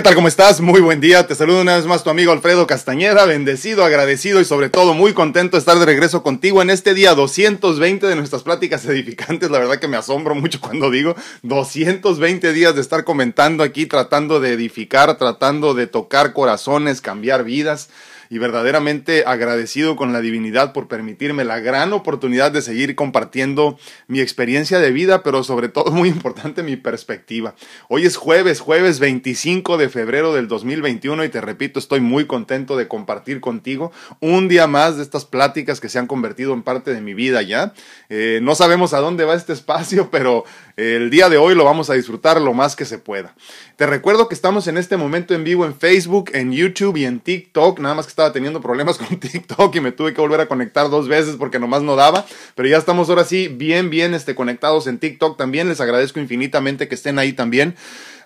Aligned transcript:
¿qué 0.00 0.04
tal? 0.04 0.14
¿Cómo 0.14 0.28
estás? 0.28 0.62
Muy 0.62 0.80
buen 0.80 0.98
día. 0.98 1.26
Te 1.26 1.34
saludo 1.34 1.60
una 1.60 1.76
vez 1.76 1.84
más 1.84 2.02
tu 2.02 2.08
amigo 2.08 2.32
Alfredo 2.32 2.66
Castañeda, 2.66 3.26
bendecido, 3.26 3.84
agradecido 3.84 4.40
y 4.40 4.46
sobre 4.46 4.70
todo 4.70 4.94
muy 4.94 5.12
contento 5.12 5.58
de 5.58 5.58
estar 5.58 5.78
de 5.78 5.84
regreso 5.84 6.22
contigo 6.22 6.62
en 6.62 6.70
este 6.70 6.94
día 6.94 7.14
220 7.14 8.06
de 8.06 8.16
nuestras 8.16 8.42
pláticas 8.42 8.82
edificantes. 8.86 9.50
La 9.50 9.58
verdad 9.58 9.78
que 9.78 9.88
me 9.88 9.98
asombro 9.98 10.34
mucho 10.34 10.58
cuando 10.58 10.90
digo 10.90 11.16
220 11.42 12.50
días 12.54 12.74
de 12.74 12.80
estar 12.80 13.04
comentando 13.04 13.62
aquí, 13.62 13.84
tratando 13.84 14.40
de 14.40 14.54
edificar, 14.54 15.18
tratando 15.18 15.74
de 15.74 15.86
tocar 15.86 16.32
corazones, 16.32 17.02
cambiar 17.02 17.44
vidas 17.44 17.90
y 18.30 18.38
verdaderamente 18.38 19.24
agradecido 19.26 19.96
con 19.96 20.12
la 20.12 20.20
divinidad 20.20 20.72
por 20.72 20.86
permitirme 20.86 21.44
la 21.44 21.58
gran 21.58 21.92
oportunidad 21.92 22.52
de 22.52 22.62
seguir 22.62 22.94
compartiendo 22.94 23.76
mi 24.06 24.20
experiencia 24.20 24.78
de 24.78 24.92
vida, 24.92 25.24
pero 25.24 25.42
sobre 25.42 25.68
todo 25.68 25.90
muy 25.90 26.08
importante 26.08 26.62
mi 26.62 26.76
perspectiva. 26.76 27.56
Hoy 27.88 28.06
es 28.06 28.16
jueves, 28.16 28.60
jueves 28.60 29.00
25 29.00 29.76
de 29.76 29.88
febrero 29.88 30.32
del 30.32 30.46
2021 30.46 31.24
y 31.24 31.28
te 31.28 31.40
repito, 31.40 31.80
estoy 31.80 32.00
muy 32.00 32.26
contento 32.26 32.76
de 32.76 32.86
compartir 32.86 33.40
contigo 33.40 33.90
un 34.20 34.46
día 34.46 34.68
más 34.68 34.96
de 34.96 35.02
estas 35.02 35.24
pláticas 35.24 35.80
que 35.80 35.88
se 35.88 35.98
han 35.98 36.06
convertido 36.06 36.54
en 36.54 36.62
parte 36.62 36.94
de 36.94 37.00
mi 37.00 37.14
vida 37.14 37.42
ya. 37.42 37.74
Eh, 38.08 38.38
no 38.42 38.54
sabemos 38.54 38.94
a 38.94 39.00
dónde 39.00 39.24
va 39.24 39.34
este 39.34 39.52
espacio, 39.52 40.08
pero 40.12 40.44
el 40.80 41.10
día 41.10 41.28
de 41.28 41.36
hoy 41.36 41.54
lo 41.54 41.64
vamos 41.64 41.90
a 41.90 41.94
disfrutar 41.94 42.40
lo 42.40 42.54
más 42.54 42.74
que 42.74 42.86
se 42.86 42.98
pueda. 42.98 43.34
Te 43.76 43.86
recuerdo 43.86 44.28
que 44.28 44.34
estamos 44.34 44.66
en 44.66 44.78
este 44.78 44.96
momento 44.96 45.34
en 45.34 45.44
vivo 45.44 45.66
en 45.66 45.74
Facebook, 45.74 46.30
en 46.32 46.52
YouTube 46.52 46.96
y 46.96 47.04
en 47.04 47.20
TikTok. 47.20 47.78
Nada 47.80 47.94
más 47.94 48.06
que 48.06 48.10
estaba 48.10 48.32
teniendo 48.32 48.62
problemas 48.62 48.96
con 48.98 49.20
TikTok 49.20 49.74
y 49.76 49.80
me 49.80 49.92
tuve 49.92 50.14
que 50.14 50.20
volver 50.20 50.40
a 50.40 50.46
conectar 50.46 50.88
dos 50.88 51.06
veces 51.06 51.36
porque 51.36 51.58
nomás 51.58 51.82
no 51.82 51.96
daba. 51.96 52.24
Pero 52.54 52.68
ya 52.68 52.78
estamos 52.78 53.10
ahora 53.10 53.24
sí 53.24 53.48
bien, 53.48 53.90
bien 53.90 54.14
este, 54.14 54.34
conectados 54.34 54.86
en 54.86 54.98
TikTok 54.98 55.36
también. 55.36 55.68
Les 55.68 55.80
agradezco 55.80 56.18
infinitamente 56.18 56.88
que 56.88 56.94
estén 56.94 57.18
ahí 57.18 57.34
también. 57.34 57.76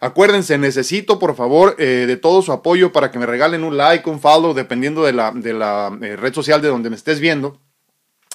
Acuérdense, 0.01 0.57
necesito 0.59 1.19
por 1.19 1.35
favor 1.35 1.75
eh, 1.79 2.05
de 2.07 2.17
todo 2.17 2.43
su 2.43 2.53
apoyo 2.53 2.93
para 2.93 3.11
que 3.11 3.19
me 3.19 3.27
regalen 3.27 3.65
un 3.65 3.77
like, 3.77 4.09
un 4.09 4.21
follow, 4.21 4.55
dependiendo 4.55 5.03
de 5.03 5.13
la, 5.13 5.33
de 5.33 5.55
la 5.55 5.97
eh, 6.03 6.17
red 6.17 6.33
social 6.33 6.63
de 6.63 6.69
donde 6.69 6.91
me 6.91 6.97
estés 6.97 7.21
viendo 7.21 7.59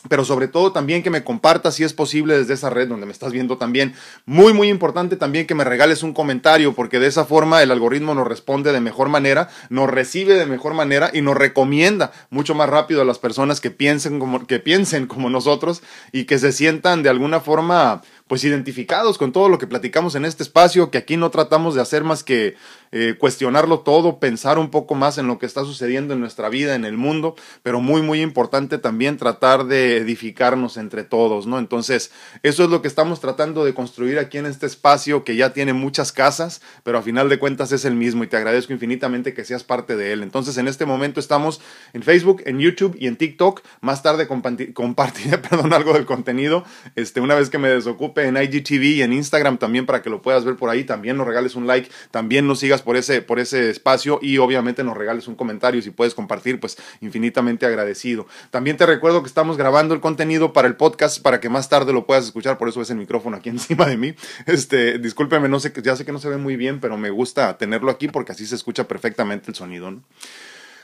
pero 0.08 0.24
sobre 0.24 0.48
todo 0.48 0.72
también 0.72 1.04
que 1.04 1.10
me 1.10 1.24
compartas 1.24 1.76
si 1.76 1.84
es 1.84 1.94
posible 1.94 2.38
desde 2.38 2.54
esa 2.54 2.70
red 2.70 2.88
donde 2.88 3.06
me 3.06 3.12
estás 3.12 3.34
viendo 3.34 3.58
también. 3.58 3.94
Muy, 4.26 4.54
muy 4.54 4.70
importante 4.70 5.18
también 5.18 5.46
que 5.46 5.56
me 5.56 5.66
regales 5.66 6.04
un 6.04 6.14
comentario, 6.14 6.74
porque 6.74 7.00
de 7.00 7.08
esa 7.08 7.26
forma 7.26 7.62
el 7.62 7.72
algoritmo 7.72 8.14
nos 8.14 8.28
responde 8.28 8.72
de 8.72 8.80
mejor 8.80 9.10
manera, 9.10 9.50
nos 9.70 9.90
recibe 9.90 10.36
de 10.36 10.46
mejor 10.46 10.74
manera 10.74 11.10
y 11.14 11.22
nos 11.22 11.36
recomienda 11.36 12.12
mucho 12.30 12.56
más 12.56 12.70
rápido 12.70 13.02
a 13.02 13.06
las 13.06 13.20
personas 13.20 13.60
que 13.60 13.72
piensen 13.72 14.20
como, 14.20 14.48
que 14.48 14.60
piensen 14.60 15.08
como 15.08 15.30
nosotros 15.30 15.82
y 16.12 16.24
que 16.24 16.40
se 16.40 16.52
sientan 16.52 17.04
de 17.04 17.10
alguna 17.10 17.42
forma 17.42 18.02
pues 18.28 18.44
identificados 18.44 19.18
con 19.18 19.32
todo 19.32 19.50
lo 19.50 19.58
que 19.58 19.66
platicamos 19.66 20.14
en 20.14 20.24
este 20.24 20.44
espacio, 20.44 20.92
que 20.92 21.00
aquí 21.00 21.18
no 21.18 21.32
tratamos 21.32 21.74
de 21.74 21.82
hacer 21.82 22.04
más 22.04 22.24
que 22.24 22.56
eh, 22.92 23.16
cuestionarlo 23.18 23.80
todo, 23.80 24.20
pensar 24.20 24.58
un 24.58 24.72
poco 24.72 24.96
más 24.96 25.18
en 25.18 25.28
lo 25.28 25.38
que 25.38 25.46
está 25.46 25.64
sucediendo 25.64 26.14
en 26.14 26.20
nuestra 26.20 26.50
vida, 26.50 26.76
en 26.76 26.86
el 26.86 26.98
mundo, 26.98 27.36
pero 27.64 27.82
muy, 27.82 28.02
muy 28.02 28.22
importante 28.22 28.78
también 28.78 29.18
tratar 29.18 29.66
de 29.66 29.98
edificarnos 29.98 30.78
entre 30.78 31.04
todos, 31.04 31.46
¿no? 31.46 31.60
Entonces, 31.60 32.12
eso 32.44 32.64
es 32.64 32.70
lo 32.70 32.82
que 32.82 32.88
estamos 32.88 33.20
tratando 33.20 33.66
de 33.66 33.74
construir 33.74 34.18
aquí 34.18 34.38
en 34.38 34.46
este 34.46 34.66
espacio 34.66 35.24
que 35.24 35.36
ya 35.36 35.54
tiene 35.54 35.74
muchas 35.74 36.12
casas, 36.12 36.62
pero 36.84 36.98
a 36.98 37.02
final 37.02 37.30
de 37.30 37.40
cuentas 37.40 37.72
es 37.72 37.86
el 37.86 37.96
mismo 37.96 38.24
y 38.24 38.28
te 38.28 38.38
agradezco 38.38 38.74
infinitamente 38.74 39.34
que 39.34 39.46
seas 39.46 39.64
parte 39.64 39.96
de 39.96 40.14
él. 40.14 40.24
Entonces, 40.24 40.58
en 40.58 40.68
este 40.68 40.86
momento 40.86 41.20
estamos 41.20 41.62
en 41.94 42.04
Facebook, 42.04 42.42
en 42.46 42.60
YouTube 42.60 42.96
y 43.00 43.08
en 43.08 43.18
TikTok. 43.18 43.62
Más 43.82 44.02
tarde 44.02 44.28
compartiré, 44.28 45.38
perdón, 45.50 45.74
algo 45.74 45.94
del 45.94 46.06
contenido, 46.06 46.64
este, 46.96 47.22
una 47.22 47.36
vez 47.36 47.50
que 47.50 47.58
me 47.58 47.70
desocupe 47.70 48.26
en 48.26 48.38
IGTV 48.38 48.84
y 48.84 49.02
en 49.04 49.14
Instagram 49.14 49.58
también 49.58 49.86
para 49.86 50.02
que 50.02 50.10
lo 50.10 50.22
puedas 50.22 50.46
ver 50.46 50.56
por 50.56 50.70
ahí. 50.70 50.84
También 50.84 51.18
nos 51.18 51.28
regales 51.28 51.56
un 51.56 51.68
like, 51.68 51.90
también 52.12 52.48
nos 52.48 52.60
sigas 52.60 52.79
por 52.82 52.98
ese, 52.98 53.22
por 53.22 53.40
ese 53.40 53.70
espacio 53.70 54.20
y 54.22 54.38
obviamente 54.38 54.84
nos 54.84 54.98
regales 54.98 55.28
un 55.28 55.36
comentario. 55.36 55.82
Si 55.82 55.92
puedes 55.92 56.14
compartir, 56.14 56.60
pues 56.60 56.78
infinitamente 57.02 57.66
agradecido. 57.66 58.28
También 58.52 58.78
te 58.78 58.86
recuerdo 58.86 59.22
que 59.22 59.28
estamos 59.28 59.58
grabando 59.58 59.94
el 59.94 60.02
contenido 60.02 60.54
para 60.54 60.68
el 60.68 60.76
podcast 60.76 61.22
para 61.22 61.40
que 61.40 61.50
más 61.50 61.70
tarde 61.70 61.94
lo 61.94 62.06
puedas 62.06 62.26
escuchar. 62.26 62.58
Por 62.58 62.70
eso 62.70 62.82
es 62.82 62.90
el 62.90 62.98
micrófono 62.98 63.38
aquí 63.38 63.50
encima 63.50 63.86
de 63.86 63.98
mí. 63.98 64.14
Este, 64.46 65.00
discúlpeme, 65.00 65.50
no 65.50 65.60
sé, 65.60 65.74
ya 65.84 65.96
sé 65.96 66.06
que 66.06 66.12
no 66.12 66.20
se 66.20 66.30
ve 66.30 66.38
muy 66.38 66.56
bien, 66.56 66.80
pero 66.80 66.98
me 66.98 67.10
gusta 67.10 67.58
tenerlo 67.58 67.92
aquí 67.92 68.08
porque 68.08 68.32
así 68.32 68.46
se 68.46 68.56
escucha 68.56 68.88
perfectamente 68.88 69.52
el 69.52 69.56
sonido. 69.56 69.80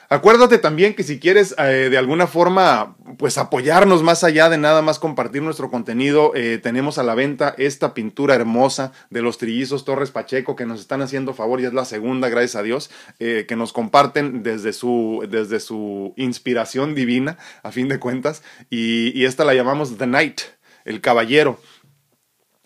Acuérdate 0.09 0.59
también 0.59 0.93
que 0.93 1.03
si 1.03 1.19
quieres 1.19 1.55
eh, 1.57 1.89
de 1.89 1.97
alguna 1.97 2.27
forma 2.27 2.95
pues 3.17 3.37
apoyarnos 3.37 4.03
más 4.03 4.23
allá 4.23 4.49
de 4.49 4.57
nada 4.57 4.81
más 4.81 4.99
compartir 4.99 5.41
nuestro 5.41 5.71
contenido, 5.71 6.31
eh, 6.35 6.59
tenemos 6.61 6.97
a 6.97 7.03
la 7.03 7.15
venta 7.15 7.55
esta 7.57 7.93
pintura 7.93 8.35
hermosa 8.35 8.91
de 9.09 9.21
los 9.21 9.37
trillizos 9.37 9.83
Torres 9.83 10.11
Pacheco 10.11 10.55
que 10.55 10.65
nos 10.65 10.79
están 10.79 11.01
haciendo 11.01 11.33
favor 11.33 11.59
y 11.59 11.65
es 11.65 11.73
la 11.73 11.85
segunda, 11.85 12.29
gracias 12.29 12.55
a 12.55 12.63
Dios, 12.63 12.91
eh, 13.19 13.45
que 13.47 13.55
nos 13.55 13.73
comparten 13.73 14.43
desde 14.43 14.73
su, 14.73 15.25
desde 15.29 15.59
su 15.59 16.13
inspiración 16.17 16.93
divina, 16.93 17.37
a 17.63 17.71
fin 17.71 17.87
de 17.87 17.99
cuentas, 17.99 18.43
y, 18.69 19.17
y 19.19 19.25
esta 19.25 19.43
la 19.43 19.53
llamamos 19.53 19.97
The 19.97 20.05
Knight, 20.05 20.41
el 20.83 21.01
caballero. 21.01 21.59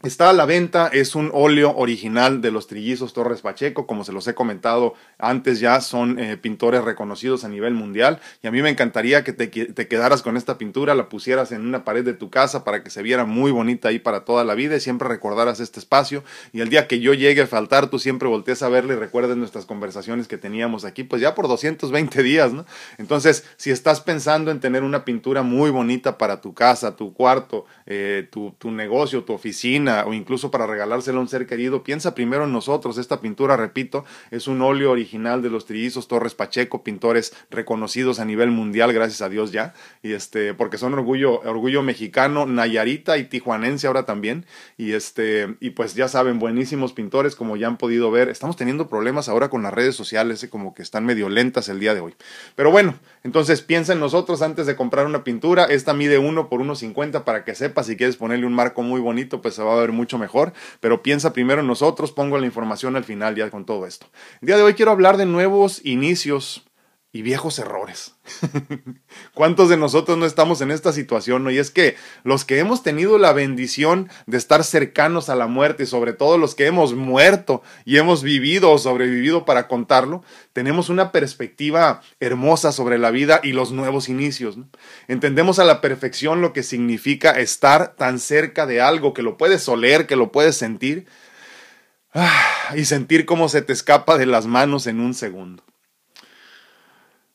Está 0.01 0.29
a 0.29 0.33
la 0.33 0.45
venta, 0.45 0.87
es 0.87 1.13
un 1.13 1.29
óleo 1.33 1.75
original 1.75 2.39
de 2.39 2.51
los 2.51 2.67
trillizos 2.67 3.11
Torres 3.11 3.41
Pacheco, 3.41 3.85
como 3.85 4.05
se 4.05 4.13
los 4.13 4.25
he 4.29 4.33
comentado 4.33 4.93
antes 5.17 5.59
ya, 5.59 5.81
son 5.81 6.17
eh, 6.19 6.37
pintores 6.37 6.85
reconocidos 6.85 7.43
a 7.43 7.49
nivel 7.49 7.73
mundial 7.73 8.21
y 8.41 8.47
a 8.47 8.51
mí 8.51 8.61
me 8.61 8.69
encantaría 8.69 9.25
que 9.25 9.33
te, 9.33 9.47
te, 9.47 9.87
quedaras 9.89 10.21
con 10.21 10.37
esta 10.37 10.57
pintura, 10.57 10.95
la 10.95 11.09
pusieras 11.09 11.51
en 11.51 11.67
una 11.67 11.83
pared 11.83 12.05
de 12.05 12.13
tu 12.13 12.29
casa 12.29 12.63
para 12.63 12.81
que 12.81 12.91
se 12.91 13.03
viera 13.03 13.25
muy 13.25 13.51
bonita 13.51 13.89
ahí 13.89 13.99
para 13.99 14.23
toda 14.23 14.45
la 14.45 14.55
vida 14.55 14.77
y 14.77 14.79
siempre 14.79 15.09
recordaras 15.09 15.59
este 15.59 15.81
espacio 15.81 16.23
y 16.53 16.61
el 16.61 16.69
día 16.69 16.87
que 16.87 17.01
yo 17.01 17.13
llegue 17.13 17.41
a 17.41 17.47
faltar 17.47 17.89
tú 17.89 17.99
siempre 17.99 18.29
voltees 18.29 18.63
a 18.63 18.69
verle 18.69 18.93
y 18.93 18.97
recuerdes 18.97 19.35
nuestras 19.35 19.65
conversaciones 19.65 20.29
que 20.29 20.37
teníamos 20.37 20.85
aquí, 20.85 21.03
pues 21.03 21.21
ya 21.21 21.35
por 21.35 21.49
220 21.49 22.23
días, 22.23 22.53
¿no? 22.53 22.65
Entonces, 22.99 23.43
si 23.57 23.69
estás 23.69 23.99
pensando 23.99 24.49
en 24.49 24.61
tener 24.61 24.83
una 24.83 25.03
pintura 25.03 25.41
muy 25.41 25.71
bonita 25.71 26.17
para 26.17 26.39
tu 26.39 26.53
casa, 26.53 26.95
tu 26.95 27.13
cuarto, 27.13 27.65
eh, 27.85 28.29
tu, 28.31 28.55
tu 28.57 28.71
negocio, 28.71 29.25
tu 29.25 29.33
oficina, 29.33 29.88
o 30.07 30.13
incluso 30.13 30.51
para 30.51 30.67
regalárselo 30.67 31.19
a 31.19 31.21
un 31.21 31.27
ser 31.27 31.47
querido, 31.47 31.83
piensa 31.83 32.15
primero 32.15 32.45
en 32.45 32.53
nosotros. 32.53 32.97
Esta 32.97 33.21
pintura, 33.21 33.57
repito, 33.57 34.05
es 34.31 34.47
un 34.47 34.61
óleo 34.61 34.91
original 34.91 35.41
de 35.41 35.49
los 35.49 35.65
trillizos 35.65 36.07
Torres 36.07 36.35
Pacheco, 36.35 36.83
pintores 36.83 37.33
reconocidos 37.49 38.19
a 38.19 38.25
nivel 38.25 38.51
mundial, 38.51 38.93
gracias 38.93 39.21
a 39.21 39.29
Dios 39.29 39.51
ya, 39.51 39.73
y 40.03 40.13
este, 40.13 40.53
porque 40.53 40.77
son 40.77 40.93
orgullo, 40.93 41.41
orgullo 41.41 41.81
mexicano, 41.81 42.45
nayarita 42.45 43.17
y 43.17 43.25
tijuanense 43.25 43.87
ahora 43.87 44.05
también, 44.05 44.45
y 44.77 44.93
este, 44.93 45.55
y 45.59 45.71
pues 45.71 45.95
ya 45.95 46.07
saben, 46.07 46.39
buenísimos 46.39 46.93
pintores, 46.93 47.35
como 47.35 47.57
ya 47.57 47.67
han 47.67 47.77
podido 47.77 48.11
ver. 48.11 48.29
Estamos 48.29 48.55
teniendo 48.55 48.87
problemas 48.87 49.29
ahora 49.29 49.49
con 49.49 49.63
las 49.63 49.73
redes 49.73 49.95
sociales, 49.95 50.43
eh, 50.43 50.49
como 50.49 50.73
que 50.73 50.81
están 50.81 51.05
medio 51.05 51.29
lentas 51.29 51.69
el 51.69 51.79
día 51.79 51.93
de 51.93 52.01
hoy. 52.01 52.15
Pero 52.55 52.71
bueno, 52.71 52.95
entonces 53.23 53.61
piensa 53.61 53.93
en 53.93 53.99
nosotros 53.99 54.41
antes 54.41 54.65
de 54.65 54.75
comprar 54.75 55.05
una 55.05 55.23
pintura. 55.23 55.65
Esta 55.65 55.93
mide 55.93 56.17
1 56.17 56.49
por 56.49 56.61
1.50 56.61 57.23
para 57.23 57.43
que 57.43 57.55
sepas 57.55 57.87
si 57.87 57.97
quieres 57.97 58.17
ponerle 58.17 58.45
un 58.45 58.53
marco 58.53 58.81
muy 58.81 58.99
bonito, 58.99 59.41
pues 59.41 59.55
se 59.55 59.63
va 59.63 59.73
a 59.73 59.75
ver 59.79 59.91
mucho 59.91 60.17
mejor. 60.17 60.53
Pero 60.79 61.01
piensa 61.01 61.33
primero 61.33 61.61
en 61.61 61.67
nosotros, 61.67 62.11
pongo 62.11 62.37
la 62.37 62.45
información 62.45 62.95
al 62.95 63.03
final 63.03 63.35
ya 63.35 63.49
con 63.49 63.65
todo 63.65 63.85
esto. 63.85 64.07
El 64.41 64.47
día 64.47 64.57
de 64.57 64.63
hoy 64.63 64.73
quiero 64.73 64.91
hablar 64.91 65.17
de 65.17 65.25
nuevos 65.25 65.83
inicios 65.85 66.63
y 67.11 67.23
viejos 67.23 67.57
errores. 67.57 68.13
¿Cuántos 69.33 69.67
de 69.69 69.77
nosotros 69.77 70.17
no 70.17 70.27
estamos 70.27 70.61
en 70.61 70.69
esta 70.69 70.93
situación? 70.93 71.43
¿no? 71.43 71.49
Y 71.49 71.57
es 71.57 71.71
que 71.71 71.95
los 72.23 72.45
que 72.45 72.59
hemos 72.59 72.83
tenido 72.83 73.17
la 73.17 73.33
bendición 73.33 74.09
de 74.27 74.37
estar 74.37 74.63
cercanos 74.63 75.29
a 75.29 75.35
la 75.35 75.47
muerte 75.47 75.83
y 75.83 75.85
sobre 75.87 76.13
todo 76.13 76.37
los 76.37 76.53
que 76.53 76.67
hemos 76.67 76.93
muerto 76.93 77.63
y 77.83 77.97
hemos 77.97 78.21
vivido 78.21 78.71
o 78.71 78.77
sobrevivido 78.77 79.43
para 79.43 79.67
contarlo, 79.67 80.23
tenemos 80.53 80.89
una 80.89 81.11
perspectiva 81.11 82.01
hermosa 82.19 82.71
sobre 82.71 82.99
la 82.99 83.09
vida 83.09 83.39
y 83.41 83.53
los 83.53 83.71
nuevos 83.71 84.07
inicios. 84.07 84.57
Entendemos 85.07 85.57
a 85.57 85.63
la 85.63 85.81
perfección 85.81 86.41
lo 86.41 86.53
que 86.53 86.61
significa 86.61 87.31
estar 87.31 87.95
tan 87.95 88.19
cerca 88.19 88.67
de 88.67 88.81
algo 88.81 89.15
que 89.15 89.23
lo 89.23 89.35
puedes 89.35 89.67
oler, 89.67 90.05
que 90.05 90.15
lo 90.15 90.31
puedes 90.31 90.57
sentir 90.57 91.07
ah, 92.13 92.73
y 92.75 92.85
sentir 92.85 93.25
cómo 93.25 93.49
se 93.49 93.63
te 93.63 93.73
escapa 93.73 94.19
de 94.19 94.27
las 94.27 94.45
manos 94.45 94.85
en 94.85 94.99
un 94.99 95.15
segundo 95.15 95.63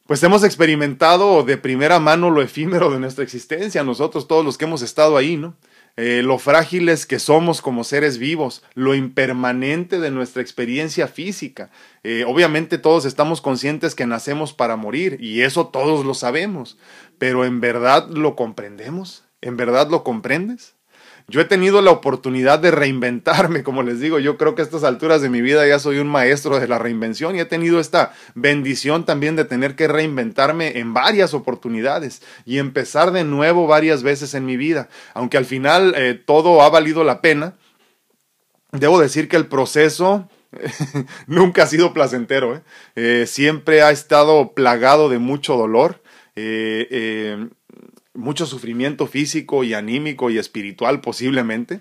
pues 0.07 0.23
hemos 0.23 0.45
experimentado 0.45 1.43
de 1.45 1.57
primera 1.57 1.99
mano 1.99 2.29
lo 2.29 2.43
efímero 2.43 2.91
de 2.91 2.99
nuestra 2.99 3.25
existencia, 3.25 3.83
nosotros 3.85 4.29
todos 4.29 4.45
los 4.45 4.59
que 4.59 4.67
hemos 4.67 4.83
estado 4.83 5.17
ahí, 5.17 5.37
¿no? 5.37 5.57
Eh, 5.97 6.23
lo 6.25 6.39
frágiles 6.39 7.07
que 7.07 7.21
somos 7.21 7.63
como 7.63 7.85
seres 7.85 8.19
vivos, 8.19 8.65
lo 8.75 8.95
impermanente 8.97 10.01
de 10.01 10.11
nuestra 10.11 10.43
experiencia 10.43 11.07
física. 11.07 11.71
Eh, 12.03 12.25
obviamente 12.27 12.79
todos 12.79 13.05
estamos 13.05 13.41
conscientes 13.41 13.95
que 13.95 14.05
nacemos 14.05 14.53
para 14.53 14.77
morir 14.77 15.17
y 15.21 15.43
eso 15.43 15.69
todos 15.69 16.05
lo 16.05 16.15
sabemos, 16.15 16.79
pero 17.19 17.45
¿en 17.45 17.61
verdad 17.61 18.09
lo 18.09 18.35
comprendemos? 18.35 19.25
¿En 19.41 19.57
verdad 19.57 19.89
lo 19.89 20.03
comprendes? 20.03 20.75
Yo 21.27 21.41
he 21.41 21.47
tenido 21.47 21.81
la 21.81 21.91
oportunidad 21.91 22.59
de 22.59 22.71
reinventarme, 22.71 23.63
como 23.63 23.83
les 23.83 23.99
digo, 23.99 24.19
yo 24.19 24.37
creo 24.37 24.55
que 24.55 24.61
a 24.61 24.65
estas 24.65 24.85
alturas 24.85 25.23
de 25.23 25.31
mi 25.31 25.41
vida 25.41 25.67
ya 25.67 25.79
soy 25.79 25.99
un 25.99 26.07
maestro 26.07 26.61
de 26.61 26.69
la 26.69 26.79
reinvención 26.79 27.35
y 27.35 27.41
he 27.41 27.47
tenido 27.47 27.81
esta 27.81 28.13
bendición 28.35 29.07
también 29.07 29.35
de 29.35 29.47
tener 29.47 29.75
que 29.75 29.89
reinventarme 29.89 30.79
en 30.79 30.93
varias 30.93 31.33
oportunidades 31.33 32.21
y 32.45 32.59
empezar 32.59 33.11
de 33.11 33.25
nuevo 33.25 33.67
varias 33.67 34.03
veces 34.03 34.35
en 34.35 34.45
mi 34.45 34.59
vida. 34.59 34.91
Aunque 35.15 35.39
al 35.39 35.47
final 35.47 35.95
eh, 35.97 36.13
todo 36.13 36.61
ha 36.61 36.69
valido 36.69 37.05
la 37.05 37.23
pena, 37.23 37.55
debo 38.73 39.01
decir 39.01 39.27
que 39.27 39.37
el 39.37 39.47
proceso 39.47 40.29
nunca 41.27 41.63
ha 41.63 41.67
sido 41.67 41.95
placentero. 41.95 42.57
¿eh? 42.57 42.61
Eh, 42.97 43.25
siempre 43.27 43.81
ha 43.81 43.91
estado 43.91 44.53
plagado 44.53 45.09
de 45.09 45.19
mucho 45.19 45.57
dolor, 45.57 46.03
mucho 48.15 48.47
sufrimiento 48.47 49.07
físico 49.07 49.65
y 49.65 49.75
anímico 49.75 50.31
y 50.31 50.39
espiritual 50.39 51.01
posiblemente. 51.01 51.81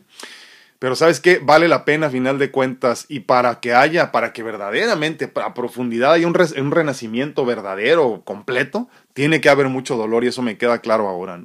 Pero 0.80 0.96
sabes 0.98 1.22
qué, 1.22 1.40
vale 1.40 1.70
la 1.70 1.86
pena 1.86 2.08
a 2.08 2.10
final 2.10 2.38
de 2.38 2.52
cuentas 2.52 3.06
y 3.08 3.22
para 3.22 3.62
que 3.62 3.74
haya, 3.74 4.12
para 4.12 4.34
que 4.34 4.44
verdaderamente 4.44 5.32
a 5.36 5.54
profundidad 5.54 6.14
haya 6.14 6.28
un, 6.28 6.36
un 6.36 6.72
renacimiento 6.72 7.46
verdadero, 7.46 8.24
completo, 8.26 8.90
tiene 9.14 9.40
que 9.40 9.48
haber 9.48 9.70
mucho 9.70 9.96
dolor 9.96 10.26
y 10.26 10.28
eso 10.28 10.42
me 10.42 10.58
queda 10.58 10.80
claro 10.80 11.08
ahora. 11.08 11.42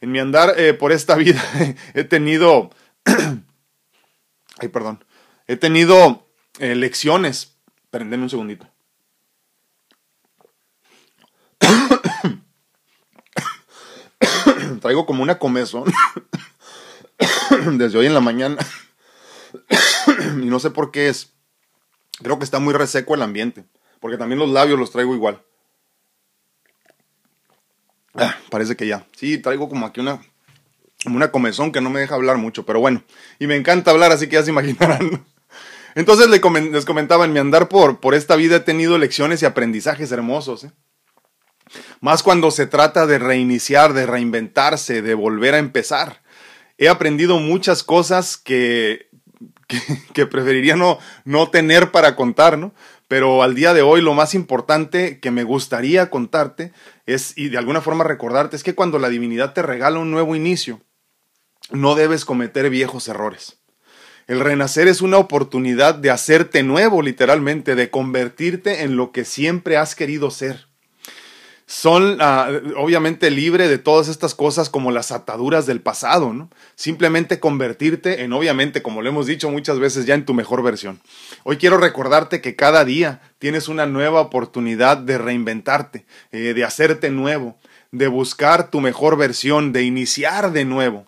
En 0.00 0.12
mi 0.12 0.20
andar 0.20 0.54
por 0.78 0.92
esta 0.92 1.14
vida 1.16 1.42
he 1.94 2.04
tenido 2.04 2.70
Ay, 4.58 4.68
perdón. 4.68 5.04
He 5.46 5.56
tenido 5.56 6.26
eh, 6.58 6.74
lecciones. 6.74 7.56
Esperen, 7.84 8.20
un 8.20 8.30
segundito. 8.30 8.68
Traigo 14.86 15.04
como 15.04 15.24
una 15.24 15.40
comezón 15.40 15.92
desde 17.72 17.98
hoy 17.98 18.06
en 18.06 18.14
la 18.14 18.20
mañana. 18.20 18.56
y 20.40 20.46
no 20.46 20.60
sé 20.60 20.70
por 20.70 20.92
qué 20.92 21.08
es. 21.08 21.32
Creo 22.22 22.38
que 22.38 22.44
está 22.44 22.60
muy 22.60 22.72
reseco 22.72 23.16
el 23.16 23.22
ambiente. 23.22 23.64
Porque 23.98 24.16
también 24.16 24.38
los 24.38 24.48
labios 24.48 24.78
los 24.78 24.92
traigo 24.92 25.12
igual. 25.12 25.42
Ah, 28.14 28.36
parece 28.48 28.76
que 28.76 28.86
ya. 28.86 29.04
Sí, 29.16 29.38
traigo 29.38 29.68
como 29.68 29.86
aquí 29.86 29.98
una 29.98 30.20
una 31.04 31.32
comezón 31.32 31.72
que 31.72 31.80
no 31.80 31.90
me 31.90 31.98
deja 31.98 32.14
hablar 32.14 32.36
mucho, 32.36 32.64
pero 32.64 32.78
bueno, 32.78 33.02
y 33.40 33.48
me 33.48 33.56
encanta 33.56 33.90
hablar, 33.90 34.12
así 34.12 34.28
que 34.28 34.34
ya 34.34 34.44
se 34.44 34.50
imaginarán. 34.50 35.26
Entonces 35.96 36.28
les 36.28 36.84
comentaba, 36.84 37.24
en 37.24 37.32
mi 37.32 37.40
andar 37.40 37.68
por, 37.68 37.98
por 37.98 38.14
esta 38.14 38.36
vida 38.36 38.54
he 38.54 38.60
tenido 38.60 38.98
lecciones 38.98 39.42
y 39.42 39.46
aprendizajes 39.46 40.12
hermosos. 40.12 40.62
¿eh? 40.62 40.70
Más 42.00 42.22
cuando 42.22 42.50
se 42.50 42.66
trata 42.66 43.06
de 43.06 43.18
reiniciar, 43.18 43.92
de 43.92 44.06
reinventarse, 44.06 45.02
de 45.02 45.14
volver 45.14 45.54
a 45.54 45.58
empezar. 45.58 46.22
He 46.78 46.88
aprendido 46.88 47.38
muchas 47.38 47.82
cosas 47.82 48.36
que, 48.36 49.08
que, 49.66 49.80
que 50.12 50.26
preferiría 50.26 50.76
no, 50.76 50.98
no 51.24 51.50
tener 51.50 51.90
para 51.90 52.16
contar, 52.16 52.58
¿no? 52.58 52.74
Pero 53.08 53.42
al 53.42 53.54
día 53.54 53.72
de 53.72 53.82
hoy 53.82 54.00
lo 54.00 54.14
más 54.14 54.34
importante 54.34 55.20
que 55.20 55.30
me 55.30 55.44
gustaría 55.44 56.10
contarte 56.10 56.72
es, 57.06 57.36
y 57.38 57.48
de 57.48 57.58
alguna 57.58 57.80
forma 57.80 58.04
recordarte, 58.04 58.56
es 58.56 58.64
que 58.64 58.74
cuando 58.74 58.98
la 58.98 59.08
divinidad 59.08 59.52
te 59.52 59.62
regala 59.62 60.00
un 60.00 60.10
nuevo 60.10 60.34
inicio, 60.34 60.80
no 61.70 61.94
debes 61.94 62.24
cometer 62.24 62.68
viejos 62.68 63.06
errores. 63.08 63.58
El 64.26 64.40
renacer 64.40 64.88
es 64.88 65.02
una 65.02 65.18
oportunidad 65.18 65.94
de 65.94 66.10
hacerte 66.10 66.64
nuevo, 66.64 67.00
literalmente, 67.00 67.76
de 67.76 67.90
convertirte 67.90 68.82
en 68.82 68.96
lo 68.96 69.12
que 69.12 69.24
siempre 69.24 69.76
has 69.76 69.94
querido 69.94 70.32
ser. 70.32 70.66
Son 71.68 72.18
ah, 72.20 72.48
obviamente 72.76 73.28
libre 73.28 73.66
de 73.68 73.78
todas 73.78 74.06
estas 74.06 74.36
cosas 74.36 74.70
como 74.70 74.92
las 74.92 75.10
ataduras 75.10 75.66
del 75.66 75.80
pasado. 75.80 76.48
Simplemente 76.76 77.40
convertirte 77.40 78.22
en, 78.22 78.32
obviamente, 78.32 78.82
como 78.82 79.02
lo 79.02 79.08
hemos 79.08 79.26
dicho 79.26 79.50
muchas 79.50 79.80
veces, 79.80 80.06
ya 80.06 80.14
en 80.14 80.24
tu 80.24 80.32
mejor 80.32 80.62
versión. 80.62 81.00
Hoy 81.42 81.56
quiero 81.56 81.76
recordarte 81.76 82.40
que 82.40 82.54
cada 82.54 82.84
día 82.84 83.20
tienes 83.40 83.66
una 83.66 83.84
nueva 83.84 84.20
oportunidad 84.20 84.96
de 84.96 85.18
reinventarte, 85.18 86.06
eh, 86.30 86.54
de 86.54 86.64
hacerte 86.64 87.10
nuevo, 87.10 87.56
de 87.90 88.06
buscar 88.06 88.70
tu 88.70 88.80
mejor 88.80 89.16
versión, 89.16 89.72
de 89.72 89.82
iniciar 89.82 90.52
de 90.52 90.64
nuevo. 90.64 91.06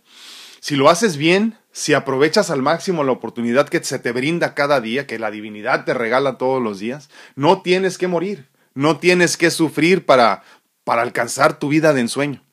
Si 0.58 0.74
lo 0.74 0.90
haces 0.90 1.16
bien, 1.16 1.56
si 1.70 1.94
aprovechas 1.94 2.50
al 2.50 2.62
máximo 2.62 3.04
la 3.04 3.12
oportunidad 3.12 3.68
que 3.68 3.84
se 3.84 4.00
te 4.00 4.10
brinda 4.10 4.54
cada 4.54 4.80
día, 4.80 5.06
que 5.06 5.20
la 5.20 5.30
divinidad 5.30 5.84
te 5.84 5.94
regala 5.94 6.36
todos 6.36 6.60
los 6.60 6.80
días, 6.80 7.10
no 7.36 7.62
tienes 7.62 7.96
que 7.96 8.08
morir, 8.08 8.48
no 8.78 8.98
tienes 8.98 9.36
que 9.36 9.50
sufrir 9.50 10.06
para, 10.06 10.44
para 10.84 11.02
alcanzar 11.02 11.58
tu 11.58 11.68
vida 11.68 11.92
de 11.92 12.00
ensueño. 12.00 12.44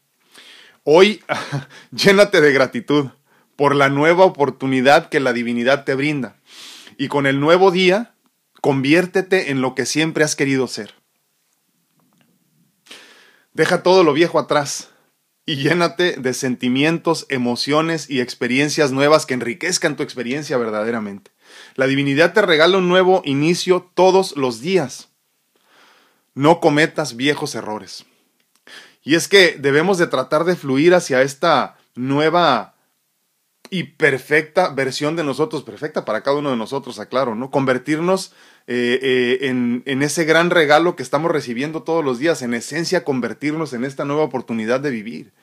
Hoy 0.83 1.22
llénate 1.92 2.42
de 2.42 2.51
gratitud 2.51 3.10
por 3.56 3.75
la 3.75 3.89
nueva 3.89 4.25
oportunidad 4.25 5.10
que 5.10 5.19
la 5.19 5.33
divinidad 5.33 5.83
te 5.83 5.94
brinda. 5.94 6.42
Y 6.98 7.10
con 7.10 7.27
el 7.27 7.39
nuevo 7.39 7.69
día, 7.69 8.16
conviértete 8.60 9.51
en 9.51 9.62
lo 9.62 9.75
que 9.75 9.86
siempre 9.86 10.24
has 10.24 10.36
querido 10.36 10.68
ser. 10.68 10.95
Deja 13.54 13.83
todo 13.83 14.04
lo 14.04 14.12
viejo 14.13 14.39
atrás 14.39 14.89
y 15.45 15.57
llénate 15.57 16.13
de 16.13 16.33
sentimientos, 16.33 17.27
emociones 17.30 18.10
y 18.10 18.19
experiencias 18.19 18.92
nuevas 18.92 19.27
que 19.27 19.36
enriquezcan 19.36 19.95
tu 19.95 20.01
experiencia 20.01 20.57
verdaderamente. 20.57 21.30
La 21.75 21.86
divinidad 21.86 22.33
te 22.33 22.42
regala 22.42 22.80
un 22.80 22.89
nuevo 22.89 23.22
inicio 23.25 23.92
todos 23.94 24.36
los 24.36 24.60
días. 24.60 25.15
No 26.36 26.60
cometas 26.60 27.16
viejos 27.16 27.56
errores. 27.56 28.06
Y 29.04 29.16
es 29.16 29.28
que 29.28 29.58
debemos 29.60 29.98
de 29.98 30.08
tratar 30.08 30.44
de 30.44 30.56
fluir 30.56 30.94
hacia 30.94 31.22
esta 31.22 31.78
nueva 31.96 32.76
y 33.70 33.84
perfecta 33.84 34.70
versión 34.70 35.16
de 35.16 35.24
nosotros, 35.24 35.64
perfecta 35.64 36.06
para 36.06 36.22
cada 36.22 36.38
uno 36.38 36.52
de 36.52 36.58
nosotros, 36.58 37.00
aclaro, 37.00 37.36
¿no? 37.36 37.52
Convertirnos 37.52 38.34
eh, 38.68 39.00
eh, 39.02 39.48
en, 39.48 39.84
en, 39.86 40.02
ese 40.02 40.26
gran 40.26 40.50
regalo 40.50 40.96
que 40.96 41.04
estamos 41.04 41.32
recibiendo 41.32 41.84
todos 41.84 42.04
los 42.04 42.20
días, 42.20 42.42
en 42.42 42.54
esencia 42.54 43.04
convertirnos 43.04 43.74
en 43.74 43.86
esta 43.86 44.06
nueva 44.06 44.24
oportunidad 44.24 44.80
de 44.80 44.92
vivir. 44.92 45.34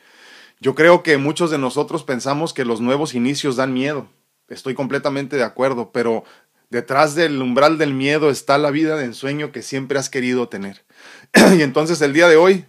Yo 0.61 0.75
creo 0.75 1.03
que 1.03 1.17
muchos 1.17 1.51
de 1.51 1.59
nosotros 1.59 2.05
pensamos 2.05 2.53
que 2.53 2.65
los 2.65 2.81
nuevos 2.81 3.15
inicios 3.15 3.57
dan 3.57 3.73
miedo, 3.73 4.09
estoy 4.49 4.75
completamente 4.75 5.37
de 5.37 5.45
acuerdo, 5.45 5.91
pero 5.93 6.25
detrás 6.73 7.15
del 7.15 7.41
umbral 7.43 7.77
del 7.77 7.93
miedo 7.93 8.31
está 8.31 8.57
la 8.57 8.71
vida 8.71 8.97
de 8.97 9.05
ensueño 9.05 9.53
que 9.53 9.61
siempre 9.61 9.99
has 9.99 10.09
querido 10.09 10.49
tener. 10.49 10.83
y 11.57 11.61
entonces 11.61 12.01
el 12.01 12.15
día 12.15 12.29
de 12.29 12.37
hoy, 12.37 12.65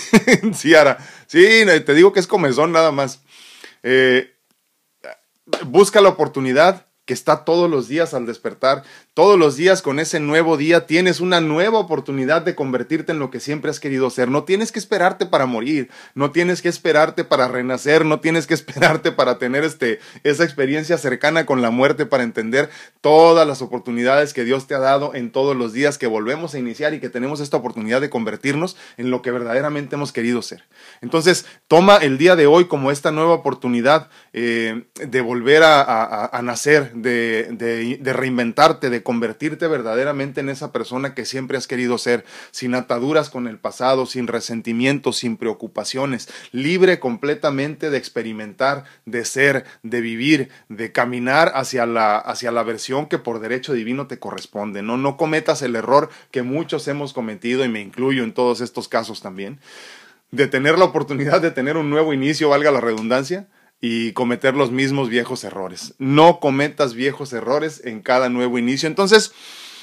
sí, 0.54 0.74
Ara, 0.76 0.98
sí, 1.26 1.64
te 1.84 1.94
digo 1.94 2.12
que 2.12 2.20
es 2.20 2.28
comezón 2.28 2.70
nada 2.70 2.92
más. 2.92 3.20
Eh, 3.82 4.32
busca 5.66 6.00
la 6.00 6.08
oportunidad 6.08 6.86
que 7.04 7.14
está 7.14 7.44
todos 7.44 7.68
los 7.68 7.88
días 7.88 8.14
al 8.14 8.26
despertar, 8.26 8.84
todos 9.18 9.36
los 9.36 9.56
días 9.56 9.82
con 9.82 9.98
ese 9.98 10.20
nuevo 10.20 10.56
día 10.56 10.86
tienes 10.86 11.18
una 11.18 11.40
nueva 11.40 11.80
oportunidad 11.80 12.42
de 12.42 12.54
convertirte 12.54 13.10
en 13.10 13.18
lo 13.18 13.32
que 13.32 13.40
siempre 13.40 13.68
has 13.68 13.80
querido 13.80 14.10
ser. 14.10 14.28
No 14.30 14.44
tienes 14.44 14.70
que 14.70 14.78
esperarte 14.78 15.26
para 15.26 15.44
morir, 15.44 15.90
no 16.14 16.30
tienes 16.30 16.62
que 16.62 16.68
esperarte 16.68 17.24
para 17.24 17.48
renacer, 17.48 18.04
no 18.04 18.20
tienes 18.20 18.46
que 18.46 18.54
esperarte 18.58 19.10
para 19.10 19.38
tener 19.38 19.64
este, 19.64 19.98
esa 20.22 20.44
experiencia 20.44 20.98
cercana 20.98 21.46
con 21.46 21.62
la 21.62 21.70
muerte, 21.70 22.06
para 22.06 22.22
entender 22.22 22.70
todas 23.00 23.44
las 23.44 23.60
oportunidades 23.60 24.32
que 24.32 24.44
Dios 24.44 24.68
te 24.68 24.76
ha 24.76 24.78
dado 24.78 25.12
en 25.16 25.32
todos 25.32 25.56
los 25.56 25.72
días 25.72 25.98
que 25.98 26.06
volvemos 26.06 26.54
a 26.54 26.60
iniciar 26.60 26.94
y 26.94 27.00
que 27.00 27.08
tenemos 27.08 27.40
esta 27.40 27.56
oportunidad 27.56 28.00
de 28.00 28.10
convertirnos 28.10 28.76
en 28.98 29.10
lo 29.10 29.20
que 29.20 29.32
verdaderamente 29.32 29.96
hemos 29.96 30.12
querido 30.12 30.42
ser. 30.42 30.62
Entonces, 31.00 31.44
toma 31.66 31.96
el 31.96 32.18
día 32.18 32.36
de 32.36 32.46
hoy 32.46 32.66
como 32.66 32.92
esta 32.92 33.10
nueva 33.10 33.34
oportunidad 33.34 34.10
eh, 34.32 34.84
de 34.94 35.20
volver 35.22 35.64
a 35.64 36.40
nacer, 36.44 36.92
de, 36.92 37.98
reinventarte, 38.04 38.90
de 38.90 39.07
convertirte 39.08 39.66
verdaderamente 39.68 40.42
en 40.42 40.50
esa 40.50 40.70
persona 40.70 41.14
que 41.14 41.24
siempre 41.24 41.56
has 41.56 41.66
querido 41.66 41.96
ser, 41.96 42.26
sin 42.50 42.74
ataduras 42.74 43.30
con 43.30 43.48
el 43.48 43.56
pasado, 43.56 44.04
sin 44.04 44.26
resentimientos, 44.26 45.16
sin 45.16 45.38
preocupaciones, 45.38 46.28
libre 46.52 47.00
completamente 47.00 47.88
de 47.88 47.96
experimentar, 47.96 48.84
de 49.06 49.24
ser, 49.24 49.64
de 49.82 50.02
vivir, 50.02 50.50
de 50.68 50.92
caminar 50.92 51.52
hacia 51.54 51.86
la, 51.86 52.18
hacia 52.18 52.52
la 52.52 52.62
versión 52.64 53.06
que 53.06 53.16
por 53.16 53.40
derecho 53.40 53.72
divino 53.72 54.08
te 54.08 54.18
corresponde. 54.18 54.82
No, 54.82 54.98
no 54.98 55.16
cometas 55.16 55.62
el 55.62 55.74
error 55.74 56.10
que 56.30 56.42
muchos 56.42 56.86
hemos 56.86 57.14
cometido 57.14 57.64
y 57.64 57.70
me 57.70 57.80
incluyo 57.80 58.24
en 58.24 58.34
todos 58.34 58.60
estos 58.60 58.88
casos 58.88 59.22
también, 59.22 59.58
de 60.32 60.48
tener 60.48 60.78
la 60.78 60.84
oportunidad 60.84 61.40
de 61.40 61.50
tener 61.50 61.78
un 61.78 61.88
nuevo 61.88 62.12
inicio, 62.12 62.50
valga 62.50 62.70
la 62.70 62.82
redundancia, 62.82 63.46
y 63.80 64.12
cometer 64.12 64.54
los 64.54 64.70
mismos 64.70 65.08
viejos 65.08 65.44
errores. 65.44 65.94
No 65.98 66.40
cometas 66.40 66.94
viejos 66.94 67.32
errores 67.32 67.82
en 67.84 68.00
cada 68.00 68.28
nuevo 68.28 68.58
inicio. 68.58 68.88
Entonces, 68.88 69.32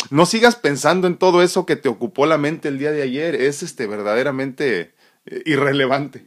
no 0.09 0.25
sigas 0.25 0.55
pensando 0.55 1.07
en 1.07 1.17
todo 1.17 1.41
eso 1.41 1.65
que 1.65 1.75
te 1.75 1.89
ocupó 1.89 2.25
la 2.25 2.37
mente 2.37 2.67
el 2.67 2.77
día 2.77 2.91
de 2.91 3.01
ayer. 3.01 3.35
Es 3.35 3.63
este 3.63 3.87
verdaderamente 3.87 4.93
eh, 5.25 5.41
irrelevante. 5.45 6.25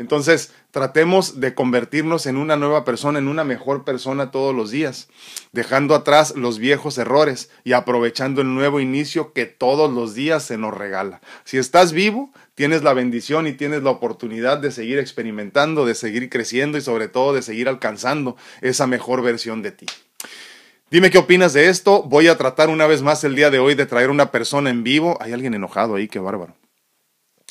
Entonces, 0.00 0.50
tratemos 0.70 1.40
de 1.40 1.54
convertirnos 1.54 2.24
en 2.24 2.38
una 2.38 2.56
nueva 2.56 2.86
persona, 2.86 3.18
en 3.18 3.28
una 3.28 3.44
mejor 3.44 3.84
persona 3.84 4.30
todos 4.30 4.54
los 4.54 4.70
días, 4.70 5.08
dejando 5.52 5.94
atrás 5.94 6.32
los 6.36 6.58
viejos 6.58 6.96
errores 6.96 7.50
y 7.64 7.74
aprovechando 7.74 8.40
el 8.40 8.54
nuevo 8.54 8.80
inicio 8.80 9.34
que 9.34 9.44
todos 9.44 9.92
los 9.92 10.14
días 10.14 10.42
se 10.42 10.56
nos 10.56 10.72
regala. 10.72 11.20
Si 11.44 11.58
estás 11.58 11.92
vivo, 11.92 12.32
tienes 12.54 12.82
la 12.82 12.94
bendición 12.94 13.46
y 13.46 13.52
tienes 13.52 13.82
la 13.82 13.90
oportunidad 13.90 14.56
de 14.56 14.70
seguir 14.70 14.98
experimentando, 14.98 15.84
de 15.84 15.94
seguir 15.94 16.30
creciendo 16.30 16.78
y 16.78 16.80
sobre 16.80 17.08
todo 17.08 17.34
de 17.34 17.42
seguir 17.42 17.68
alcanzando 17.68 18.38
esa 18.62 18.86
mejor 18.86 19.20
versión 19.20 19.60
de 19.60 19.72
ti. 19.72 19.86
Dime 20.90 21.10
qué 21.10 21.18
opinas 21.18 21.52
de 21.52 21.68
esto. 21.68 22.04
Voy 22.04 22.28
a 22.28 22.38
tratar 22.38 22.70
una 22.70 22.86
vez 22.86 23.02
más 23.02 23.22
el 23.24 23.36
día 23.36 23.50
de 23.50 23.58
hoy 23.58 23.74
de 23.74 23.84
traer 23.84 24.08
una 24.08 24.32
persona 24.32 24.70
en 24.70 24.82
vivo. 24.82 25.18
Hay 25.20 25.34
alguien 25.34 25.52
enojado 25.52 25.96
ahí, 25.96 26.08
qué 26.08 26.20
bárbaro. 26.20 26.54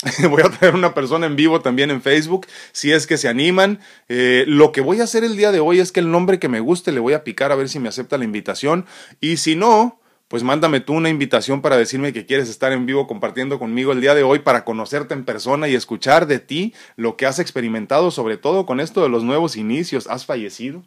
voy 0.30 0.42
a 0.42 0.48
traer 0.48 0.74
una 0.74 0.94
persona 0.94 1.26
en 1.26 1.36
vivo 1.36 1.60
también 1.60 1.90
en 1.90 2.00
Facebook, 2.00 2.46
si 2.72 2.90
es 2.92 3.06
que 3.06 3.18
se 3.18 3.28
animan. 3.28 3.80
Eh, 4.08 4.44
lo 4.46 4.72
que 4.72 4.80
voy 4.80 5.00
a 5.00 5.04
hacer 5.04 5.24
el 5.24 5.36
día 5.36 5.52
de 5.52 5.60
hoy 5.60 5.78
es 5.78 5.92
que 5.92 6.00
el 6.00 6.10
nombre 6.10 6.38
que 6.38 6.48
me 6.48 6.60
guste 6.60 6.92
le 6.92 7.00
voy 7.00 7.12
a 7.12 7.22
picar 7.22 7.52
a 7.52 7.54
ver 7.54 7.68
si 7.68 7.78
me 7.78 7.88
acepta 7.88 8.16
la 8.16 8.24
invitación. 8.24 8.86
Y 9.20 9.36
si 9.36 9.56
no, 9.56 10.00
pues 10.28 10.42
mándame 10.42 10.80
tú 10.80 10.94
una 10.94 11.10
invitación 11.10 11.60
para 11.60 11.76
decirme 11.76 12.14
que 12.14 12.24
quieres 12.24 12.48
estar 12.48 12.72
en 12.72 12.86
vivo 12.86 13.06
compartiendo 13.06 13.58
conmigo 13.58 13.92
el 13.92 14.00
día 14.00 14.14
de 14.14 14.22
hoy 14.22 14.38
para 14.38 14.64
conocerte 14.64 15.12
en 15.12 15.24
persona 15.24 15.68
y 15.68 15.74
escuchar 15.74 16.26
de 16.26 16.38
ti 16.38 16.72
lo 16.96 17.16
que 17.16 17.26
has 17.26 17.38
experimentado, 17.38 18.10
sobre 18.10 18.38
todo 18.38 18.64
con 18.64 18.80
esto 18.80 19.02
de 19.02 19.10
los 19.10 19.22
nuevos 19.22 19.56
inicios. 19.56 20.06
¿Has 20.06 20.24
fallecido? 20.24 20.82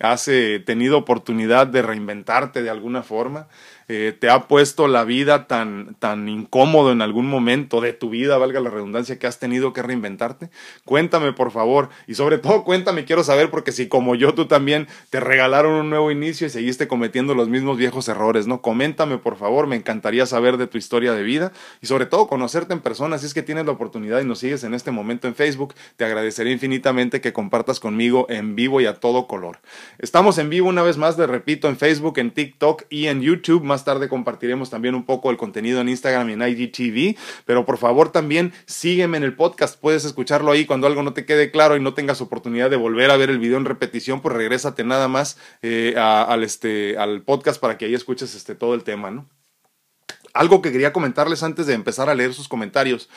¿Has 0.00 0.28
eh, 0.28 0.62
tenido 0.64 0.96
oportunidad 0.96 1.66
de 1.66 1.82
reinventarte 1.82 2.62
de 2.62 2.70
alguna 2.70 3.02
forma? 3.02 3.48
Eh, 3.92 4.12
te 4.16 4.30
ha 4.30 4.46
puesto 4.46 4.86
la 4.86 5.02
vida 5.02 5.48
tan, 5.48 5.96
tan 5.98 6.28
incómodo 6.28 6.92
en 6.92 7.02
algún 7.02 7.26
momento 7.26 7.80
de 7.80 7.92
tu 7.92 8.08
vida, 8.08 8.38
valga 8.38 8.60
la 8.60 8.70
redundancia, 8.70 9.18
que 9.18 9.26
has 9.26 9.40
tenido 9.40 9.72
que 9.72 9.82
reinventarte? 9.82 10.48
Cuéntame, 10.84 11.32
por 11.32 11.50
favor, 11.50 11.88
y 12.06 12.14
sobre 12.14 12.38
todo 12.38 12.62
cuéntame, 12.62 13.04
quiero 13.04 13.24
saber, 13.24 13.50
porque 13.50 13.72
si 13.72 13.88
como 13.88 14.14
yo 14.14 14.32
tú 14.32 14.46
también 14.46 14.86
te 15.10 15.18
regalaron 15.18 15.72
un 15.72 15.90
nuevo 15.90 16.12
inicio 16.12 16.46
y 16.46 16.50
seguiste 16.50 16.86
cometiendo 16.86 17.34
los 17.34 17.48
mismos 17.48 17.78
viejos 17.78 18.06
errores, 18.06 18.46
¿no? 18.46 18.62
Coméntame, 18.62 19.18
por 19.18 19.36
favor, 19.36 19.66
me 19.66 19.74
encantaría 19.74 20.24
saber 20.24 20.56
de 20.56 20.68
tu 20.68 20.78
historia 20.78 21.12
de 21.12 21.24
vida 21.24 21.50
y 21.82 21.88
sobre 21.88 22.06
todo 22.06 22.28
conocerte 22.28 22.72
en 22.72 22.82
persona, 22.82 23.18
si 23.18 23.26
es 23.26 23.34
que 23.34 23.42
tienes 23.42 23.66
la 23.66 23.72
oportunidad 23.72 24.20
y 24.20 24.24
nos 24.24 24.38
sigues 24.38 24.62
en 24.62 24.72
este 24.72 24.92
momento 24.92 25.26
en 25.26 25.34
Facebook, 25.34 25.74
te 25.96 26.04
agradecería 26.04 26.52
infinitamente 26.52 27.20
que 27.20 27.32
compartas 27.32 27.80
conmigo 27.80 28.26
en 28.28 28.54
vivo 28.54 28.80
y 28.80 28.86
a 28.86 28.94
todo 28.94 29.26
color. 29.26 29.58
Estamos 29.98 30.38
en 30.38 30.48
vivo 30.48 30.68
una 30.68 30.84
vez 30.84 30.96
más, 30.96 31.18
le 31.18 31.26
repito, 31.26 31.68
en 31.68 31.76
Facebook, 31.76 32.18
en 32.18 32.30
TikTok 32.30 32.84
y 32.88 33.08
en 33.08 33.20
YouTube, 33.20 33.64
más 33.64 33.79
tarde 33.84 34.08
compartiremos 34.08 34.70
también 34.70 34.94
un 34.94 35.04
poco 35.04 35.30
el 35.30 35.36
contenido 35.36 35.80
en 35.80 35.88
Instagram 35.88 36.30
y 36.30 36.32
en 36.34 36.42
IGTV, 36.42 37.18
pero 37.44 37.64
por 37.64 37.78
favor 37.78 38.12
también 38.12 38.52
sígueme 38.66 39.16
en 39.16 39.24
el 39.24 39.34
podcast, 39.34 39.80
puedes 39.80 40.04
escucharlo 40.04 40.52
ahí 40.52 40.66
cuando 40.66 40.86
algo 40.86 41.02
no 41.02 41.12
te 41.12 41.24
quede 41.24 41.50
claro 41.50 41.76
y 41.76 41.80
no 41.80 41.94
tengas 41.94 42.20
oportunidad 42.20 42.70
de 42.70 42.76
volver 42.76 43.10
a 43.10 43.16
ver 43.16 43.30
el 43.30 43.38
video 43.38 43.58
en 43.58 43.64
repetición, 43.64 44.20
pues 44.20 44.34
regrésate 44.34 44.84
nada 44.84 45.08
más 45.08 45.38
eh, 45.62 45.94
al, 45.96 46.44
este, 46.44 46.98
al 46.98 47.22
podcast 47.22 47.60
para 47.60 47.78
que 47.78 47.86
ahí 47.86 47.94
escuches 47.94 48.34
este, 48.34 48.54
todo 48.54 48.74
el 48.74 48.84
tema, 48.84 49.10
¿no? 49.10 49.28
Algo 50.32 50.62
que 50.62 50.70
quería 50.70 50.92
comentarles 50.92 51.42
antes 51.42 51.66
de 51.66 51.74
empezar 51.74 52.08
a 52.08 52.14
leer 52.14 52.34
sus 52.34 52.48
comentarios. 52.48 53.08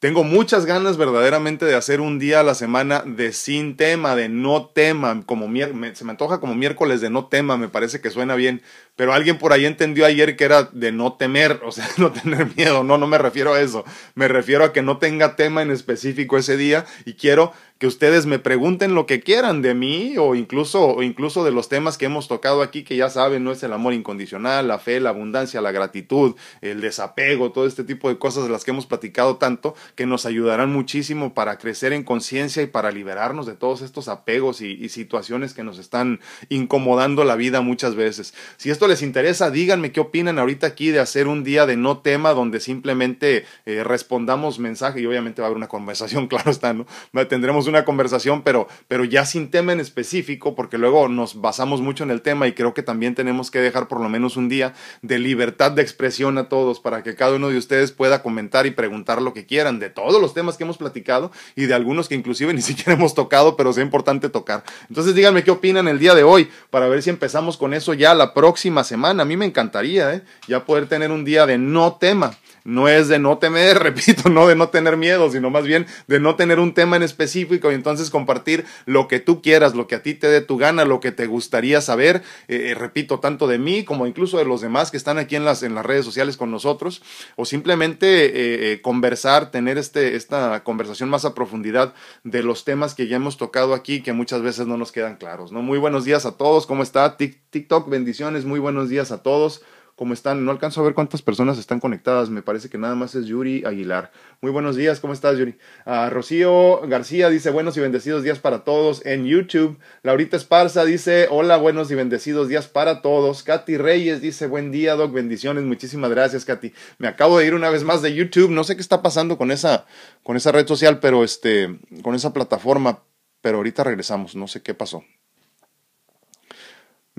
Tengo 0.00 0.24
muchas 0.24 0.64
ganas 0.64 0.96
verdaderamente 0.96 1.66
de 1.66 1.74
hacer 1.74 2.00
un 2.00 2.18
día 2.18 2.40
a 2.40 2.42
la 2.42 2.54
semana 2.54 3.02
de 3.04 3.34
sin 3.34 3.76
tema, 3.76 4.16
de 4.16 4.30
no 4.30 4.64
tema, 4.64 5.22
como 5.26 5.44
se 5.92 6.04
me 6.06 6.10
antoja 6.10 6.40
como 6.40 6.54
miércoles 6.54 7.02
de 7.02 7.10
no 7.10 7.26
tema, 7.26 7.58
me 7.58 7.68
parece 7.68 8.00
que 8.00 8.08
suena 8.08 8.34
bien, 8.34 8.62
pero 8.96 9.12
alguien 9.12 9.36
por 9.36 9.52
ahí 9.52 9.66
entendió 9.66 10.06
ayer 10.06 10.36
que 10.36 10.44
era 10.44 10.62
de 10.72 10.90
no 10.90 11.12
temer, 11.18 11.60
o 11.66 11.70
sea, 11.70 11.86
no 11.98 12.12
tener 12.12 12.46
miedo, 12.56 12.82
no, 12.82 12.96
no 12.96 13.06
me 13.06 13.18
refiero 13.18 13.52
a 13.52 13.60
eso, 13.60 13.84
me 14.14 14.26
refiero 14.26 14.64
a 14.64 14.72
que 14.72 14.80
no 14.80 14.96
tenga 14.96 15.36
tema 15.36 15.60
en 15.60 15.70
específico 15.70 16.38
ese 16.38 16.56
día 16.56 16.86
y 17.04 17.12
quiero 17.12 17.52
que 17.80 17.86
ustedes 17.86 18.26
me 18.26 18.38
pregunten 18.38 18.94
lo 18.94 19.06
que 19.06 19.22
quieran 19.22 19.62
de 19.62 19.72
mí 19.72 20.16
o 20.18 20.34
incluso, 20.34 20.86
o 20.86 21.02
incluso 21.02 21.44
de 21.44 21.50
los 21.50 21.70
temas 21.70 21.96
que 21.96 22.04
hemos 22.04 22.28
tocado 22.28 22.60
aquí, 22.60 22.84
que 22.84 22.94
ya 22.94 23.08
saben, 23.08 23.42
no 23.42 23.52
es 23.52 23.62
el 23.62 23.72
amor 23.72 23.94
incondicional, 23.94 24.68
la 24.68 24.78
fe, 24.78 25.00
la 25.00 25.08
abundancia, 25.08 25.62
la 25.62 25.72
gratitud, 25.72 26.36
el 26.60 26.82
desapego, 26.82 27.52
todo 27.52 27.66
este 27.66 27.82
tipo 27.82 28.10
de 28.10 28.18
cosas 28.18 28.44
de 28.44 28.50
las 28.50 28.64
que 28.64 28.72
hemos 28.72 28.84
platicado 28.84 29.38
tanto, 29.38 29.74
que 29.94 30.04
nos 30.04 30.26
ayudarán 30.26 30.70
muchísimo 30.70 31.32
para 31.32 31.56
crecer 31.56 31.94
en 31.94 32.02
conciencia 32.02 32.62
y 32.62 32.66
para 32.66 32.90
liberarnos 32.90 33.46
de 33.46 33.54
todos 33.54 33.80
estos 33.80 34.08
apegos 34.08 34.60
y, 34.60 34.90
situaciones 34.90 35.54
que 35.54 35.62
nos 35.62 35.78
están 35.78 36.20
incomodando 36.50 37.24
la 37.24 37.36
vida 37.36 37.62
muchas 37.62 37.94
veces. 37.94 38.34
Si 38.58 38.70
esto 38.70 38.88
les 38.88 39.00
interesa, 39.00 39.50
díganme 39.50 39.92
qué 39.92 40.00
opinan 40.00 40.38
ahorita 40.38 40.66
aquí 40.66 40.90
de 40.90 41.00
hacer 41.00 41.28
un 41.28 41.44
día 41.44 41.64
de 41.64 41.76
no 41.76 41.98
tema 41.98 42.34
donde 42.34 42.60
simplemente 42.60 43.46
eh, 43.64 43.84
respondamos 43.84 44.58
mensaje 44.58 45.00
y 45.00 45.06
obviamente 45.06 45.40
va 45.40 45.46
a 45.46 45.48
haber 45.48 45.56
una 45.56 45.68
conversación, 45.68 46.26
claro 46.28 46.50
está, 46.50 46.74
¿no? 46.74 46.86
Tendremos 47.28 47.69
una 47.70 47.84
conversación, 47.84 48.42
pero, 48.42 48.68
pero 48.88 49.04
ya 49.04 49.24
sin 49.24 49.50
tema 49.50 49.72
en 49.72 49.80
específico, 49.80 50.54
porque 50.54 50.78
luego 50.78 51.08
nos 51.08 51.40
basamos 51.40 51.80
mucho 51.80 52.04
en 52.04 52.10
el 52.10 52.22
tema 52.22 52.46
y 52.46 52.52
creo 52.52 52.74
que 52.74 52.82
también 52.82 53.14
tenemos 53.14 53.50
que 53.50 53.60
dejar 53.60 53.88
por 53.88 54.00
lo 54.00 54.08
menos 54.08 54.36
un 54.36 54.48
día 54.48 54.74
de 55.02 55.18
libertad 55.18 55.72
de 55.72 55.82
expresión 55.82 56.36
a 56.38 56.48
todos 56.48 56.80
para 56.80 57.02
que 57.02 57.14
cada 57.14 57.36
uno 57.36 57.48
de 57.48 57.56
ustedes 57.56 57.92
pueda 57.92 58.22
comentar 58.22 58.66
y 58.66 58.70
preguntar 58.70 59.22
lo 59.22 59.32
que 59.32 59.46
quieran 59.46 59.78
de 59.78 59.90
todos 59.90 60.20
los 60.20 60.34
temas 60.34 60.56
que 60.56 60.64
hemos 60.64 60.78
platicado 60.78 61.30
y 61.56 61.66
de 61.66 61.74
algunos 61.74 62.08
que 62.08 62.14
inclusive 62.14 62.52
ni 62.54 62.62
siquiera 62.62 62.92
hemos 62.92 63.14
tocado, 63.14 63.56
pero 63.56 63.70
es 63.70 63.78
importante 63.78 64.28
tocar. 64.28 64.64
Entonces 64.88 65.14
díganme 65.14 65.44
qué 65.44 65.50
opinan 65.50 65.88
el 65.88 65.98
día 65.98 66.14
de 66.14 66.22
hoy 66.22 66.48
para 66.70 66.88
ver 66.88 67.02
si 67.02 67.10
empezamos 67.10 67.56
con 67.56 67.74
eso 67.74 67.94
ya 67.94 68.14
la 68.14 68.34
próxima 68.34 68.84
semana. 68.84 69.22
A 69.22 69.26
mí 69.26 69.36
me 69.36 69.46
encantaría 69.46 70.14
¿eh? 70.14 70.22
ya 70.46 70.64
poder 70.64 70.86
tener 70.86 71.10
un 71.10 71.24
día 71.24 71.46
de 71.46 71.58
no 71.58 71.94
tema 71.94 72.36
no 72.64 72.88
es 72.88 73.08
de 73.08 73.18
no 73.18 73.38
temer, 73.38 73.78
repito, 73.82 74.28
no 74.28 74.46
de 74.46 74.56
no 74.56 74.68
tener 74.68 74.96
miedo, 74.96 75.30
sino 75.30 75.50
más 75.50 75.64
bien 75.64 75.86
de 76.06 76.20
no 76.20 76.36
tener 76.36 76.58
un 76.58 76.74
tema 76.74 76.96
en 76.96 77.02
específico 77.02 77.70
y 77.70 77.74
entonces 77.74 78.10
compartir 78.10 78.64
lo 78.86 79.08
que 79.08 79.20
tú 79.20 79.42
quieras, 79.42 79.74
lo 79.74 79.86
que 79.86 79.96
a 79.96 80.02
ti 80.02 80.14
te 80.14 80.28
dé 80.28 80.40
tu 80.40 80.56
gana, 80.56 80.84
lo 80.84 81.00
que 81.00 81.12
te 81.12 81.26
gustaría 81.26 81.80
saber, 81.80 82.22
eh, 82.48 82.70
eh, 82.70 82.74
repito, 82.74 83.20
tanto 83.20 83.46
de 83.46 83.58
mí 83.58 83.84
como 83.84 84.06
incluso 84.06 84.38
de 84.38 84.44
los 84.44 84.60
demás 84.60 84.90
que 84.90 84.96
están 84.96 85.18
aquí 85.18 85.36
en 85.36 85.44
las, 85.44 85.62
en 85.62 85.74
las 85.74 85.86
redes 85.86 86.04
sociales 86.04 86.36
con 86.36 86.50
nosotros, 86.50 87.02
o 87.36 87.44
simplemente 87.44 88.72
eh, 88.72 88.80
conversar, 88.82 89.50
tener 89.50 89.78
este, 89.78 90.16
esta 90.16 90.62
conversación 90.64 91.08
más 91.08 91.24
a 91.24 91.34
profundidad 91.34 91.94
de 92.24 92.42
los 92.42 92.64
temas 92.64 92.94
que 92.94 93.06
ya 93.06 93.16
hemos 93.16 93.36
tocado 93.36 93.74
aquí, 93.74 94.02
que 94.02 94.12
muchas 94.12 94.42
veces 94.42 94.66
no 94.66 94.76
nos 94.76 94.92
quedan 94.92 95.16
claros. 95.16 95.52
¿no? 95.52 95.62
Muy 95.62 95.78
buenos 95.78 96.04
días 96.04 96.26
a 96.26 96.36
todos, 96.36 96.66
¿cómo 96.66 96.82
está? 96.82 97.16
TikTok, 97.16 97.88
bendiciones, 97.88 98.44
muy 98.44 98.60
buenos 98.60 98.88
días 98.88 99.12
a 99.12 99.22
todos. 99.22 99.62
¿Cómo 100.00 100.14
están? 100.14 100.46
No 100.46 100.50
alcanzo 100.50 100.80
a 100.80 100.84
ver 100.84 100.94
cuántas 100.94 101.20
personas 101.20 101.58
están 101.58 101.78
conectadas. 101.78 102.30
Me 102.30 102.40
parece 102.40 102.70
que 102.70 102.78
nada 102.78 102.94
más 102.94 103.14
es 103.14 103.26
Yuri 103.26 103.66
Aguilar. 103.66 104.10
Muy 104.40 104.50
buenos 104.50 104.74
días. 104.74 104.98
¿Cómo 104.98 105.12
estás, 105.12 105.36
Yuri? 105.36 105.56
Ah, 105.84 106.08
Rocío 106.08 106.80
García 106.88 107.28
dice 107.28 107.50
buenos 107.50 107.76
y 107.76 107.80
bendecidos 107.80 108.22
días 108.22 108.38
para 108.38 108.64
todos 108.64 109.04
en 109.04 109.26
YouTube. 109.26 109.78
Laurita 110.02 110.38
Esparza 110.38 110.86
dice 110.86 111.26
hola, 111.28 111.58
buenos 111.58 111.90
y 111.90 111.96
bendecidos 111.96 112.48
días 112.48 112.66
para 112.66 113.02
todos. 113.02 113.42
Katy 113.42 113.76
Reyes 113.76 114.22
dice 114.22 114.46
buen 114.46 114.72
día, 114.72 114.94
Doc. 114.94 115.12
Bendiciones. 115.12 115.64
Muchísimas 115.64 116.10
gracias, 116.10 116.46
Katy. 116.46 116.72
Me 116.96 117.06
acabo 117.06 117.38
de 117.38 117.48
ir 117.48 117.54
una 117.54 117.68
vez 117.68 117.84
más 117.84 118.00
de 118.00 118.14
YouTube. 118.14 118.50
No 118.50 118.64
sé 118.64 118.76
qué 118.76 118.80
está 118.80 119.02
pasando 119.02 119.36
con 119.36 119.50
esa, 119.50 119.84
con 120.22 120.34
esa 120.34 120.50
red 120.50 120.66
social, 120.66 120.98
pero 121.00 121.24
este, 121.24 121.78
con 122.00 122.14
esa 122.14 122.32
plataforma. 122.32 123.00
Pero 123.42 123.58
ahorita 123.58 123.84
regresamos. 123.84 124.34
No 124.34 124.48
sé 124.48 124.62
qué 124.62 124.72
pasó. 124.72 125.04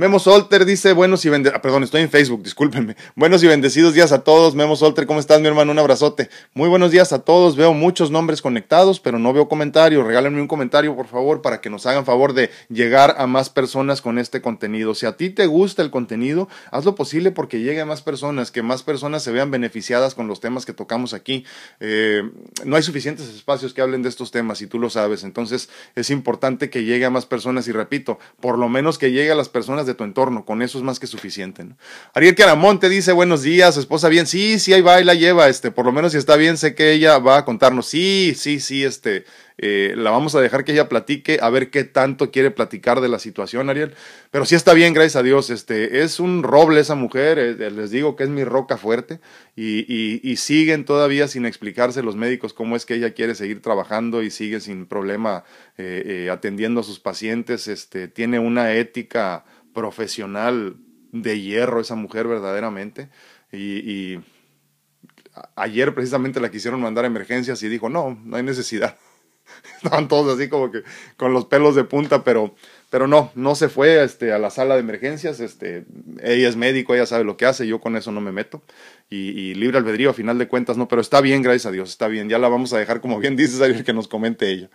Memo 0.01 0.17
Solter 0.17 0.65
dice, 0.65 0.93
buenos 0.93 1.23
y 1.25 1.29
bendecidos, 1.29 1.59
ah, 1.59 1.61
perdón, 1.61 1.83
estoy 1.83 2.01
en 2.01 2.09
Facebook, 2.09 2.41
discúlpenme. 2.41 2.95
Buenos 3.15 3.43
y 3.43 3.47
bendecidos 3.47 3.93
días 3.93 4.11
a 4.11 4.23
todos. 4.23 4.55
Memo 4.55 4.75
Solter, 4.75 5.05
¿cómo 5.05 5.19
estás, 5.19 5.39
mi 5.41 5.47
hermano? 5.47 5.71
Un 5.71 5.77
abrazote. 5.77 6.31
Muy 6.55 6.69
buenos 6.69 6.89
días 6.89 7.13
a 7.13 7.19
todos. 7.19 7.55
Veo 7.55 7.75
muchos 7.75 8.09
nombres 8.09 8.41
conectados, 8.41 8.99
pero 8.99 9.19
no 9.19 9.31
veo 9.31 9.47
comentarios. 9.47 10.03
Regálenme 10.03 10.41
un 10.41 10.47
comentario, 10.47 10.95
por 10.95 11.05
favor, 11.05 11.43
para 11.43 11.61
que 11.61 11.69
nos 11.69 11.85
hagan 11.85 12.03
favor 12.03 12.33
de 12.33 12.49
llegar 12.67 13.13
a 13.19 13.27
más 13.27 13.51
personas 13.51 14.01
con 14.01 14.17
este 14.17 14.41
contenido. 14.41 14.95
Si 14.95 15.05
a 15.05 15.17
ti 15.17 15.29
te 15.29 15.45
gusta 15.45 15.83
el 15.83 15.91
contenido, 15.91 16.49
haz 16.71 16.83
lo 16.83 16.95
posible 16.95 17.29
porque 17.29 17.59
llegue 17.59 17.81
a 17.81 17.85
más 17.85 18.01
personas, 18.01 18.49
que 18.49 18.63
más 18.63 18.81
personas 18.81 19.21
se 19.21 19.31
vean 19.31 19.51
beneficiadas 19.51 20.15
con 20.15 20.27
los 20.27 20.39
temas 20.39 20.65
que 20.65 20.73
tocamos 20.73 21.13
aquí. 21.13 21.45
Eh, 21.79 22.23
no 22.65 22.75
hay 22.75 22.81
suficientes 22.81 23.27
espacios 23.27 23.75
que 23.75 23.81
hablen 23.81 24.01
de 24.01 24.09
estos 24.09 24.31
temas 24.31 24.63
y 24.63 24.65
tú 24.65 24.79
lo 24.79 24.89
sabes. 24.89 25.23
Entonces, 25.23 25.69
es 25.93 26.09
importante 26.09 26.71
que 26.71 26.85
llegue 26.85 27.05
a 27.05 27.11
más 27.11 27.27
personas 27.27 27.67
y 27.67 27.71
repito, 27.71 28.17
por 28.39 28.57
lo 28.57 28.67
menos 28.67 28.97
que 28.97 29.11
llegue 29.11 29.29
a 29.29 29.35
las 29.35 29.47
personas 29.47 29.85
de 29.85 29.90
tu 29.93 30.03
entorno, 30.03 30.45
con 30.45 30.61
eso 30.61 30.77
es 30.77 30.83
más 30.83 30.99
que 30.99 31.07
suficiente. 31.07 31.65
Ariel 32.13 32.35
Caramonte 32.35 32.89
dice, 32.89 33.11
buenos 33.11 33.41
días, 33.43 33.77
esposa 33.77 34.09
bien, 34.09 34.27
sí, 34.27 34.59
sí, 34.59 34.73
ahí 34.73 34.81
va 34.81 35.01
y 35.01 35.03
la 35.03 35.13
lleva, 35.13 35.49
este, 35.49 35.71
por 35.71 35.85
lo 35.85 35.91
menos 35.91 36.11
si 36.13 36.17
está 36.17 36.35
bien, 36.35 36.57
sé 36.57 36.75
que 36.75 36.91
ella 36.91 37.17
va 37.19 37.37
a 37.37 37.45
contarnos, 37.45 37.87
sí, 37.87 38.33
sí, 38.35 38.59
sí, 38.59 38.83
este, 38.83 39.25
eh, 39.63 39.93
la 39.95 40.09
vamos 40.09 40.33
a 40.33 40.41
dejar 40.41 40.63
que 40.63 40.71
ella 40.71 40.89
platique, 40.89 41.37
a 41.39 41.49
ver 41.51 41.69
qué 41.69 41.83
tanto 41.83 42.31
quiere 42.31 42.49
platicar 42.49 42.99
de 42.99 43.07
la 43.07 43.19
situación, 43.19 43.69
Ariel. 43.69 43.93
Pero 44.31 44.45
sí 44.45 44.55
está 44.55 44.73
bien, 44.73 44.93
gracias 44.95 45.17
a 45.17 45.23
Dios. 45.23 45.51
Este, 45.51 46.01
es 46.01 46.19
un 46.19 46.41
roble 46.41 46.81
esa 46.81 46.95
mujer, 46.95 47.37
eh, 47.37 47.69
les 47.69 47.91
digo 47.91 48.15
que 48.15 48.23
es 48.23 48.29
mi 48.29 48.43
roca 48.43 48.77
fuerte 48.77 49.19
y, 49.55 50.35
siguen 50.37 50.85
todavía 50.85 51.27
sin 51.27 51.45
explicarse 51.45 52.01
los 52.01 52.15
médicos 52.15 52.53
cómo 52.53 52.75
es 52.75 52.87
que 52.87 52.95
ella 52.95 53.13
quiere 53.13 53.35
seguir 53.35 53.61
trabajando 53.61 54.23
y 54.23 54.31
sigue 54.31 54.59
sin 54.59 54.87
problema 54.87 55.43
eh, 55.77 56.29
atendiendo 56.31 56.81
a 56.81 56.83
sus 56.83 56.99
pacientes. 56.99 57.67
Este, 57.67 58.07
tiene 58.07 58.39
una 58.39 58.73
ética 58.73 59.45
profesional 59.73 60.75
de 61.11 61.41
hierro 61.41 61.81
esa 61.81 61.95
mujer 61.95 62.27
verdaderamente. 62.27 63.09
Y, 63.51 64.19
ayer 65.55 65.95
precisamente 65.95 66.41
la 66.41 66.51
quisieron 66.51 66.81
mandar 66.81 67.05
a 67.05 67.07
emergencias 67.07 67.63
y 67.63 67.69
dijo, 67.69 67.89
no, 67.89 68.19
no 68.25 68.35
hay 68.35 68.43
necesidad. 68.43 68.97
Estaban 69.83 70.07
todos 70.07 70.37
así 70.37 70.49
como 70.49 70.71
que 70.71 70.83
con 71.15 71.33
los 71.33 71.45
pelos 71.45 71.73
de 71.75 71.85
punta, 71.85 72.23
pero, 72.23 72.53
pero 72.89 73.07
no, 73.07 73.31
no 73.35 73.55
se 73.55 73.69
fue 73.69 74.03
este, 74.03 74.33
a 74.33 74.39
la 74.39 74.49
sala 74.49 74.75
de 74.75 74.81
emergencias. 74.81 75.39
Este, 75.39 75.85
ella 76.21 76.49
es 76.49 76.57
médico, 76.57 76.93
ella 76.93 77.05
sabe 77.05 77.23
lo 77.23 77.37
que 77.37 77.45
hace, 77.45 77.65
yo 77.65 77.79
con 77.79 77.95
eso 77.95 78.11
no 78.11 78.19
me 78.19 78.31
meto. 78.31 78.61
Y, 79.09 79.53
libre 79.55 79.77
albedrío 79.77 80.09
a 80.09 80.13
final 80.13 80.37
de 80.37 80.47
cuentas, 80.47 80.77
no, 80.77 80.87
pero 80.87 81.01
está 81.01 81.21
bien, 81.21 81.41
gracias 81.41 81.67
a 81.67 81.71
Dios, 81.71 81.89
está 81.89 82.07
bien. 82.07 82.29
Ya 82.29 82.37
la 82.37 82.49
vamos 82.49 82.73
a 82.73 82.77
dejar, 82.77 83.01
como 83.01 83.19
bien 83.19 83.35
dices, 83.35 83.61
a 83.61 83.83
que 83.83 83.93
nos 83.93 84.07
comente 84.07 84.49
ella. 84.49 84.69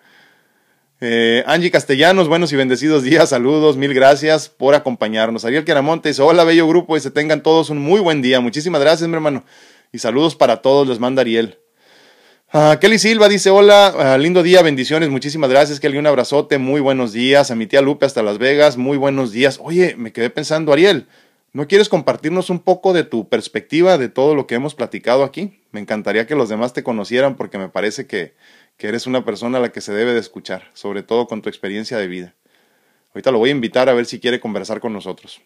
Eh, 0.98 1.44
Angie 1.46 1.70
Castellanos, 1.70 2.26
buenos 2.26 2.54
y 2.54 2.56
bendecidos 2.56 3.02
días, 3.02 3.28
saludos, 3.28 3.76
mil 3.76 3.92
gracias 3.92 4.48
por 4.48 4.74
acompañarnos. 4.74 5.44
Ariel 5.44 5.66
Queramonte 5.66 6.08
dice, 6.08 6.22
hola 6.22 6.42
bello 6.42 6.66
grupo 6.66 6.96
y 6.96 7.00
se 7.00 7.10
tengan 7.10 7.42
todos 7.42 7.68
un 7.68 7.78
muy 7.78 8.00
buen 8.00 8.22
día. 8.22 8.40
Muchísimas 8.40 8.80
gracias, 8.80 9.06
mi 9.06 9.14
hermano. 9.14 9.44
Y 9.92 9.98
saludos 9.98 10.36
para 10.36 10.62
todos, 10.62 10.88
les 10.88 10.98
manda 10.98 11.20
Ariel. 11.20 11.58
Ah, 12.50 12.78
Kelly 12.80 12.98
Silva 12.98 13.28
dice, 13.28 13.50
hola, 13.50 13.88
ah, 13.88 14.16
lindo 14.16 14.42
día, 14.42 14.62
bendiciones, 14.62 15.10
muchísimas 15.10 15.50
gracias, 15.50 15.80
Kelly, 15.80 15.98
un 15.98 16.06
abrazote, 16.06 16.56
muy 16.56 16.80
buenos 16.80 17.12
días. 17.12 17.50
A 17.50 17.54
mi 17.56 17.66
tía 17.66 17.82
Lupe 17.82 18.06
hasta 18.06 18.22
Las 18.22 18.38
Vegas, 18.38 18.78
muy 18.78 18.96
buenos 18.96 19.32
días. 19.32 19.58
Oye, 19.62 19.96
me 19.98 20.12
quedé 20.12 20.30
pensando, 20.30 20.72
Ariel, 20.72 21.06
¿No 21.56 21.68
quieres 21.68 21.88
compartirnos 21.88 22.50
un 22.50 22.58
poco 22.58 22.92
de 22.92 23.02
tu 23.02 23.30
perspectiva 23.30 23.96
de 23.96 24.10
todo 24.10 24.34
lo 24.34 24.46
que 24.46 24.56
hemos 24.56 24.74
platicado 24.74 25.24
aquí? 25.24 25.58
Me 25.72 25.80
encantaría 25.80 26.26
que 26.26 26.34
los 26.34 26.50
demás 26.50 26.74
te 26.74 26.82
conocieran 26.82 27.34
porque 27.34 27.56
me 27.56 27.70
parece 27.70 28.06
que, 28.06 28.34
que 28.76 28.88
eres 28.88 29.06
una 29.06 29.24
persona 29.24 29.58
a 29.58 29.60
la 29.60 29.72
que 29.72 29.80
se 29.80 29.92
debe 29.92 30.12
de 30.12 30.20
escuchar, 30.20 30.70
sobre 30.74 31.02
todo 31.02 31.26
con 31.26 31.42
tu 31.42 31.48
experiencia 31.48 31.98
de 31.98 32.06
vida. 32.08 32.34
Ahorita 33.14 33.30
lo 33.30 33.38
voy 33.38 33.48
a 33.48 33.52
invitar 33.52 33.88
a 33.88 33.94
ver 33.94 34.06
si 34.06 34.20
quiere 34.20 34.40
conversar 34.40 34.80
con 34.80 34.92
nosotros. 34.92 35.40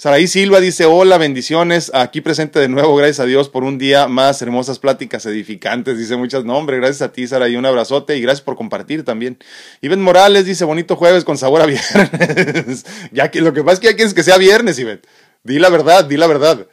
Saraí 0.00 0.28
Silva 0.28 0.60
dice, 0.60 0.84
hola, 0.84 1.18
bendiciones, 1.18 1.90
aquí 1.92 2.20
presente 2.20 2.60
de 2.60 2.68
nuevo, 2.68 2.94
gracias 2.94 3.18
a 3.18 3.24
Dios 3.24 3.48
por 3.48 3.64
un 3.64 3.78
día 3.78 4.06
más, 4.06 4.40
hermosas 4.42 4.78
pláticas 4.78 5.26
edificantes, 5.26 5.98
dice 5.98 6.16
muchas 6.16 6.44
nombres, 6.44 6.78
gracias 6.78 7.02
a 7.02 7.10
ti 7.10 7.26
Saraí, 7.26 7.56
un 7.56 7.66
abrazote 7.66 8.16
y 8.16 8.20
gracias 8.20 8.42
por 8.42 8.54
compartir 8.54 9.04
también. 9.04 9.38
Ivette 9.80 9.98
Morales 9.98 10.44
dice, 10.44 10.64
bonito 10.64 10.94
jueves 10.94 11.24
con 11.24 11.36
sabor 11.36 11.62
a 11.62 11.66
viernes, 11.66 12.86
ya 13.10 13.32
que 13.32 13.40
lo 13.40 13.52
que 13.52 13.64
pasa 13.64 13.74
es 13.74 13.80
que 13.80 13.86
ya 13.88 13.96
quieres 13.96 14.14
que 14.14 14.22
sea 14.22 14.38
viernes, 14.38 14.78
Ivette, 14.78 15.08
di 15.42 15.58
la 15.58 15.68
verdad, 15.68 16.04
di 16.04 16.16
la 16.16 16.28
verdad. 16.28 16.68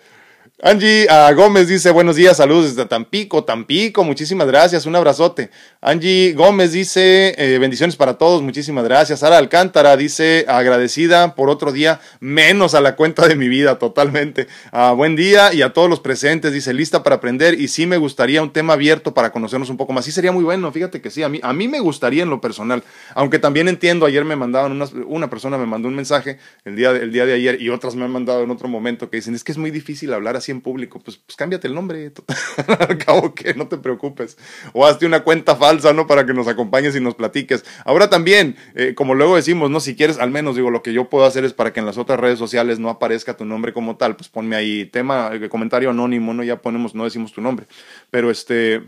Angie 0.63 1.05
ah, 1.09 1.33
Gómez 1.33 1.67
dice 1.67 1.91
buenos 1.91 2.15
días, 2.15 2.37
saludos 2.37 2.73
desde 2.73 2.87
Tampico, 2.87 3.43
Tampico, 3.43 4.05
muchísimas 4.05 4.47
gracias, 4.47 4.85
un 4.85 4.95
abrazote. 4.95 5.49
Angie 5.81 6.31
Gómez 6.31 6.71
dice 6.71 7.35
eh, 7.37 7.59
bendiciones 7.59 7.97
para 7.97 8.13
todos, 8.13 8.41
muchísimas 8.41 8.85
gracias. 8.85 9.19
Sara 9.19 9.37
Alcántara 9.37 9.97
dice 9.97 10.45
agradecida 10.47 11.35
por 11.35 11.49
otro 11.49 11.73
día 11.73 11.99
menos 12.21 12.73
a 12.73 12.79
la 12.79 12.95
cuenta 12.95 13.27
de 13.27 13.35
mi 13.35 13.49
vida, 13.49 13.79
totalmente. 13.79 14.47
Ah, 14.71 14.93
buen 14.93 15.17
día 15.17 15.53
y 15.53 15.61
a 15.61 15.73
todos 15.73 15.89
los 15.89 15.99
presentes, 15.99 16.53
dice 16.53 16.73
lista 16.73 17.03
para 17.03 17.17
aprender 17.17 17.59
y 17.59 17.67
sí 17.67 17.85
me 17.85 17.97
gustaría 17.97 18.41
un 18.41 18.53
tema 18.53 18.73
abierto 18.73 19.13
para 19.13 19.33
conocernos 19.33 19.69
un 19.69 19.75
poco 19.75 19.91
más. 19.91 20.05
Sí 20.05 20.13
sería 20.13 20.31
muy 20.31 20.45
bueno, 20.45 20.71
fíjate 20.71 21.01
que 21.01 21.11
sí, 21.11 21.21
a 21.21 21.27
mí, 21.27 21.41
a 21.43 21.51
mí 21.51 21.67
me 21.67 21.81
gustaría 21.81 22.23
en 22.23 22.29
lo 22.29 22.39
personal, 22.39 22.81
aunque 23.13 23.39
también 23.39 23.67
entiendo, 23.67 24.05
ayer 24.05 24.23
me 24.23 24.37
mandaban, 24.37 24.71
una, 24.71 24.85
una 25.05 25.29
persona 25.29 25.57
me 25.57 25.65
mandó 25.65 25.89
un 25.89 25.95
mensaje 25.95 26.39
el 26.63 26.77
día, 26.77 26.91
el 26.91 27.11
día 27.11 27.25
de 27.25 27.33
ayer 27.33 27.61
y 27.61 27.67
otras 27.71 27.95
me 27.95 28.05
han 28.05 28.11
mandado 28.11 28.41
en 28.41 28.51
otro 28.51 28.69
momento 28.69 29.09
que 29.09 29.17
dicen 29.17 29.35
es 29.35 29.43
que 29.43 29.51
es 29.51 29.57
muy 29.57 29.69
difícil 29.69 30.13
hablar 30.13 30.37
así 30.37 30.44
en 30.51 30.61
público, 30.61 30.99
pues, 30.99 31.17
pues 31.17 31.35
cámbiate 31.35 31.67
el 31.67 31.73
nombre, 31.73 32.11
al 32.67 32.97
cabo 32.97 33.33
que 33.33 33.53
no 33.53 33.67
te 33.67 33.77
preocupes. 33.77 34.37
O 34.73 34.85
hazte 34.85 35.05
una 35.05 35.23
cuenta 35.23 35.55
falsa, 35.55 35.93
¿no? 35.93 36.07
Para 36.07 36.25
que 36.25 36.33
nos 36.33 36.47
acompañes 36.47 36.95
y 36.95 36.99
nos 36.99 37.15
platiques. 37.15 37.65
Ahora 37.83 38.09
también, 38.09 38.55
eh, 38.75 38.93
como 38.95 39.15
luego 39.15 39.35
decimos, 39.35 39.69
¿no? 39.69 39.79
Si 39.79 39.95
quieres, 39.95 40.17
al 40.17 40.31
menos 40.31 40.55
digo, 40.55 40.71
lo 40.71 40.83
que 40.83 40.93
yo 40.93 41.09
puedo 41.09 41.25
hacer 41.25 41.45
es 41.45 41.53
para 41.53 41.73
que 41.73 41.79
en 41.79 41.85
las 41.85 41.97
otras 41.97 42.19
redes 42.19 42.39
sociales 42.39 42.79
no 42.79 42.89
aparezca 42.89 43.37
tu 43.37 43.45
nombre 43.45 43.73
como 43.73 43.97
tal, 43.97 44.15
pues 44.15 44.29
ponme 44.29 44.55
ahí 44.55 44.85
tema, 44.85 45.31
eh, 45.33 45.49
comentario 45.49 45.89
anónimo, 45.89 46.33
¿no? 46.33 46.43
Ya 46.43 46.61
ponemos, 46.61 46.95
no 46.95 47.03
decimos 47.03 47.33
tu 47.33 47.41
nombre. 47.41 47.65
Pero 48.11 48.31
este, 48.31 48.83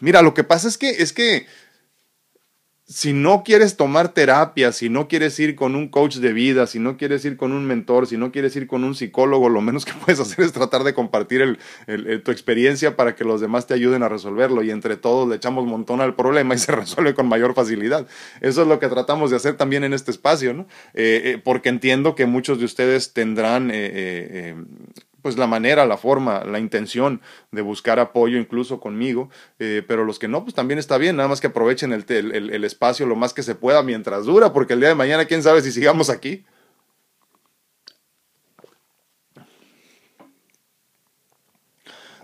mira, 0.00 0.22
lo 0.22 0.34
que 0.34 0.44
pasa 0.44 0.68
es 0.68 0.78
que, 0.78 0.90
es 0.90 1.12
que 1.12 1.46
si 2.84 3.12
no 3.12 3.42
quieres 3.44 3.76
tomar 3.76 4.12
terapia, 4.12 4.72
si 4.72 4.88
no 4.88 5.08
quieres 5.08 5.38
ir 5.40 5.54
con 5.56 5.74
un 5.74 5.88
coach 5.88 6.16
de 6.16 6.32
vida, 6.32 6.66
si 6.66 6.78
no 6.78 6.96
quieres 6.96 7.24
ir 7.24 7.36
con 7.36 7.52
un 7.52 7.64
mentor, 7.64 8.06
si 8.06 8.16
no 8.16 8.32
quieres 8.32 8.54
ir 8.56 8.66
con 8.66 8.84
un 8.84 8.94
psicólogo, 8.94 9.48
lo 9.48 9.60
menos 9.60 9.84
que 9.84 9.92
puedes 10.04 10.20
hacer 10.20 10.44
es 10.44 10.52
tratar 10.52 10.84
de 10.84 10.94
compartir 10.94 11.58
tu 12.24 12.30
experiencia 12.30 12.96
para 12.96 13.14
que 13.14 13.24
los 13.24 13.40
demás 13.40 13.66
te 13.66 13.74
ayuden 13.74 14.02
a 14.02 14.08
resolverlo 14.08 14.62
y 14.62 14.70
entre 14.70 14.96
todos 14.96 15.28
le 15.28 15.36
echamos 15.36 15.66
montón 15.66 16.00
al 16.00 16.14
problema 16.14 16.54
y 16.54 16.58
se 16.58 16.72
resuelve 16.72 17.14
con 17.14 17.26
mayor 17.26 17.54
facilidad. 17.54 18.06
Eso 18.40 18.62
es 18.62 18.68
lo 18.68 18.78
que 18.78 18.88
tratamos 18.88 19.30
de 19.30 19.36
hacer 19.36 19.56
también 19.56 19.84
en 19.84 19.92
este 19.92 20.10
espacio, 20.10 20.52
¿no? 20.52 20.62
Eh, 20.94 21.22
eh, 21.24 21.40
porque 21.42 21.68
entiendo 21.68 22.14
que 22.14 22.26
muchos 22.26 22.58
de 22.58 22.66
ustedes 22.66 23.12
tendrán 23.12 23.70
eh, 23.72 24.54
pues 25.22 25.38
la 25.38 25.46
manera, 25.46 25.86
la 25.86 25.96
forma, 25.96 26.44
la 26.44 26.58
intención 26.58 27.22
de 27.52 27.62
buscar 27.62 27.98
apoyo 28.00 28.38
incluso 28.38 28.80
conmigo, 28.80 29.30
eh, 29.58 29.82
pero 29.86 30.04
los 30.04 30.18
que 30.18 30.28
no, 30.28 30.42
pues 30.42 30.54
también 30.54 30.78
está 30.78 30.98
bien, 30.98 31.16
nada 31.16 31.28
más 31.28 31.40
que 31.40 31.46
aprovechen 31.46 31.92
el, 31.92 32.04
el, 32.08 32.64
espacio 32.64 33.06
lo 33.06 33.16
más 33.16 33.32
que 33.32 33.42
se 33.42 33.54
pueda 33.54 33.82
mientras 33.82 34.24
dura, 34.24 34.52
porque 34.52 34.74
el 34.74 34.80
día 34.80 34.88
de 34.88 34.94
mañana 34.94 35.24
quién 35.24 35.42
sabe 35.42 35.62
si 35.62 35.72
sigamos 35.72 36.10
aquí. 36.10 36.44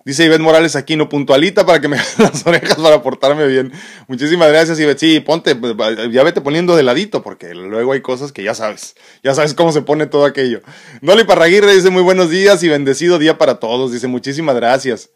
Dice 0.09 0.25
Ivette 0.25 0.41
Morales 0.41 0.75
aquí, 0.75 0.97
no 0.97 1.11
puntualita 1.11 1.67
para 1.67 1.83
que 1.83 1.89
me 1.89 1.99
las 2.19 2.47
orejas 2.47 2.77
para 2.77 3.03
portarme 3.03 3.47
bien. 3.47 3.71
Muchísimas 4.07 4.49
gracias, 4.49 4.81
Ivette. 4.81 4.99
Sí, 4.99 5.21
ponte, 5.21 5.55
pues, 5.55 5.75
ya 6.11 6.23
vete 6.23 6.41
poniendo 6.41 6.75
de 6.77 6.83
ladito, 6.83 7.23
porque 7.23 7.55
luego 7.55 7.93
hay 7.93 8.01
cosas 8.01 8.33
que 8.33 8.43
ya 8.43 8.55
sabes. 8.55 8.97
Ya 9.23 9.35
sabes 9.35 9.53
cómo 9.53 9.71
se 9.71 9.83
pone 9.83 10.07
todo 10.07 10.25
aquello. 10.25 10.63
Dolly 11.03 11.25
Parraguirre 11.25 11.75
dice 11.75 11.91
muy 11.91 12.03
buenos 12.03 12.31
días 12.31 12.63
y 12.63 12.71
bendecido 12.71 13.19
día 13.19 13.37
para 13.37 13.61
todos. 13.61 13.93
Dice 13.93 14.07
muchísimas 14.07 14.57
gracias. 14.57 15.11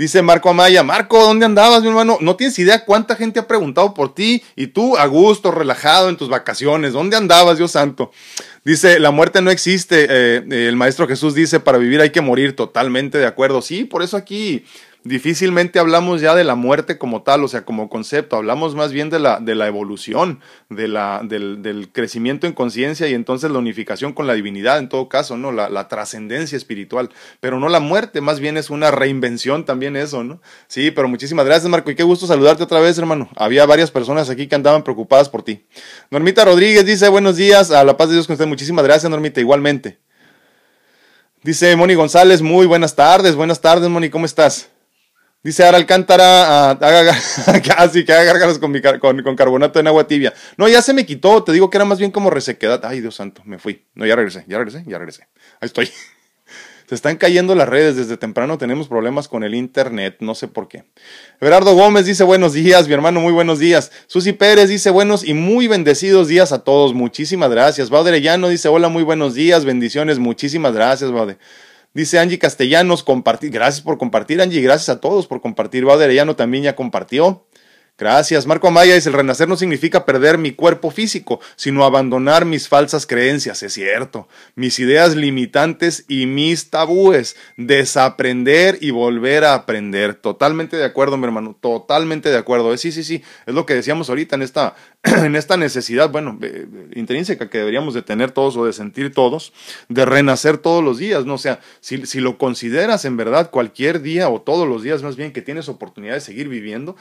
Dice 0.00 0.22
Marco 0.22 0.48
Amaya, 0.48 0.82
Marco, 0.82 1.22
¿dónde 1.22 1.44
andabas, 1.44 1.82
mi 1.82 1.88
hermano? 1.88 2.16
No 2.22 2.34
tienes 2.34 2.58
idea 2.58 2.86
cuánta 2.86 3.16
gente 3.16 3.38
ha 3.38 3.46
preguntado 3.46 3.92
por 3.92 4.14
ti 4.14 4.42
y 4.56 4.68
tú 4.68 4.96
a 4.96 5.04
gusto, 5.04 5.50
relajado 5.50 6.08
en 6.08 6.16
tus 6.16 6.30
vacaciones. 6.30 6.94
¿Dónde 6.94 7.18
andabas, 7.18 7.58
Dios 7.58 7.72
santo? 7.72 8.10
Dice, 8.64 8.98
la 8.98 9.10
muerte 9.10 9.42
no 9.42 9.50
existe. 9.50 10.06
Eh, 10.08 10.68
el 10.68 10.76
Maestro 10.76 11.06
Jesús 11.06 11.34
dice, 11.34 11.60
para 11.60 11.76
vivir 11.76 12.00
hay 12.00 12.08
que 12.08 12.22
morir. 12.22 12.56
Totalmente 12.56 13.18
de 13.18 13.26
acuerdo. 13.26 13.60
Sí, 13.60 13.84
por 13.84 14.02
eso 14.02 14.16
aquí 14.16 14.64
difícilmente 15.02 15.78
hablamos 15.78 16.20
ya 16.20 16.34
de 16.34 16.44
la 16.44 16.54
muerte 16.54 16.98
como 16.98 17.22
tal, 17.22 17.42
o 17.44 17.48
sea, 17.48 17.64
como 17.64 17.88
concepto, 17.88 18.36
hablamos 18.36 18.74
más 18.74 18.92
bien 18.92 19.08
de 19.08 19.18
la, 19.18 19.40
de 19.40 19.54
la 19.54 19.66
evolución, 19.66 20.40
de 20.68 20.88
la, 20.88 21.22
del, 21.24 21.88
crecimiento 21.92 22.46
en 22.46 22.52
conciencia 22.52 23.08
y 23.08 23.14
entonces 23.14 23.50
la 23.50 23.58
unificación 23.58 24.12
con 24.12 24.26
la 24.26 24.34
divinidad 24.34 24.78
en 24.78 24.88
todo 24.88 25.08
caso, 25.08 25.36
¿no? 25.36 25.52
La, 25.52 25.68
la 25.70 25.88
trascendencia 25.88 26.56
espiritual, 26.56 27.10
pero 27.40 27.58
no 27.58 27.68
la 27.68 27.80
muerte, 27.80 28.20
más 28.20 28.40
bien 28.40 28.56
es 28.56 28.68
una 28.68 28.90
reinvención 28.90 29.64
también 29.64 29.96
eso, 29.96 30.22
¿no? 30.22 30.40
Sí, 30.66 30.90
pero 30.90 31.08
muchísimas 31.08 31.46
gracias 31.46 31.70
Marco 31.70 31.90
y 31.90 31.94
qué 31.94 32.02
gusto 32.02 32.26
saludarte 32.26 32.62
otra 32.62 32.80
vez, 32.80 32.98
hermano. 32.98 33.28
Había 33.36 33.64
varias 33.66 33.90
personas 33.90 34.28
aquí 34.28 34.48
que 34.48 34.54
andaban 34.54 34.84
preocupadas 34.84 35.28
por 35.28 35.42
ti. 35.42 35.64
Normita 36.10 36.44
Rodríguez 36.44 36.84
dice, 36.84 37.08
buenos 37.08 37.36
días, 37.36 37.70
a 37.70 37.84
la 37.84 37.96
paz 37.96 38.08
de 38.08 38.14
Dios 38.14 38.26
con 38.26 38.34
usted, 38.34 38.46
muchísimas 38.46 38.84
gracias 38.84 39.10
Normita, 39.10 39.40
igualmente. 39.40 39.98
Dice 41.42 41.74
Moni 41.74 41.94
González, 41.94 42.42
muy 42.42 42.66
buenas 42.66 42.94
tardes, 42.94 43.34
buenas 43.34 43.62
tardes 43.62 43.88
Moni, 43.88 44.10
¿cómo 44.10 44.26
estás? 44.26 44.68
Dice 45.42 45.64
Ara 45.64 45.78
Alcántara, 45.78 46.78
casi 47.66 48.04
que 48.04 48.12
haga 48.12 48.38
con, 48.58 48.78
con, 48.98 49.22
con, 49.22 49.36
carbonato 49.36 49.80
en 49.80 49.86
agua 49.86 50.06
tibia. 50.06 50.34
No, 50.58 50.68
ya 50.68 50.82
se 50.82 50.92
me 50.92 51.06
quitó, 51.06 51.42
te 51.42 51.52
digo 51.52 51.70
que 51.70 51.78
era 51.78 51.86
más 51.86 51.98
bien 51.98 52.10
como 52.10 52.28
resequedad. 52.28 52.84
Ay, 52.84 53.00
Dios 53.00 53.14
santo, 53.14 53.42
me 53.46 53.58
fui. 53.58 53.86
No, 53.94 54.04
ya 54.04 54.16
regresé, 54.16 54.44
ya 54.46 54.58
regresé, 54.58 54.84
ya 54.86 54.98
regresé. 54.98 55.28
Ahí 55.60 55.66
estoy. 55.66 55.88
Se 56.90 56.96
están 56.96 57.18
cayendo 57.18 57.54
las 57.54 57.68
redes 57.68 57.94
desde 57.94 58.16
temprano, 58.16 58.58
tenemos 58.58 58.88
problemas 58.88 59.28
con 59.28 59.44
el 59.44 59.54
internet, 59.54 60.16
no 60.18 60.34
sé 60.34 60.48
por 60.48 60.66
qué. 60.66 60.82
Everardo 61.40 61.72
Gómez 61.76 62.04
dice 62.04 62.24
buenos 62.24 62.52
días, 62.52 62.88
mi 62.88 62.94
hermano, 62.94 63.20
muy 63.20 63.32
buenos 63.32 63.60
días. 63.60 63.92
Susi 64.08 64.32
Pérez 64.32 64.68
dice 64.68 64.90
buenos 64.90 65.22
y 65.24 65.32
muy 65.32 65.68
bendecidos 65.68 66.26
días 66.26 66.50
a 66.50 66.64
todos, 66.64 66.92
muchísimas 66.92 67.48
gracias. 67.52 67.90
Bauder 67.90 68.20
dice 68.48 68.66
hola, 68.66 68.88
muy 68.88 69.04
buenos 69.04 69.34
días, 69.34 69.64
bendiciones, 69.64 70.18
muchísimas 70.18 70.74
gracias, 70.74 71.12
Bauder. 71.12 71.38
Dice 71.92 72.18
Angie 72.18 72.38
Castellanos. 72.38 73.04
Gracias 73.42 73.80
por 73.80 73.98
compartir, 73.98 74.40
Angie. 74.40 74.62
Gracias 74.62 74.88
a 74.88 75.00
todos 75.00 75.26
por 75.26 75.40
compartir. 75.40 75.84
Bauder 75.84 76.36
también 76.36 76.64
ya 76.64 76.76
compartió. 76.76 77.44
Gracias. 78.00 78.46
Marco 78.46 78.66
Amaya 78.66 78.94
dice, 78.94 79.10
el 79.10 79.14
renacer 79.14 79.46
no 79.46 79.58
significa 79.58 80.06
perder 80.06 80.38
mi 80.38 80.52
cuerpo 80.52 80.90
físico, 80.90 81.38
sino 81.54 81.84
abandonar 81.84 82.46
mis 82.46 82.66
falsas 82.66 83.06
creencias, 83.06 83.62
es 83.62 83.74
cierto, 83.74 84.26
mis 84.54 84.78
ideas 84.78 85.14
limitantes 85.14 86.06
y 86.08 86.24
mis 86.24 86.70
tabúes, 86.70 87.36
desaprender 87.58 88.78
y 88.80 88.90
volver 88.90 89.44
a 89.44 89.52
aprender. 89.52 90.14
Totalmente 90.14 90.78
de 90.78 90.86
acuerdo, 90.86 91.18
mi 91.18 91.24
hermano, 91.24 91.54
totalmente 91.60 92.30
de 92.30 92.38
acuerdo. 92.38 92.74
Sí, 92.78 92.90
sí, 92.90 93.04
sí, 93.04 93.22
es 93.44 93.52
lo 93.52 93.66
que 93.66 93.74
decíamos 93.74 94.08
ahorita 94.08 94.34
en 94.34 94.42
esta, 94.42 94.76
en 95.24 95.34
esta 95.34 95.56
necesidad, 95.56 96.10
bueno, 96.10 96.38
eh, 96.42 96.66
intrínseca 96.94 97.48
que 97.48 97.56
deberíamos 97.56 97.94
de 97.94 98.02
tener 98.02 98.32
todos 98.32 98.54
o 98.58 98.66
de 98.66 98.74
sentir 98.74 99.14
todos, 99.14 99.54
de 99.88 100.04
renacer 100.04 100.58
todos 100.58 100.84
los 100.84 100.98
días, 100.98 101.24
¿no? 101.24 101.34
O 101.34 101.38
sea, 101.38 101.60
si, 101.80 102.04
si 102.04 102.20
lo 102.20 102.36
consideras 102.36 103.06
en 103.06 103.16
verdad 103.16 103.50
cualquier 103.50 104.02
día 104.02 104.28
o 104.28 104.42
todos 104.42 104.68
los 104.68 104.82
días 104.82 105.02
más 105.02 105.16
bien 105.16 105.32
que 105.32 105.40
tienes 105.40 105.70
oportunidad 105.70 106.14
de 106.14 106.20
seguir 106.20 106.48
viviendo, 106.50 106.96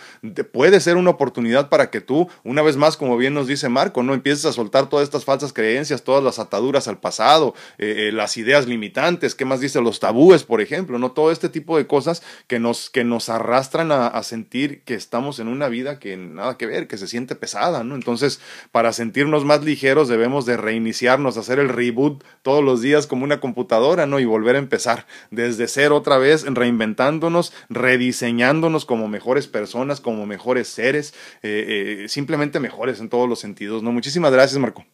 puede 0.53 0.79
ser 0.79 0.95
una 0.95 1.09
oportunidad 1.09 1.67
para 1.67 1.89
que 1.89 1.99
tú, 1.99 2.29
una 2.45 2.62
vez 2.62 2.77
más, 2.77 2.95
como 2.95 3.17
bien 3.17 3.33
nos 3.33 3.47
dice 3.47 3.67
Marco, 3.67 4.01
no 4.01 4.13
empieces 4.13 4.45
a 4.45 4.53
soltar 4.53 4.88
todas 4.88 5.03
estas 5.03 5.25
falsas 5.25 5.51
creencias, 5.51 6.03
todas 6.03 6.23
las 6.23 6.39
ataduras 6.39 6.88
al 6.88 7.01
pasado, 7.01 7.53
eh, 7.79 8.07
eh, 8.07 8.12
las 8.13 8.38
ideas 8.38 8.65
limitantes, 8.65 9.35
¿qué 9.35 9.43
más 9.43 9.59
dice? 9.59 9.81
Los 9.81 9.99
tabúes, 9.99 10.45
por 10.45 10.62
ejemplo, 10.62 10.99
¿no? 10.99 11.12
Todo 11.12 11.31
este 11.31 11.49
tipo 11.49 11.75
de 11.75 11.85
cosas 11.85 12.23
que 12.47 12.59
nos, 12.59 12.89
que 12.89 13.03
nos 13.03 13.27
arrastran 13.27 13.91
a, 13.91 14.07
a 14.07 14.23
sentir 14.23 14.83
que 14.83 14.93
estamos 14.93 15.39
en 15.39 15.49
una 15.49 15.67
vida 15.67 15.99
que 15.99 16.15
nada 16.15 16.57
que 16.57 16.65
ver, 16.65 16.88
que 16.88 16.97
se 16.97 17.07
siente 17.07 17.35
pesada, 17.35 17.83
¿no? 17.83 17.88
Entonces, 17.95 18.39
para 18.71 18.93
sentirnos 18.93 19.45
más 19.45 19.63
ligeros 19.63 20.08
debemos 20.08 20.45
de 20.45 20.58
reiniciarnos, 20.58 21.38
hacer 21.38 21.60
el 21.60 21.69
reboot 21.69 22.23
todos 22.41 22.63
los 22.63 22.82
días 22.82 23.08
como 23.08 23.23
una 23.23 23.39
computadora, 23.39 24.06
¿no? 24.06 24.19
Y 24.19 24.25
volver 24.25 24.56
a 24.56 24.60
empezar 24.60 25.06
desde 25.32 25.67
cero 25.67 25.95
otra 25.95 26.17
vez, 26.17 26.45
reinventándonos, 26.45 27.54
rediseñándonos 27.69 28.86
como 28.86 29.08
mejores 29.08 29.47
personas, 29.47 30.02
como 30.02 30.25
mejores 30.25 30.67
seres, 30.67 31.13
eh, 31.43 32.04
eh, 32.04 32.10
simplemente 32.10 32.60
mejores 32.60 32.99
en 32.99 33.10
todos 33.10 33.28
los 33.28 33.39
sentidos. 33.39 33.84
¿no? 33.84 33.91
Muchísimas 33.91 34.32
gracias, 34.32 34.60
Marco. 34.60 34.86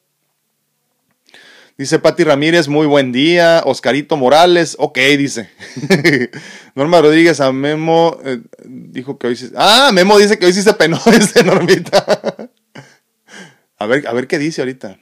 Dice 1.77 1.99
Pati 1.99 2.23
Ramírez, 2.23 2.69
muy 2.69 2.87
buen 2.87 3.11
día. 3.11 3.61
Oscarito 3.65 4.15
Morales, 4.15 4.77
ok, 4.79 4.97
dice. 5.17 5.49
Norma 6.75 7.01
Rodríguez 7.01 7.41
a 7.41 7.51
Memo 7.51 8.17
eh, 8.23 8.39
dijo 8.63 9.17
que 9.17 9.27
hoy 9.27 9.35
sí. 9.35 9.51
Ah, 9.57 9.91
Memo 9.93 10.17
dice 10.17 10.39
que 10.39 10.45
hoy 10.45 10.53
sí 10.53 10.61
se 10.61 10.73
penó 10.73 10.97
este 11.11 11.43
Normita. 11.43 12.49
A 13.77 13.85
ver, 13.85 14.07
a 14.07 14.13
ver 14.13 14.27
qué 14.27 14.37
dice 14.39 14.61
ahorita. 14.61 14.97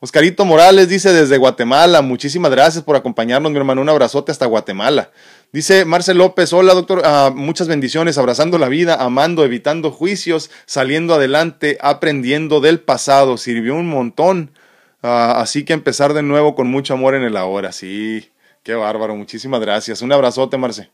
Oscarito 0.00 0.44
Morales 0.44 0.90
dice 0.90 1.14
desde 1.14 1.38
Guatemala, 1.38 2.02
muchísimas 2.02 2.50
gracias 2.50 2.84
por 2.84 2.94
acompañarnos, 2.94 3.50
mi 3.50 3.56
hermano, 3.56 3.80
un 3.80 3.88
abrazote 3.88 4.32
hasta 4.32 4.44
Guatemala. 4.44 5.10
Dice 5.50 5.86
Marcel 5.86 6.18
López, 6.18 6.52
hola 6.52 6.74
doctor, 6.74 7.00
ah, 7.06 7.32
muchas 7.34 7.68
bendiciones, 7.68 8.18
abrazando 8.18 8.58
la 8.58 8.68
vida, 8.68 8.96
amando, 8.96 9.46
evitando 9.46 9.90
juicios, 9.90 10.50
saliendo 10.66 11.14
adelante, 11.14 11.78
aprendiendo 11.80 12.60
del 12.60 12.80
pasado, 12.80 13.38
sirvió 13.38 13.76
un 13.76 13.88
montón. 13.88 14.50
Ah, 15.02 15.40
así 15.40 15.64
que 15.64 15.72
empezar 15.72 16.12
de 16.12 16.22
nuevo 16.22 16.54
con 16.54 16.66
mucho 16.66 16.92
amor 16.92 17.14
en 17.14 17.22
el 17.22 17.36
ahora, 17.36 17.72
sí, 17.72 18.30
qué 18.62 18.74
bárbaro, 18.74 19.16
muchísimas 19.16 19.60
gracias. 19.60 20.02
Un 20.02 20.12
abrazote, 20.12 20.58
Marce. 20.58 20.90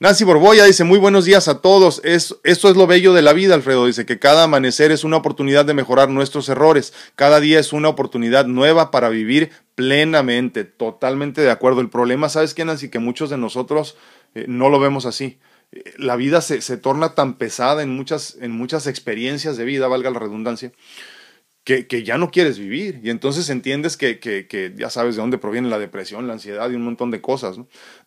Nancy 0.00 0.22
Borboya 0.22 0.64
dice, 0.64 0.84
muy 0.84 1.00
buenos 1.00 1.24
días 1.24 1.48
a 1.48 1.60
todos. 1.60 2.00
Es, 2.04 2.36
esto 2.44 2.68
es 2.70 2.76
lo 2.76 2.86
bello 2.86 3.14
de 3.14 3.22
la 3.22 3.32
vida, 3.32 3.56
Alfredo. 3.56 3.86
Dice 3.86 4.06
que 4.06 4.20
cada 4.20 4.44
amanecer 4.44 4.92
es 4.92 5.02
una 5.02 5.16
oportunidad 5.16 5.64
de 5.64 5.74
mejorar 5.74 6.08
nuestros 6.08 6.48
errores. 6.48 6.94
Cada 7.16 7.40
día 7.40 7.58
es 7.58 7.72
una 7.72 7.88
oportunidad 7.88 8.46
nueva 8.46 8.92
para 8.92 9.08
vivir 9.08 9.50
plenamente. 9.74 10.62
Totalmente 10.62 11.40
de 11.40 11.50
acuerdo. 11.50 11.80
El 11.80 11.90
problema, 11.90 12.28
¿sabes 12.28 12.54
qué, 12.54 12.64
Nancy? 12.64 12.90
Que 12.90 13.00
muchos 13.00 13.28
de 13.28 13.38
nosotros 13.38 13.96
eh, 14.36 14.44
no 14.46 14.68
lo 14.68 14.78
vemos 14.78 15.04
así. 15.04 15.40
Eh, 15.72 15.82
la 15.96 16.14
vida 16.14 16.42
se, 16.42 16.60
se, 16.60 16.76
torna 16.76 17.16
tan 17.16 17.34
pesada 17.34 17.82
en 17.82 17.90
muchas, 17.90 18.36
en 18.40 18.52
muchas 18.52 18.86
experiencias 18.86 19.56
de 19.56 19.64
vida, 19.64 19.88
valga 19.88 20.10
la 20.10 20.20
redundancia, 20.20 20.70
que, 21.64 22.02
ya 22.02 22.16
no 22.16 22.30
quieres 22.30 22.58
vivir. 22.58 23.00
Y 23.02 23.10
entonces 23.10 23.50
entiendes 23.50 23.96
que, 23.96 24.18
que, 24.18 24.74
ya 24.76 24.88
sabes 24.88 25.16
de 25.16 25.20
dónde 25.20 25.38
proviene 25.38 25.68
la 25.68 25.78
depresión, 25.78 26.26
la 26.26 26.32
ansiedad 26.32 26.70
y 26.70 26.76
un 26.76 26.82
montón 26.82 27.10
de 27.10 27.20
cosas. 27.20 27.58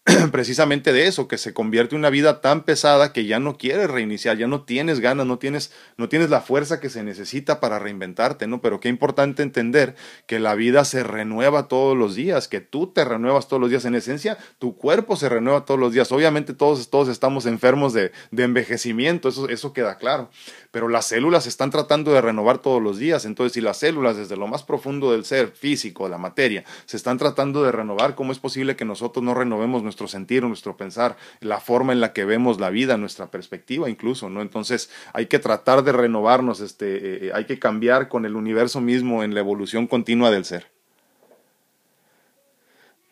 Precisamente 0.32 0.94
de 0.94 1.06
eso, 1.06 1.28
que 1.28 1.38
se 1.38 1.54
convierte 1.54 1.94
en 1.94 2.00
una 2.00 2.10
vida 2.10 2.42
tan 2.42 2.64
pesada 2.64 3.14
que 3.14 3.26
ya 3.26 3.40
no 3.40 3.60
quieres 3.60 3.88
reiniciar, 3.88 4.36
ya 4.36 4.48
no 4.48 4.64
tienes 4.64 5.00
ganas, 5.00 5.28
no 5.28 5.38
tienes, 5.38 5.72
no 5.96 6.10
tienes 6.10 6.32
la 6.32 6.42
fuerza 6.42 6.80
que 6.80 6.90
se 6.90 7.04
necesita 7.04 7.60
para 7.60 7.78
reinventarte, 7.78 8.48
¿no? 8.48 8.62
Pero 8.62 8.80
qué 8.80 8.90
importante 8.90 9.44
entender 9.44 9.96
que 10.26 10.40
la 10.40 10.56
vida 10.56 10.86
se 10.86 11.04
renueva 11.04 11.68
todos 11.68 11.96
los 11.96 12.16
días, 12.16 12.48
que 12.48 12.62
tú 12.62 12.88
te 12.88 13.06
renuevas 13.06 13.48
todos 13.48 13.62
los 13.62 13.70
días. 13.70 13.86
En 13.86 13.94
esencia, 13.94 14.40
tu 14.58 14.76
cuerpo 14.76 15.16
se 15.16 15.30
renueva 15.30 15.66
todos 15.66 15.80
los 15.80 15.94
días. 15.94 16.12
Obviamente 16.12 16.56
todos, 16.56 16.90
todos 16.90 17.08
estamos 17.08 17.46
enfermos 17.46 17.94
de, 17.94 18.12
de 18.32 18.44
envejecimiento, 18.44 19.30
eso, 19.30 19.50
eso 19.50 19.72
queda 19.72 20.00
claro. 20.00 20.32
Pero 20.72 20.88
las 20.88 21.06
células 21.06 21.46
están 21.46 21.70
tratando 21.70 22.12
de 22.12 22.22
renovar 22.22 22.58
todos 22.58 22.82
los 22.82 22.98
días. 22.98 23.26
Entonces, 23.26 23.54
si 23.54 23.62
las 23.62 23.78
células 23.78 24.18
desde 24.18 24.36
lo 24.36 24.48
más 24.48 24.64
profundo 24.64 25.12
del 25.12 25.26
ser 25.26 25.52
físico, 25.52 26.10
la 26.10 26.18
materia, 26.18 26.64
se 26.86 26.98
están 26.98 27.20
tratando 27.20 27.62
de 27.62 27.72
renovar, 27.72 28.16
¿cómo 28.16 28.32
es 28.32 28.40
posible 28.40 28.76
que 28.76 28.86
nosotros 28.86 29.24
no 29.24 29.36
renovemos 29.36 29.84
nuestro 29.92 30.08
sentir, 30.08 30.44
nuestro 30.44 30.78
pensar, 30.78 31.18
la 31.42 31.60
forma 31.60 31.92
en 31.92 32.00
la 32.00 32.14
que 32.14 32.24
vemos 32.24 32.62
la 32.62 32.70
vida, 32.70 32.96
nuestra 32.96 33.30
perspectiva 33.30 33.90
incluso, 33.90 34.30
¿no? 34.30 34.42
Entonces 34.42 34.90
hay 35.12 35.26
que 35.26 35.38
tratar 35.38 35.84
de 35.84 35.92
renovarnos, 35.92 36.62
este, 36.62 36.96
eh, 36.96 37.20
eh, 37.24 37.32
hay 37.34 37.44
que 37.44 37.60
cambiar 37.60 38.08
con 38.08 38.26
el 38.26 38.38
universo 38.38 38.80
mismo 38.80 39.24
en 39.24 39.34
la 39.34 39.42
evolución 39.42 39.86
continua 39.88 40.32
del 40.32 40.46
ser. 40.46 40.68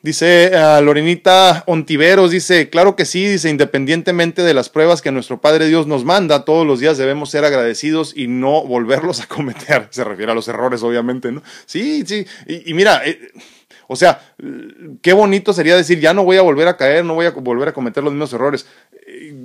Dice 0.02 0.52
uh, 0.54 0.82
Lorenita 0.82 1.66
Ontiveros, 1.68 2.32
dice, 2.32 2.70
claro 2.70 2.96
que 2.96 3.04
sí, 3.04 3.28
dice, 3.28 3.50
independientemente 3.50 4.44
de 4.44 4.54
las 4.54 4.70
pruebas 4.70 5.02
que 5.02 5.12
nuestro 5.12 5.42
Padre 5.42 5.68
Dios 5.68 5.88
nos 5.88 6.06
manda, 6.06 6.46
todos 6.46 6.66
los 6.66 6.80
días 6.80 6.98
debemos 6.98 7.30
ser 7.32 7.44
agradecidos 7.44 8.14
y 8.16 8.28
no 8.28 8.64
volverlos 8.64 9.20
a 9.20 9.28
cometer. 9.28 9.88
Se 9.92 10.06
refiere 10.06 10.32
a 10.32 10.36
los 10.36 10.48
errores, 10.48 10.84
obviamente, 10.84 11.34
¿no? 11.34 11.44
Sí, 11.66 12.06
sí, 12.06 12.26
y, 12.48 12.74
mira, 12.74 13.02
eh, 13.06 13.20
o 13.92 13.96
sea, 13.96 14.22
qué 15.02 15.14
bonito 15.14 15.52
sería 15.52 15.76
decir, 15.76 16.00
ya 16.00 16.14
no 16.14 16.24
voy 16.24 16.38
a 16.38 16.44
volver 16.44 16.68
a 16.68 16.78
caer, 16.78 17.04
no 17.04 17.16
voy 17.16 17.26
a 17.26 17.32
volver 17.32 17.70
a 17.70 17.74
cometer 17.74 18.04
los 18.04 18.14
mismos 18.14 18.32
errores 18.34 18.68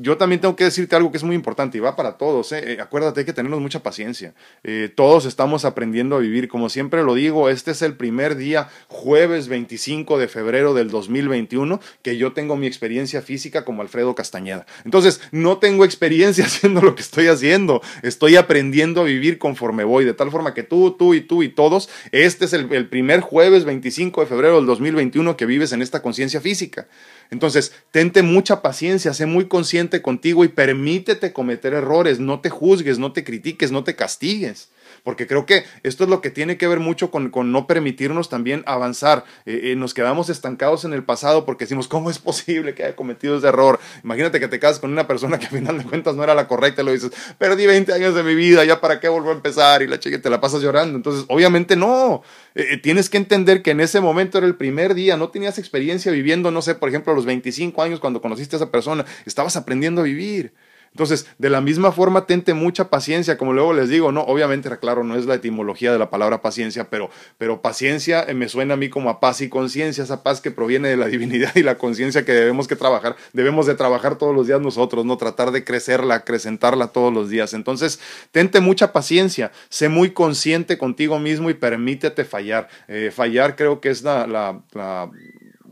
yo 0.00 0.16
también 0.16 0.40
tengo 0.40 0.57
que 0.57 0.64
decirte 0.64 0.96
algo 0.96 1.11
que 1.11 1.16
es 1.16 1.24
muy 1.24 1.35
importante 1.35 1.78
y 1.78 1.80
va 1.80 1.96
para 1.96 2.18
todos. 2.18 2.52
¿eh? 2.52 2.74
eh 2.74 2.80
acuérdate 2.80 3.20
hay 3.20 3.26
que 3.26 3.33
tenernos 3.33 3.61
mucha 3.61 3.83
paciencia. 3.83 4.35
Eh, 4.62 4.90
todos 4.94 5.24
estamos 5.24 5.64
aprendiendo 5.64 6.16
a 6.16 6.18
vivir. 6.18 6.48
Como 6.48 6.68
siempre 6.68 7.02
lo 7.02 7.14
digo, 7.14 7.48
este 7.48 7.70
es 7.70 7.83
el 7.83 7.96
primer 7.96 8.37
día, 8.37 8.68
jueves 8.88 9.48
25 9.48 10.18
de 10.18 10.28
febrero 10.28 10.74
del 10.74 10.90
2021, 10.90 11.80
que 12.02 12.16
yo 12.16 12.33
tengo 12.33 12.57
mi 12.57 12.66
experiencia 12.66 13.22
física 13.22 13.64
como 13.64 13.83
Alfredo 13.83 14.14
Castañeda. 14.14 14.66
Entonces, 14.85 15.20
no 15.33 15.59
tengo 15.59 15.85
experiencia 15.85 16.44
haciendo 16.46 16.83
lo 16.83 16.94
que 16.94 17.02
estoy 17.02 17.28
haciendo. 17.28 17.80
Estoy 18.02 18.37
aprendiendo 18.37 19.00
a 19.00 19.04
vivir 19.04 19.38
conforme 19.38 19.85
voy. 19.85 20.04
De 20.04 20.14
tal 20.14 20.30
forma 20.30 20.54
que 20.54 20.62
tú, 20.62 20.92
tú 20.92 21.14
y 21.14 21.22
tú 21.22 21.42
y 21.42 21.48
todos, 21.48 21.88
este 22.12 22.44
es 22.44 22.52
el, 22.52 22.72
el 22.72 22.88
primer 22.88 23.20
jueves 23.20 23.64
25 23.64 24.20
de 24.20 24.26
febrero 24.26 24.34
del 24.37 24.66
2021 24.66 25.37
que 25.37 25.47
vives 25.47 25.73
en 25.73 25.83
esta 25.83 26.03
conciencia 26.03 26.40
física. 26.40 26.87
Entonces, 27.31 27.73
tente 27.90 28.23
mucha 28.23 28.62
paciencia, 28.62 29.14
sé 29.14 29.27
muy 29.27 29.47
consciente 29.47 30.03
contigo 30.03 30.44
y 30.44 30.49
permítete 30.49 31.33
cometer 31.33 31.75
errores, 31.75 32.20
no 32.20 32.40
te 32.40 32.51
juzgues, 32.51 32.99
no 32.99 33.12
te 33.12 33.25
critiques, 33.25 33.73
no 33.73 33.85
te 33.85 33.97
castigues 33.97 34.68
porque 35.05 35.27
creo 35.27 35.47
que 35.47 35.64
esto 35.83 36.05
es 36.05 36.11
lo 36.11 36.21
que 36.21 36.31
tiene 36.31 36.57
que 36.57 36.67
ver 36.67 36.81
mucho 36.81 37.11
con, 37.11 37.31
no 37.53 37.67
permitirnos 37.67 38.31
también 38.31 38.64
avanzar. 38.67 39.25
Eh, 39.45 39.61
eh, 39.64 39.77
nos 39.77 39.95
quedamos 39.95 40.31
estancados 40.31 40.85
en 40.85 40.95
el 40.95 41.05
pasado 41.05 41.45
porque 41.45 41.67
decimos, 41.67 41.87
¿cómo 41.87 42.11
es 42.11 42.19
posible 42.19 42.75
que 42.75 42.85
haya 42.85 42.97
cometido 42.97 43.37
ese 43.37 43.47
error? 43.47 43.79
Imagínate 44.03 44.40
que 44.40 44.49
te 44.49 44.59
casas 44.59 44.81
con 44.81 44.90
una 44.90 45.07
persona 45.07 45.38
que 45.38 45.47
a 45.47 45.51
final 45.51 45.79
de 45.79 45.85
cuentas 45.85 46.17
no 46.17 46.25
era 46.25 46.35
la 46.35 46.49
correcta 46.49 46.83
y 46.83 46.87
lo 46.87 46.93
dices, 46.93 47.12
perdí 47.38 47.67
20 47.67 47.93
años 47.93 48.14
de 48.14 48.23
mi 48.23 48.35
vida, 48.35 48.64
ya 48.64 48.81
para 48.81 48.99
qué 48.99 49.09
vuelvo 49.09 49.29
a 49.29 49.35
empezar 49.35 49.83
y 49.83 49.87
la 49.87 50.01
chica 50.01 50.21
te 50.21 50.31
la 50.31 50.40
pasas 50.40 50.62
llorando. 50.62 50.97
Entonces, 50.97 51.27
obviamente 51.29 51.77
no. 51.77 52.23
Eh, 52.55 52.79
tienes 52.79 53.11
que 53.11 53.19
entender 53.19 53.62
que 53.62 53.73
en 53.73 53.81
ese 53.81 54.01
momento 54.01 54.38
era 54.38 54.47
el 54.47 54.57
primer 54.57 54.95
día, 54.95 55.19
no 55.19 55.29
tenías 55.29 55.59
experiencia 55.59 56.11
viviendo, 56.12 56.51
no 56.51 56.62
sé, 56.62 56.75
por 56.75 56.88
ejemplo, 56.88 57.12
a 57.12 57.17
los 57.17 57.27
25 57.27 57.83
años 57.83 58.01
cuando 58.01 58.23
conociste 58.23 58.57
a 58.57 58.59
esa 58.59 58.71
persona, 58.71 59.05
estabas 59.27 59.57
aprendiendo 59.57 60.01
a 60.01 60.05
vivir. 60.05 60.55
Entonces, 60.94 61.26
de 61.38 61.50
la 61.50 61.61
misma 61.61 61.90
forma, 61.90 62.24
tente 62.24 62.54
mucha 62.54 62.88
paciencia, 62.88 63.37
como 63.37 63.52
luego 63.52 63.72
les 63.72 63.88
digo, 63.88 64.12
¿no? 64.12 64.20
Obviamente, 64.22 64.70
claro, 64.78 65.02
no 65.02 65.16
es 65.16 65.26
la 65.26 65.35
etimología 65.35 65.92
de 65.92 65.98
la 65.98 66.09
palabra 66.09 66.40
paciencia, 66.40 66.88
pero, 66.88 67.11
pero 67.37 67.61
paciencia 67.61 68.22
eh, 68.22 68.33
me 68.35 68.48
suena 68.48 68.74
a 68.74 68.76
mí 68.76 68.88
como 68.88 69.11
a 69.11 69.18
paz 69.18 69.40
y 69.40 69.48
conciencia, 69.48 70.04
esa 70.04 70.22
paz 70.22 70.40
que 70.40 70.52
proviene 70.52 70.88
de 70.88 70.96
la 70.96 71.07
divinidad 71.14 71.50
y 71.57 71.64
la 71.64 71.78
conciencia 71.78 72.24
que 72.24 72.30
debemos 72.30 72.68
que 72.68 72.76
trabajar, 72.76 73.16
debemos 73.33 73.66
de 73.66 73.74
trabajar 73.74 74.18
todos 74.18 74.33
los 74.37 74.46
días 74.46 74.61
nosotros, 74.61 75.04
¿no? 75.04 75.16
Tratar 75.16 75.50
de 75.50 75.64
crecerla, 75.64 76.14
acrecentarla 76.14 76.87
todos 76.87 77.12
los 77.12 77.28
días. 77.28 77.54
Entonces, 77.54 77.98
tente 78.30 78.61
mucha 78.61 78.92
paciencia, 78.92 79.50
sé 79.70 79.88
muy 79.88 80.11
consciente 80.11 80.78
contigo 80.78 81.18
mismo 81.18 81.50
y 81.50 81.54
permítete 81.54 82.24
fallar. 82.24 82.68
Eh, 82.87 83.11
fallar 83.12 83.57
creo 83.57 83.80
que 83.80 83.90
es 83.90 84.04
la, 84.04 84.28
la, 84.28 84.62
la 84.72 85.11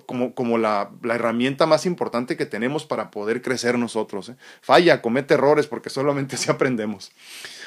como, 0.07 0.35
como 0.35 0.59
la, 0.59 0.91
la, 1.03 1.15
herramienta 1.15 1.67
más 1.67 1.87
importante 1.87 2.37
que 2.37 2.47
tenemos 2.47 2.85
para 2.85 3.11
poder 3.11 3.43
crecer 3.43 3.79
nosotros. 3.79 4.31
¿eh? 4.31 4.37
Falla, 4.61 5.03
comete 5.03 5.35
errores, 5.35 5.67
porque 5.67 5.91
solamente 5.91 6.37
así 6.37 6.51
aprendemos. 6.51 7.13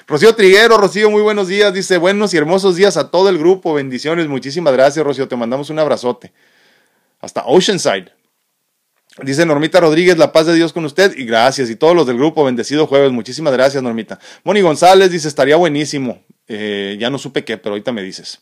Rocío 0.07 0.35
Triguero, 0.35 0.77
Rocío, 0.77 1.09
muy 1.09 1.21
buenos 1.21 1.47
días. 1.47 1.73
Dice, 1.73 1.97
buenos 1.97 2.33
y 2.33 2.37
hermosos 2.37 2.75
días 2.75 2.97
a 2.97 3.09
todo 3.09 3.29
el 3.29 3.37
grupo. 3.37 3.73
Bendiciones, 3.73 4.27
muchísimas 4.27 4.73
gracias, 4.73 5.05
Rocío. 5.05 5.27
Te 5.27 5.35
mandamos 5.35 5.69
un 5.69 5.79
abrazote. 5.79 6.31
Hasta 7.21 7.43
Oceanside. 7.45 8.11
Dice 9.23 9.45
Normita 9.45 9.79
Rodríguez, 9.79 10.17
la 10.17 10.33
paz 10.33 10.45
de 10.45 10.53
Dios 10.53 10.73
con 10.73 10.83
usted 10.83 11.17
y 11.17 11.25
gracias. 11.25 11.69
Y 11.69 11.75
todos 11.75 11.95
los 11.95 12.05
del 12.05 12.17
grupo, 12.17 12.43
bendecido 12.43 12.85
jueves. 12.85 13.11
Muchísimas 13.11 13.53
gracias, 13.53 13.81
Normita. 13.81 14.19
Moni 14.43 14.61
González 14.61 15.09
dice, 15.09 15.27
estaría 15.29 15.55
buenísimo. 15.55 16.21
Eh, 16.47 16.97
ya 16.99 17.09
no 17.09 17.17
supe 17.17 17.45
qué, 17.45 17.57
pero 17.57 17.73
ahorita 17.73 17.93
me 17.93 18.03
dices. 18.03 18.41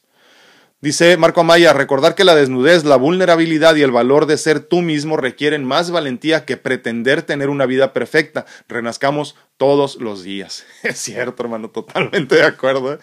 Dice 0.83 1.15
Marco 1.15 1.39
Amaya, 1.39 1.71
recordar 1.71 2.13
que 2.13 2.25
la 2.25 2.35
desnudez, 2.35 2.83
la 2.83 2.97
vulnerabilidad 2.97 3.73
y 3.77 3.83
el 3.83 3.91
valor 3.91 4.25
de 4.25 4.37
ser 4.37 4.59
tú 4.59 4.81
mismo 4.81 5.15
requieren 5.15 5.63
más 5.63 5.91
valentía 5.91 6.43
que 6.43 6.57
pretender 6.57 7.21
tener 7.21 7.49
una 7.49 7.65
vida 7.65 7.93
perfecta. 7.93 8.45
Renazcamos 8.67 9.37
todos 9.55 9.95
los 10.01 10.23
días. 10.23 10.65
Es 10.83 10.99
cierto, 10.99 11.41
hermano, 11.41 11.69
totalmente 11.69 12.35
de 12.35 12.43
acuerdo. 12.43 12.95
¿eh? 12.95 12.97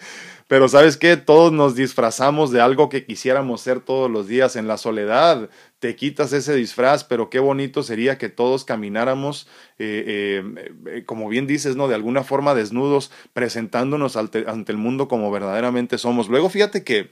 Pero 0.45 0.67
sabes 0.67 0.95
qué, 0.95 1.17
todos 1.17 1.51
nos 1.51 1.73
disfrazamos 1.73 2.51
de 2.51 2.61
algo 2.61 2.87
que 2.87 3.03
quisiéramos 3.03 3.61
ser 3.61 3.79
todos 3.79 4.11
los 4.11 4.27
días 4.27 4.55
en 4.55 4.67
la 4.67 4.77
soledad. 4.77 5.49
Te 5.79 5.95
quitas 5.95 6.33
ese 6.33 6.53
disfraz, 6.53 7.03
pero 7.03 7.31
qué 7.31 7.39
bonito 7.39 7.81
sería 7.81 8.19
que 8.19 8.29
todos 8.29 8.63
camináramos, 8.63 9.47
eh, 9.79 10.43
eh, 10.85 11.03
como 11.07 11.29
bien 11.29 11.47
dices, 11.47 11.75
¿no? 11.75 11.87
De 11.87 11.95
alguna 11.95 12.23
forma 12.23 12.53
desnudos, 12.53 13.11
presentándonos 13.33 14.17
ante 14.17 14.71
el 14.71 14.77
mundo 14.77 15.07
como 15.07 15.31
verdaderamente 15.31 15.97
somos. 15.97 16.29
Luego 16.29 16.47
fíjate 16.47 16.83
que 16.83 17.09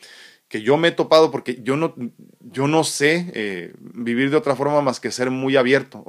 que 0.50 0.64
yo 0.64 0.78
me 0.78 0.90
he 0.90 0.92
topado 0.92 1.30
porque 1.32 1.62
yo 1.62 1.78
no, 1.78 1.94
yo 2.42 2.68
no 2.68 2.84
sé 2.84 3.32
eh, 3.34 3.74
vivir 3.80 4.32
de 4.32 4.38
otra 4.38 4.56
forma 4.56 4.82
más 4.82 5.00
que 5.00 5.12
ser 5.12 5.30
muy 5.30 5.56
abierto. 5.56 6.04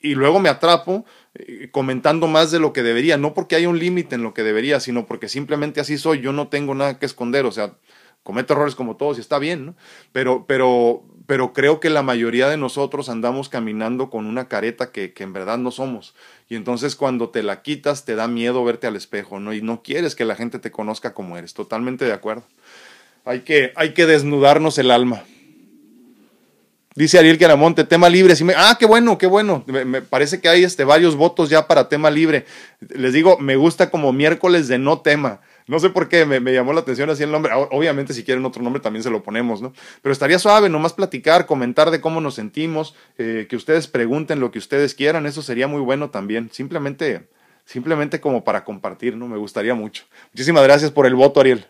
Y 0.00 0.14
luego 0.16 0.40
me 0.40 0.48
atrapo 0.48 1.04
eh, 1.34 1.68
comentando 1.70 2.26
más 2.26 2.50
de 2.50 2.58
lo 2.58 2.72
que 2.72 2.82
debería, 2.82 3.16
no 3.16 3.34
porque 3.34 3.54
haya 3.54 3.68
un 3.68 3.78
límite 3.78 4.16
en 4.16 4.24
lo 4.24 4.34
que 4.34 4.42
debería, 4.42 4.80
sino 4.80 5.06
porque 5.06 5.28
simplemente 5.28 5.80
así 5.80 5.96
soy, 5.96 6.20
yo 6.20 6.32
no 6.32 6.48
tengo 6.48 6.74
nada 6.74 6.98
que 6.98 7.06
esconder, 7.06 7.46
o 7.46 7.52
sea, 7.52 7.76
cometo 8.24 8.54
errores 8.54 8.74
como 8.74 8.96
todos 8.96 9.18
y 9.18 9.20
está 9.20 9.38
bien, 9.38 9.66
¿no? 9.66 9.76
Pero, 10.12 10.44
pero, 10.48 11.04
pero 11.26 11.52
creo 11.52 11.78
que 11.78 11.88
la 11.88 12.02
mayoría 12.02 12.48
de 12.48 12.56
nosotros 12.56 13.08
andamos 13.08 13.48
caminando 13.48 14.10
con 14.10 14.26
una 14.26 14.48
careta 14.48 14.90
que, 14.90 15.12
que 15.12 15.22
en 15.22 15.32
verdad 15.32 15.58
no 15.58 15.70
somos. 15.70 16.16
Y 16.48 16.56
entonces 16.56 16.96
cuando 16.96 17.28
te 17.28 17.44
la 17.44 17.62
quitas 17.62 18.04
te 18.04 18.16
da 18.16 18.26
miedo 18.26 18.64
verte 18.64 18.88
al 18.88 18.96
espejo, 18.96 19.38
¿no? 19.38 19.54
Y 19.54 19.62
no 19.62 19.84
quieres 19.84 20.16
que 20.16 20.24
la 20.24 20.34
gente 20.34 20.58
te 20.58 20.72
conozca 20.72 21.14
como 21.14 21.36
eres, 21.36 21.54
totalmente 21.54 22.04
de 22.04 22.12
acuerdo. 22.12 22.44
Hay 23.26 23.40
que, 23.40 23.72
hay 23.74 23.92
que 23.92 24.06
desnudarnos 24.06 24.78
el 24.78 24.90
alma. 24.90 25.24
Dice 26.94 27.18
Ariel 27.18 27.36
Queramonte, 27.36 27.84
tema 27.84 28.08
libre. 28.08 28.32
ah, 28.56 28.76
qué 28.78 28.86
bueno, 28.86 29.18
qué 29.18 29.26
bueno. 29.26 29.64
Me, 29.66 30.00
parece 30.00 30.40
que 30.40 30.48
hay 30.48 30.62
este, 30.64 30.84
varios 30.84 31.16
votos 31.16 31.50
ya 31.50 31.66
para 31.66 31.88
tema 31.88 32.08
libre. 32.10 32.46
Les 32.80 33.12
digo, 33.12 33.36
me 33.38 33.56
gusta 33.56 33.90
como 33.90 34.12
miércoles 34.12 34.68
de 34.68 34.78
no 34.78 35.00
tema. 35.00 35.40
No 35.66 35.80
sé 35.80 35.90
por 35.90 36.08
qué, 36.08 36.24
me, 36.24 36.40
llamó 36.52 36.72
la 36.72 36.80
atención 36.80 37.10
así 37.10 37.24
el 37.24 37.32
nombre. 37.32 37.52
Obviamente, 37.52 38.14
si 38.14 38.22
quieren 38.22 38.44
otro 38.46 38.62
nombre, 38.62 38.80
también 38.80 39.02
se 39.02 39.10
lo 39.10 39.24
ponemos, 39.24 39.60
¿no? 39.60 39.74
Pero 40.00 40.12
estaría 40.12 40.38
suave, 40.38 40.68
nomás 40.68 40.92
platicar, 40.92 41.46
comentar 41.46 41.90
de 41.90 42.00
cómo 42.00 42.20
nos 42.20 42.36
sentimos, 42.36 42.94
eh, 43.18 43.46
que 43.50 43.56
ustedes 43.56 43.88
pregunten 43.88 44.38
lo 44.38 44.52
que 44.52 44.60
ustedes 44.60 44.94
quieran, 44.94 45.26
eso 45.26 45.42
sería 45.42 45.66
muy 45.66 45.80
bueno 45.80 46.10
también. 46.10 46.48
Simplemente, 46.52 47.28
simplemente 47.64 48.20
como 48.20 48.44
para 48.44 48.64
compartir, 48.64 49.16
¿no? 49.16 49.26
Me 49.26 49.36
gustaría 49.36 49.74
mucho. 49.74 50.04
Muchísimas 50.32 50.62
gracias 50.62 50.92
por 50.92 51.06
el 51.06 51.16
voto, 51.16 51.40
Ariel. 51.40 51.66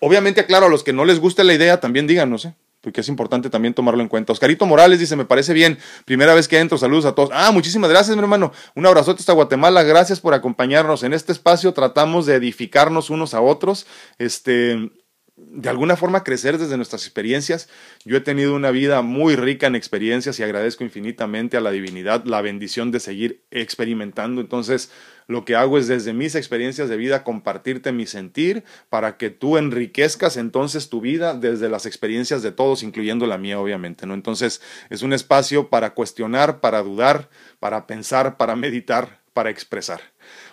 Obviamente, 0.00 0.40
aclaro, 0.40 0.66
a 0.66 0.68
los 0.68 0.82
que 0.82 0.92
no 0.92 1.04
les 1.04 1.20
guste 1.20 1.44
la 1.44 1.54
idea, 1.54 1.80
también 1.80 2.06
díganos, 2.06 2.44
¿eh? 2.44 2.54
porque 2.86 3.00
es 3.00 3.08
importante 3.08 3.50
también 3.50 3.74
tomarlo 3.74 4.00
en 4.00 4.08
cuenta. 4.08 4.32
Oscarito 4.32 4.64
Morales 4.64 5.00
dice, 5.00 5.16
me 5.16 5.24
parece 5.24 5.52
bien, 5.52 5.76
primera 6.04 6.34
vez 6.34 6.46
que 6.46 6.60
entro, 6.60 6.78
saludos 6.78 7.04
a 7.04 7.16
todos. 7.16 7.30
Ah, 7.32 7.50
muchísimas 7.50 7.90
gracias, 7.90 8.16
mi 8.16 8.22
hermano. 8.22 8.52
Un 8.76 8.86
abrazote 8.86 9.18
hasta 9.18 9.32
Guatemala, 9.32 9.82
gracias 9.82 10.20
por 10.20 10.34
acompañarnos. 10.34 11.02
En 11.02 11.12
este 11.12 11.32
espacio 11.32 11.72
tratamos 11.72 12.26
de 12.26 12.36
edificarnos 12.36 13.10
unos 13.10 13.34
a 13.34 13.40
otros, 13.40 13.88
este, 14.18 14.92
de 15.36 15.68
alguna 15.68 15.96
forma 15.96 16.24
crecer 16.24 16.56
desde 16.56 16.76
nuestras 16.76 17.04
experiencias. 17.04 17.68
Yo 18.04 18.16
he 18.16 18.20
tenido 18.20 18.54
una 18.54 18.70
vida 18.70 19.02
muy 19.02 19.36
rica 19.36 19.66
en 19.66 19.74
experiencias 19.74 20.38
y 20.40 20.42
agradezco 20.42 20.82
infinitamente 20.82 21.58
a 21.58 21.60
la 21.60 21.70
divinidad 21.70 22.24
la 22.24 22.40
bendición 22.40 22.90
de 22.90 23.00
seguir 23.00 23.44
experimentando. 23.50 24.40
Entonces, 24.40 24.90
lo 25.26 25.44
que 25.44 25.54
hago 25.54 25.76
es 25.76 25.88
desde 25.88 26.14
mis 26.14 26.34
experiencias 26.36 26.88
de 26.88 26.96
vida 26.96 27.22
compartirte 27.22 27.92
mi 27.92 28.06
sentir 28.06 28.64
para 28.88 29.18
que 29.18 29.28
tú 29.28 29.58
enriquezcas 29.58 30.38
entonces 30.38 30.88
tu 30.88 31.02
vida 31.02 31.34
desde 31.34 31.68
las 31.68 31.84
experiencias 31.84 32.42
de 32.42 32.52
todos, 32.52 32.82
incluyendo 32.82 33.26
la 33.26 33.36
mía, 33.36 33.60
obviamente, 33.60 34.06
¿no? 34.06 34.14
Entonces, 34.14 34.62
es 34.88 35.02
un 35.02 35.12
espacio 35.12 35.68
para 35.68 35.92
cuestionar, 35.92 36.60
para 36.60 36.82
dudar, 36.82 37.28
para 37.60 37.86
pensar, 37.86 38.38
para 38.38 38.56
meditar, 38.56 39.20
para 39.34 39.50
expresar. 39.50 40.00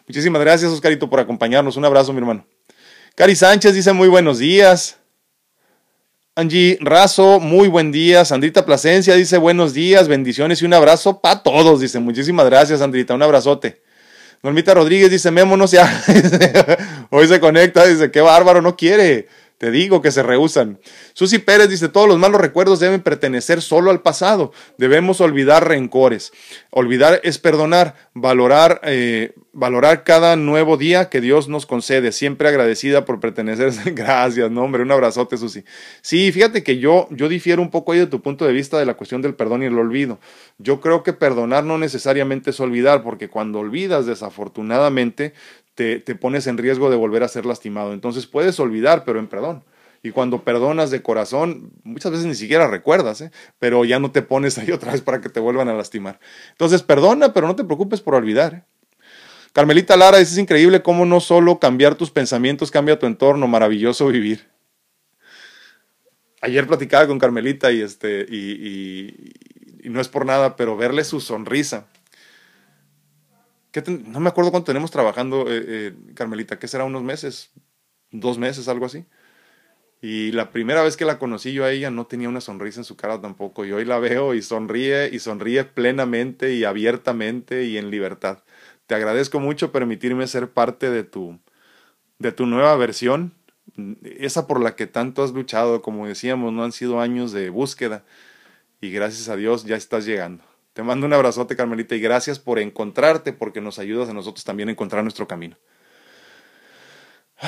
Muchísimas 0.07 0.41
gracias, 0.41 0.71
Oscarito, 0.71 1.09
por 1.09 1.21
acompañarnos. 1.21 1.77
Un 1.77 1.85
abrazo, 1.85 2.11
mi 2.11 2.19
hermano. 2.19 2.52
Cari 3.15 3.35
Sánchez 3.35 3.75
dice 3.75 3.93
muy 3.93 4.07
buenos 4.07 4.39
días. 4.39 4.97
Angie 6.35 6.79
Razo, 6.81 7.39
muy 7.39 7.67
buen 7.67 7.91
día. 7.91 8.25
Sandrita 8.25 8.65
Plasencia 8.65 9.13
dice 9.13 9.37
buenos 9.37 9.75
días, 9.75 10.07
bendiciones 10.07 10.63
y 10.63 10.65
un 10.65 10.73
abrazo 10.73 11.21
para 11.21 11.43
todos. 11.43 11.79
Dice 11.79 11.99
muchísimas 11.99 12.47
gracias, 12.47 12.79
Sandrita, 12.79 13.13
un 13.13 13.21
abrazote. 13.21 13.83
Normita 14.41 14.73
Rodríguez 14.73 15.11
dice, 15.11 15.29
Memo 15.29 15.63
ya. 15.67 16.03
Hoy 17.11 17.27
se 17.27 17.39
conecta, 17.39 17.85
dice, 17.85 18.09
qué 18.09 18.19
bárbaro, 18.19 18.63
no 18.63 18.75
quiere. 18.75 19.27
Te 19.63 19.71
digo 19.71 20.01
que 20.01 20.11
se 20.11 20.23
rehusan. 20.23 20.77
Susi 21.13 21.39
Pérez 21.39 21.69
dice, 21.69 21.87
todos 21.87 22.05
los 22.05 22.19
malos 22.19 22.41
recuerdos 22.41 22.81
deben 22.81 22.99
pertenecer 22.99 23.61
solo 23.61 23.91
al 23.91 24.01
pasado. 24.01 24.51
Debemos 24.77 25.21
olvidar 25.21 25.65
rencores. 25.65 26.33
Olvidar 26.69 27.21
es 27.23 27.39
perdonar, 27.39 27.95
valorar, 28.13 28.81
eh, 28.83 29.33
valorar 29.53 30.03
cada 30.03 30.35
nuevo 30.35 30.75
día 30.75 31.07
que 31.07 31.21
Dios 31.21 31.47
nos 31.47 31.65
concede. 31.65 32.11
Siempre 32.11 32.49
agradecida 32.49 33.05
por 33.05 33.21
pertenecer. 33.21 33.71
Gracias, 33.95 34.51
no, 34.51 34.63
hombre, 34.63 34.83
un 34.83 34.91
abrazote, 34.91 35.37
Susi. 35.37 35.63
Sí, 36.01 36.33
fíjate 36.33 36.61
que 36.61 36.79
yo, 36.79 37.07
yo 37.11 37.29
difiero 37.29 37.61
un 37.61 37.71
poco 37.71 37.93
ahí 37.93 37.99
de 37.99 38.07
tu 38.07 38.21
punto 38.21 38.43
de 38.43 38.51
vista 38.51 38.77
de 38.77 38.85
la 38.85 38.95
cuestión 38.95 39.21
del 39.21 39.33
perdón 39.33 39.63
y 39.63 39.67
el 39.67 39.79
olvido. 39.79 40.19
Yo 40.57 40.81
creo 40.81 41.03
que 41.03 41.13
perdonar 41.13 41.63
no 41.63 41.77
necesariamente 41.77 42.49
es 42.49 42.59
olvidar, 42.59 43.01
porque 43.01 43.29
cuando 43.29 43.59
olvidas, 43.59 44.05
desafortunadamente, 44.07 45.33
te, 45.75 45.99
te 45.99 46.15
pones 46.15 46.47
en 46.47 46.57
riesgo 46.57 46.89
de 46.89 46.95
volver 46.95 47.23
a 47.23 47.27
ser 47.27 47.45
lastimado. 47.45 47.93
Entonces 47.93 48.27
puedes 48.27 48.59
olvidar, 48.59 49.03
pero 49.05 49.19
en 49.19 49.27
perdón. 49.27 49.63
Y 50.05 50.11
cuando 50.11 50.43
perdonas 50.43 50.91
de 50.91 51.01
corazón, 51.01 51.71
muchas 51.83 52.11
veces 52.11 52.27
ni 52.27 52.35
siquiera 52.35 52.67
recuerdas, 52.67 53.21
¿eh? 53.21 53.31
pero 53.57 53.85
ya 53.85 53.99
no 53.99 54.11
te 54.11 54.21
pones 54.21 54.57
ahí 54.57 54.71
otra 54.73 54.91
vez 54.91 55.01
para 55.01 55.21
que 55.21 55.29
te 55.29 55.39
vuelvan 55.39 55.69
a 55.69 55.73
lastimar. 55.73 56.19
Entonces 56.51 56.83
perdona, 56.83 57.33
pero 57.33 57.47
no 57.47 57.55
te 57.55 57.63
preocupes 57.63 58.01
por 58.01 58.15
olvidar. 58.15 58.53
¿eh? 58.53 58.63
Carmelita 59.53 59.95
Lara 59.95 60.19
es 60.19 60.37
increíble 60.37 60.81
cómo 60.81 61.05
no 61.05 61.21
solo 61.21 61.59
cambiar 61.59 61.95
tus 61.95 62.11
pensamientos 62.11 62.69
cambia 62.69 62.99
tu 62.99 63.05
entorno, 63.05 63.47
maravilloso 63.47 64.07
vivir. 64.07 64.49
Ayer 66.41 66.67
platicaba 66.67 67.07
con 67.07 67.19
Carmelita 67.19 67.71
y, 67.71 67.81
este, 67.81 68.25
y, 68.29 69.89
no 69.89 70.01
es 70.01 70.09
por 70.09 70.25
nada, 70.25 70.57
pero 70.57 70.75
verle 70.75 71.05
su 71.05 71.21
sonrisa. 71.21 71.87
No 73.87 74.19
me 74.19 74.29
acuerdo 74.29 74.51
cuánto 74.51 74.67
tenemos 74.67 74.91
trabajando, 74.91 75.45
eh, 75.49 75.63
eh, 75.67 75.93
Carmelita, 76.13 76.59
¿qué 76.59 76.67
será? 76.67 76.83
¿Unos 76.83 77.03
meses? 77.03 77.51
¿Dos 78.11 78.37
meses? 78.37 78.67
Algo 78.67 78.85
así. 78.85 79.05
Y 80.01 80.33
la 80.33 80.51
primera 80.51 80.83
vez 80.83 80.97
que 80.97 81.05
la 81.05 81.17
conocí 81.17 81.53
yo 81.53 81.63
a 81.63 81.71
ella 81.71 81.89
no 81.89 82.05
tenía 82.05 82.27
una 82.27 82.41
sonrisa 82.41 82.81
en 82.81 82.83
su 82.83 82.97
cara 82.97 83.21
tampoco. 83.21 83.65
Y 83.65 83.71
hoy 83.71 83.85
la 83.85 83.99
veo 83.99 84.33
y 84.33 84.41
sonríe 84.41 85.09
y 85.11 85.19
sonríe 85.19 85.63
plenamente 85.63 86.53
y 86.53 86.65
abiertamente 86.65 87.63
y 87.63 87.77
en 87.77 87.89
libertad. 87.89 88.43
Te 88.85 88.95
agradezco 88.95 89.39
mucho 89.39 89.71
permitirme 89.71 90.27
ser 90.27 90.51
parte 90.51 90.89
de 90.89 91.03
tu, 91.03 91.39
de 92.19 92.33
tu 92.33 92.45
nueva 92.45 92.75
versión, 92.75 93.33
esa 94.03 94.45
por 94.45 94.61
la 94.61 94.75
que 94.75 94.87
tanto 94.87 95.23
has 95.23 95.31
luchado, 95.31 95.81
como 95.81 96.05
decíamos, 96.05 96.51
no 96.53 96.63
han 96.63 96.73
sido 96.73 96.99
años 96.99 97.31
de 97.31 97.49
búsqueda 97.49 98.03
y 98.81 98.91
gracias 98.91 99.29
a 99.29 99.37
Dios 99.37 99.63
ya 99.65 99.77
estás 99.77 100.05
llegando. 100.05 100.43
Te 100.73 100.81
mando 100.81 101.05
un 101.05 101.13
abrazote, 101.13 101.55
Carmelita, 101.55 101.95
y 101.95 101.99
gracias 101.99 102.39
por 102.39 102.57
encontrarte, 102.57 103.31
porque 103.31 103.61
nos 103.61 103.77
ayudas 103.77 104.09
a 104.09 104.13
nosotros 104.13 104.43
también 104.43 104.69
a 104.69 104.71
encontrar 104.71 105.03
nuestro 105.03 105.27
camino. 105.27 105.55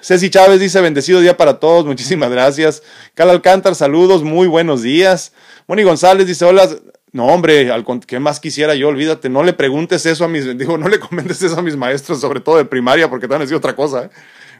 Ceci 0.00 0.30
Chávez 0.30 0.60
dice, 0.60 0.80
bendecido 0.80 1.20
día 1.20 1.36
para 1.36 1.58
todos, 1.58 1.84
muchísimas 1.84 2.30
gracias. 2.30 2.84
Cal 3.14 3.28
Alcántar, 3.28 3.74
saludos, 3.74 4.22
muy 4.22 4.46
buenos 4.46 4.82
días. 4.82 5.32
Moni 5.66 5.82
González 5.82 6.28
dice, 6.28 6.44
hola, 6.44 6.68
no, 7.10 7.26
hombre, 7.26 7.72
¿qué 8.06 8.20
más 8.20 8.38
quisiera 8.38 8.76
yo? 8.76 8.88
Olvídate, 8.88 9.28
no 9.28 9.42
le 9.42 9.52
preguntes 9.52 10.06
eso 10.06 10.24
a 10.24 10.28
mis, 10.28 10.56
digo, 10.58 10.78
no 10.78 10.88
le 10.88 11.00
comentes 11.00 11.42
eso 11.42 11.58
a 11.58 11.62
mis 11.62 11.74
maestros, 11.74 12.20
sobre 12.20 12.38
todo 12.38 12.58
de 12.58 12.66
primaria, 12.66 13.10
porque 13.10 13.26
te 13.26 13.32
van 13.32 13.40
a 13.40 13.44
decir 13.44 13.56
otra 13.56 13.74
cosa. 13.74 14.04
¿eh? 14.04 14.10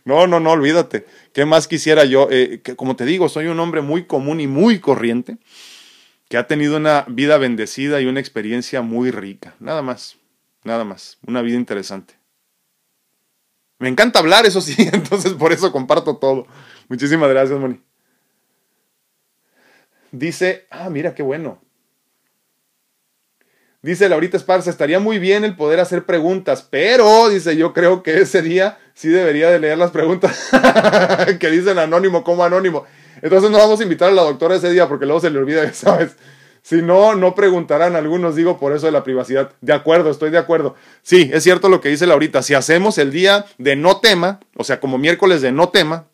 No, 0.05 0.27
no, 0.27 0.41
no, 0.41 0.51
olvídate. 0.51 1.07
¿Qué 1.33 1.45
más 1.45 1.69
quisiera 1.69 2.05
yo? 2.05 2.27
Eh, 2.31 2.61
que, 2.65 2.75
como 2.75 2.97
te 2.97 3.05
digo, 3.05 3.29
soy 3.29 3.47
un 3.47 3.61
hombre 3.61 3.83
muy 3.83 4.05
común 4.05 4.41
y 4.41 4.49
muy 4.49 4.81
corriente, 4.81 5.37
que 6.29 6.37
ha 6.37 6.47
tenido 6.47 6.77
una 6.77 7.05
vida 7.09 7.39
bendecida 7.39 8.01
y 8.01 8.07
una 8.07 8.21
experiencia 8.21 8.83
muy 8.83 9.11
rica. 9.11 9.55
Nada 9.61 9.83
más, 9.83 10.17
nada 10.65 10.85
más. 10.85 11.19
Una 11.27 11.43
vida 11.43 11.57
interesante. 11.57 12.15
Me 13.79 13.89
encanta 13.89 14.19
hablar, 14.19 14.47
eso 14.47 14.61
sí, 14.61 14.75
entonces 14.93 15.35
por 15.35 15.53
eso 15.53 15.73
comparto 15.73 16.17
todo. 16.17 16.47
Muchísimas 16.89 17.29
gracias, 17.29 17.59
Moni. 17.59 17.81
Dice, 20.11 20.67
ah, 20.71 20.89
mira 20.89 21.15
qué 21.15 21.23
bueno. 21.23 21.61
Dice 23.83 24.09
Laurita 24.09 24.37
Esparza, 24.37 24.71
estaría 24.71 24.99
muy 24.99 25.19
bien 25.21 25.45
el 25.45 25.55
poder 25.55 25.79
hacer 25.79 26.07
preguntas, 26.07 26.67
pero, 26.69 27.29
dice, 27.29 27.57
yo 27.57 27.73
creo 27.73 28.03
que 28.03 28.21
ese 28.21 28.43
día 28.43 28.79
sí 28.95 29.09
debería 29.09 29.49
de 29.51 29.61
leer 29.61 29.79
las 29.79 29.93
preguntas 29.93 30.51
que 31.39 31.51
dicen 31.51 31.79
anónimo 31.79 32.25
como 32.25 32.43
anónimo. 32.43 32.85
Entonces 33.23 33.51
no 33.51 33.59
vamos 33.59 33.81
a 33.81 33.83
invitar 33.83 34.11
a 34.11 34.13
la 34.13 34.23
doctora 34.23 34.57
ese 34.57 34.71
día 34.71 34.89
porque 34.89 35.07
luego 35.07 35.21
se 35.21 35.31
le 35.31 35.39
olvida, 35.39 35.73
¿sabes? 35.75 36.17
Si 36.63 36.83
no, 36.83 37.15
no 37.15 37.35
preguntarán 37.35 37.95
algunos, 37.95 38.35
digo, 38.35 38.59
por 38.59 38.75
eso 38.75 38.87
de 38.87 38.93
la 38.93 39.05
privacidad. 39.05 39.53
De 39.61 39.73
acuerdo, 39.73 40.11
estoy 40.11 40.31
de 40.31 40.39
acuerdo. 40.39 40.75
Sí, 41.03 41.31
es 41.33 41.45
cierto 41.45 41.69
lo 41.69 41.81
que 41.81 41.91
dice 41.91 42.09
Laurita. 42.09 42.43
Si 42.43 42.55
hacemos 42.55 42.99
el 42.99 43.13
día 43.13 43.47
de 43.59 43.77
no 43.77 44.01
tema, 44.01 44.41
o 44.57 44.65
sea, 44.65 44.81
como 44.81 44.99
miércoles 44.99 45.43
de 45.43 45.53
no 45.53 45.69
tema, 45.69 46.09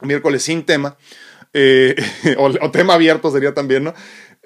miércoles 0.00 0.42
sin 0.44 0.64
tema, 0.64 0.96
eh, 1.52 1.94
o 2.38 2.70
tema 2.70 2.94
abierto 2.94 3.30
sería 3.30 3.52
también, 3.52 3.84
¿no? 3.84 3.94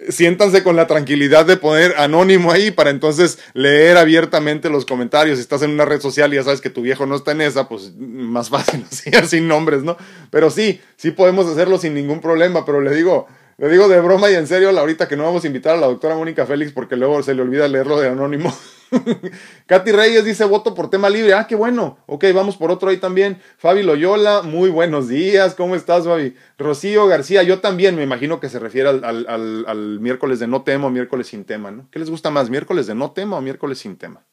Siéntanse 0.08 0.62
con 0.62 0.76
la 0.76 0.86
tranquilidad 0.86 1.44
de 1.44 1.56
poner 1.56 1.94
anónimo 1.98 2.50
ahí 2.50 2.70
para 2.70 2.90
entonces 2.90 3.38
leer 3.52 3.96
abiertamente 3.96 4.70
los 4.70 4.86
comentarios. 4.86 5.38
Si 5.38 5.42
estás 5.42 5.62
en 5.62 5.70
una 5.70 5.84
red 5.84 6.00
social 6.00 6.32
y 6.32 6.36
ya 6.36 6.42
sabes 6.42 6.60
que 6.60 6.70
tu 6.70 6.82
viejo 6.82 7.06
no 7.06 7.16
está 7.16 7.32
en 7.32 7.42
esa, 7.42 7.68
pues 7.68 7.92
más 7.96 8.48
fácil, 8.48 8.84
así, 8.90 9.10
sin 9.28 9.48
nombres, 9.48 9.82
¿no? 9.82 9.96
Pero 10.30 10.50
sí, 10.50 10.80
sí 10.96 11.10
podemos 11.10 11.46
hacerlo 11.46 11.78
sin 11.78 11.94
ningún 11.94 12.20
problema, 12.20 12.64
pero 12.64 12.80
le 12.80 12.94
digo, 12.94 13.26
le 13.58 13.68
digo 13.68 13.88
de 13.88 14.00
broma 14.00 14.30
y 14.30 14.34
en 14.34 14.46
serio, 14.46 14.70
ahorita 14.70 15.08
que 15.08 15.16
no 15.16 15.24
vamos 15.24 15.44
a 15.44 15.46
invitar 15.46 15.76
a 15.76 15.80
la 15.80 15.86
doctora 15.86 16.16
Mónica 16.16 16.46
Félix 16.46 16.72
porque 16.72 16.96
luego 16.96 17.22
se 17.22 17.34
le 17.34 17.42
olvida 17.42 17.68
leerlo 17.68 18.00
de 18.00 18.08
anónimo. 18.08 18.52
Katy 19.66 19.92
Reyes 19.92 20.24
dice 20.24 20.44
voto 20.44 20.74
por 20.74 20.90
tema 20.90 21.08
libre. 21.08 21.34
Ah, 21.34 21.46
qué 21.46 21.54
bueno. 21.54 21.98
Ok, 22.06 22.24
vamos 22.34 22.56
por 22.56 22.70
otro 22.70 22.90
ahí 22.90 22.96
también. 22.96 23.40
Fabi 23.58 23.82
Loyola, 23.82 24.42
muy 24.42 24.70
buenos 24.70 25.08
días. 25.08 25.54
¿Cómo 25.54 25.74
estás, 25.74 26.04
Fabi? 26.04 26.34
Rocío 26.58 27.06
García, 27.06 27.42
yo 27.42 27.60
también 27.60 27.96
me 27.96 28.02
imagino 28.02 28.40
que 28.40 28.48
se 28.48 28.58
refiere 28.58 28.88
al, 28.88 29.98
miércoles 30.00 30.38
de 30.38 30.46
no 30.46 30.62
tema 30.62 30.86
o 30.86 30.90
miércoles 30.90 31.28
sin 31.28 31.44
tema, 31.44 31.70
¿no? 31.70 31.88
¿Qué 31.90 31.98
les 31.98 32.10
gusta 32.10 32.30
más, 32.30 32.50
miércoles 32.50 32.86
de 32.86 32.94
no 32.94 33.12
tema 33.12 33.36
o 33.36 33.40
miércoles 33.40 33.78
sin 33.78 33.96
tema? 33.96 34.24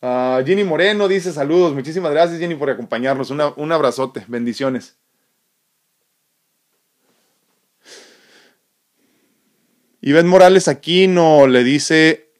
Uh, 0.00 0.44
Ginny 0.44 0.64
Moreno 0.64 1.08
dice 1.08 1.32
saludos. 1.32 1.74
Muchísimas 1.74 2.12
gracias, 2.12 2.38
Ginny, 2.38 2.54
por 2.54 2.70
acompañarnos. 2.70 3.30
un 3.30 3.72
abrazote. 3.72 4.24
Bendiciones. 4.28 4.96
Iván 10.08 10.26
Morales 10.26 10.68
Aquino 10.68 11.46
le 11.46 11.62
dice, 11.62 12.30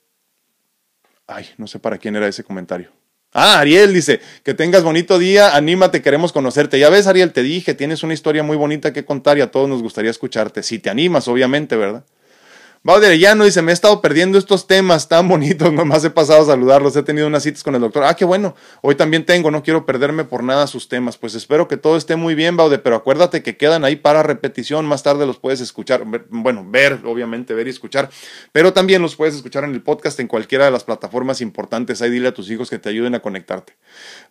ay, 1.27 1.51
no 1.59 1.67
sé 1.67 1.79
para 1.79 1.99
quién 1.99 2.17
era 2.17 2.27
ese 2.27 2.43
comentario. 2.43 2.91
Ah, 3.35 3.59
Ariel 3.59 3.93
dice, 3.93 4.23
que 4.43 4.55
tengas 4.55 4.83
bonito 4.83 5.19
día, 5.19 5.55
anímate, 5.55 6.01
queremos 6.01 6.33
conocerte. 6.33 6.79
Ya 6.79 6.89
ves, 6.89 7.07
Ariel, 7.07 7.35
te 7.35 7.43
dije, 7.43 7.75
tienes 7.75 8.03
una 8.03 8.15
historia 8.15 8.43
muy 8.43 8.57
bonita 8.57 8.95
que 8.95 9.05
contar 9.05 9.37
y 9.37 9.43
a 9.43 9.51
todos 9.51 9.69
nos 9.69 9.83
gustaría 9.83 10.11
escucharte. 10.11 10.63
Si 10.63 10.79
te 10.79 10.89
animas, 10.89 11.29
obviamente, 11.29 11.77
¿verdad? 11.77 12.07
No 12.85 13.45
dice, 13.45 13.63
me 13.63 13.73
he 13.73 13.75
estado 13.75 14.01
perdiendo 14.01 14.39
estos 14.39 14.67
temas 14.67 15.09
tan 15.09 15.29
bonitos, 15.29 15.73
nomás 15.75 16.05
he 16.05 16.11
pasado 16.11 16.43
a 16.43 16.47
saludarlos, 16.47 16.97
he 16.97 17.03
tenido 17.03 17.27
unas 17.27 17.43
citas 17.43 17.63
con 17.63 17.75
el 17.75 17.81
doctor. 17.81 18.05
Ah, 18.05 18.15
qué 18.15 18.25
bueno, 18.25 18.55
hoy 18.83 18.95
también 18.95 19.25
tengo, 19.25 19.51
no 19.51 19.63
quiero 19.63 19.85
perderme 19.87 20.25
por 20.25 20.43
nada 20.43 20.67
sus 20.67 20.89
temas. 20.89 21.19
Pues 21.19 21.35
espero 21.35 21.69
que 21.69 21.77
todo 21.77 21.97
esté 21.97 22.17
muy 22.17 22.35
bien, 22.35 22.57
Baude, 22.57 22.79
pero 22.79 22.97
acuérdate 22.97 23.43
que 23.43 23.57
quedan 23.57 23.85
ahí 23.85 23.97
para 23.97 24.23
repetición, 24.23 24.87
más 24.87 25.03
tarde 25.03 25.27
los 25.27 25.39
puedes 25.39 25.61
escuchar, 25.61 26.05
bueno, 26.31 26.65
ver, 26.69 27.01
obviamente, 27.05 27.55
ver 27.55 27.67
y 27.67 27.71
escuchar, 27.71 28.11
pero 28.53 28.73
también 28.73 29.03
los 29.03 29.17
puedes 29.17 29.35
escuchar 29.35 29.65
en 29.65 29.73
el 29.73 29.83
podcast 29.83 30.19
en 30.21 30.29
cualquiera 30.29 30.65
de 30.65 30.71
las 30.71 30.85
plataformas 30.85 31.41
importantes. 31.41 32.03
Ahí 32.03 32.11
dile 32.11 32.29
a 32.29 32.35
tus 32.35 32.51
hijos 32.51 32.71
que 32.71 32.79
te 32.79 32.89
ayuden 32.89 33.15
a 33.15 33.21
conectarte. 33.21 33.77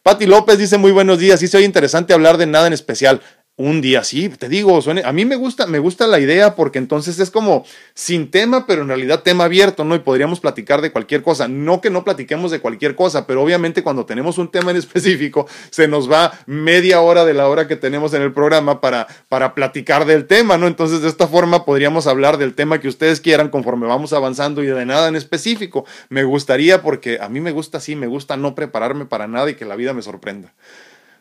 Pati 0.03 0.25
López 0.25 0.57
dice, 0.57 0.77
muy 0.77 0.91
buenos 0.91 1.19
días, 1.19 1.39
sí 1.39 1.47
soy 1.47 1.63
interesante 1.63 2.13
hablar 2.13 2.37
de 2.37 2.47
nada 2.47 2.67
en 2.67 2.73
especial 2.73 3.21
un 3.59 3.81
día 3.81 4.03
sí, 4.03 4.29
te 4.29 4.49
digo, 4.49 4.79
a 5.03 5.11
mí 5.11 5.25
me 5.25 5.35
gusta, 5.35 5.65
me 5.65 5.79
gusta 5.79 6.05
la 6.05 6.19
idea 6.19 6.53
porque 6.55 6.77
entonces 6.77 7.19
es 7.19 7.31
como 7.31 7.65
sin 7.95 8.29
tema, 8.29 8.67
pero 8.67 8.83
en 8.83 8.87
realidad 8.87 9.23
tema 9.23 9.45
abierto, 9.45 9.83
¿no? 9.83 9.95
Y 9.95 9.99
podríamos 9.99 10.39
platicar 10.39 10.79
de 10.81 10.91
cualquier 10.91 11.23
cosa. 11.23 11.47
No 11.47 11.81
que 11.81 11.89
no 11.89 12.03
platiquemos 12.03 12.51
de 12.51 12.59
cualquier 12.59 12.93
cosa, 12.93 13.25
pero 13.25 13.41
obviamente 13.41 13.81
cuando 13.81 14.05
tenemos 14.05 14.37
un 14.37 14.49
tema 14.51 14.69
en 14.69 14.77
específico, 14.77 15.47
se 15.71 15.87
nos 15.87 16.09
va 16.09 16.33
media 16.45 17.01
hora 17.01 17.25
de 17.25 17.33
la 17.33 17.47
hora 17.49 17.67
que 17.67 17.75
tenemos 17.75 18.13
en 18.13 18.21
el 18.21 18.31
programa 18.31 18.79
para, 18.79 19.07
para 19.27 19.55
platicar 19.55 20.05
del 20.05 20.27
tema, 20.27 20.59
¿no? 20.59 20.67
Entonces 20.67 21.01
de 21.01 21.09
esta 21.09 21.27
forma 21.27 21.65
podríamos 21.65 22.05
hablar 22.05 22.37
del 22.37 22.53
tema 22.53 22.79
que 22.79 22.87
ustedes 22.87 23.21
quieran 23.21 23.49
conforme 23.49 23.87
vamos 23.87 24.13
avanzando 24.13 24.61
y 24.61 24.67
de 24.67 24.85
nada 24.85 25.07
en 25.07 25.15
específico. 25.15 25.83
Me 26.09 26.23
gustaría 26.23 26.83
porque 26.83 27.17
a 27.19 27.27
mí 27.27 27.41
me 27.41 27.51
gusta 27.51 27.79
así, 27.79 27.95
me 27.95 28.05
gusta 28.05 28.37
no 28.37 28.53
prepararme 28.53 29.07
para 29.07 29.27
nada 29.27 29.49
y 29.49 29.55
que 29.55 29.65
la 29.65 29.75
vida 29.75 29.93
me 29.93 30.03
sorprenda. 30.03 30.53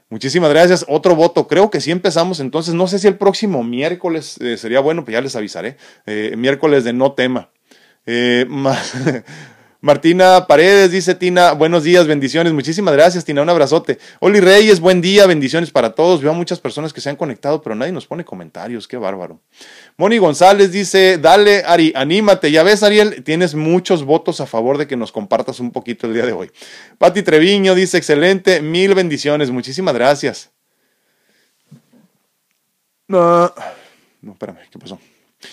Muchísimas 0.09 0.51
gracias. 0.51 0.85
Otro 0.89 1.17
voto. 1.17 1.49
Creo 1.49 1.71
que 1.71 1.81
sí 1.81 1.91
empezamos. 1.91 2.41
Entonces, 2.41 2.75
no 2.75 2.87
sé 2.87 2.99
si 2.99 3.09
el 3.09 3.17
próximo 3.17 3.65
miércoles 3.65 4.37
eh, 4.41 4.57
sería 4.57 4.81
bueno, 4.81 5.05
pues 5.05 5.15
ya 5.15 5.21
les 5.21 5.35
avisaré. 5.35 5.77
Eh, 6.07 6.35
miércoles 6.37 6.85
de 6.85 6.93
no 6.93 7.13
tema. 7.13 7.51
Eh, 8.07 8.47
Martina 9.87 10.49
Paredes 10.49 10.91
dice 10.91 11.15
Tina, 11.15 11.53
buenos 11.53 11.85
días, 11.85 12.09
bendiciones. 12.09 12.53
Muchísimas 12.53 12.93
gracias, 12.93 13.25
Tina, 13.25 13.43
un 13.43 13.49
abrazote. 13.49 14.01
Oli 14.19 14.41
Reyes, 14.41 14.81
buen 14.81 15.01
día, 15.01 15.29
bendiciones 15.29 15.71
para 15.71 15.95
todos. 15.95 16.23
Veo 16.23 16.33
a 16.33 16.35
muchas 16.35 16.59
personas 16.59 16.93
que 16.93 17.01
se 17.01 17.09
han 17.09 17.15
conectado, 17.15 17.63
pero 17.63 17.77
nadie 17.77 17.93
nos 17.93 18.05
pone 18.05 18.25
comentarios, 18.25 18.89
qué 18.89 18.97
bárbaro. 18.97 19.41
Moni 19.97 20.19
González 20.19 20.73
dice, 20.73 21.19
dale, 21.19 21.63
Ari, 21.65 21.93
anímate. 21.95 22.51
Ya 22.51 22.65
ves, 22.65 22.83
Ariel, 22.83 23.23
tienes 23.23 23.55
muchos 23.55 24.03
votos 24.03 24.41
a 24.41 24.47
favor 24.47 24.77
de 24.77 24.89
que 24.89 24.97
nos 24.97 25.13
compartas 25.13 25.61
un 25.61 25.71
poquito 25.71 26.09
el 26.09 26.15
día 26.15 26.27
de 26.27 26.33
hoy. 26.33 26.51
Pati 26.99 27.23
Treviño 27.23 27.77
dice, 27.77 27.97
excelente, 27.97 28.61
mil 28.63 28.93
bendiciones, 28.93 29.53
muchísimas 29.53 29.95
gracias. 29.95 30.51
No, 33.07 33.55
no, 34.21 34.33
espérame, 34.33 34.59
¿qué 34.69 34.81
pasó? 34.81 34.99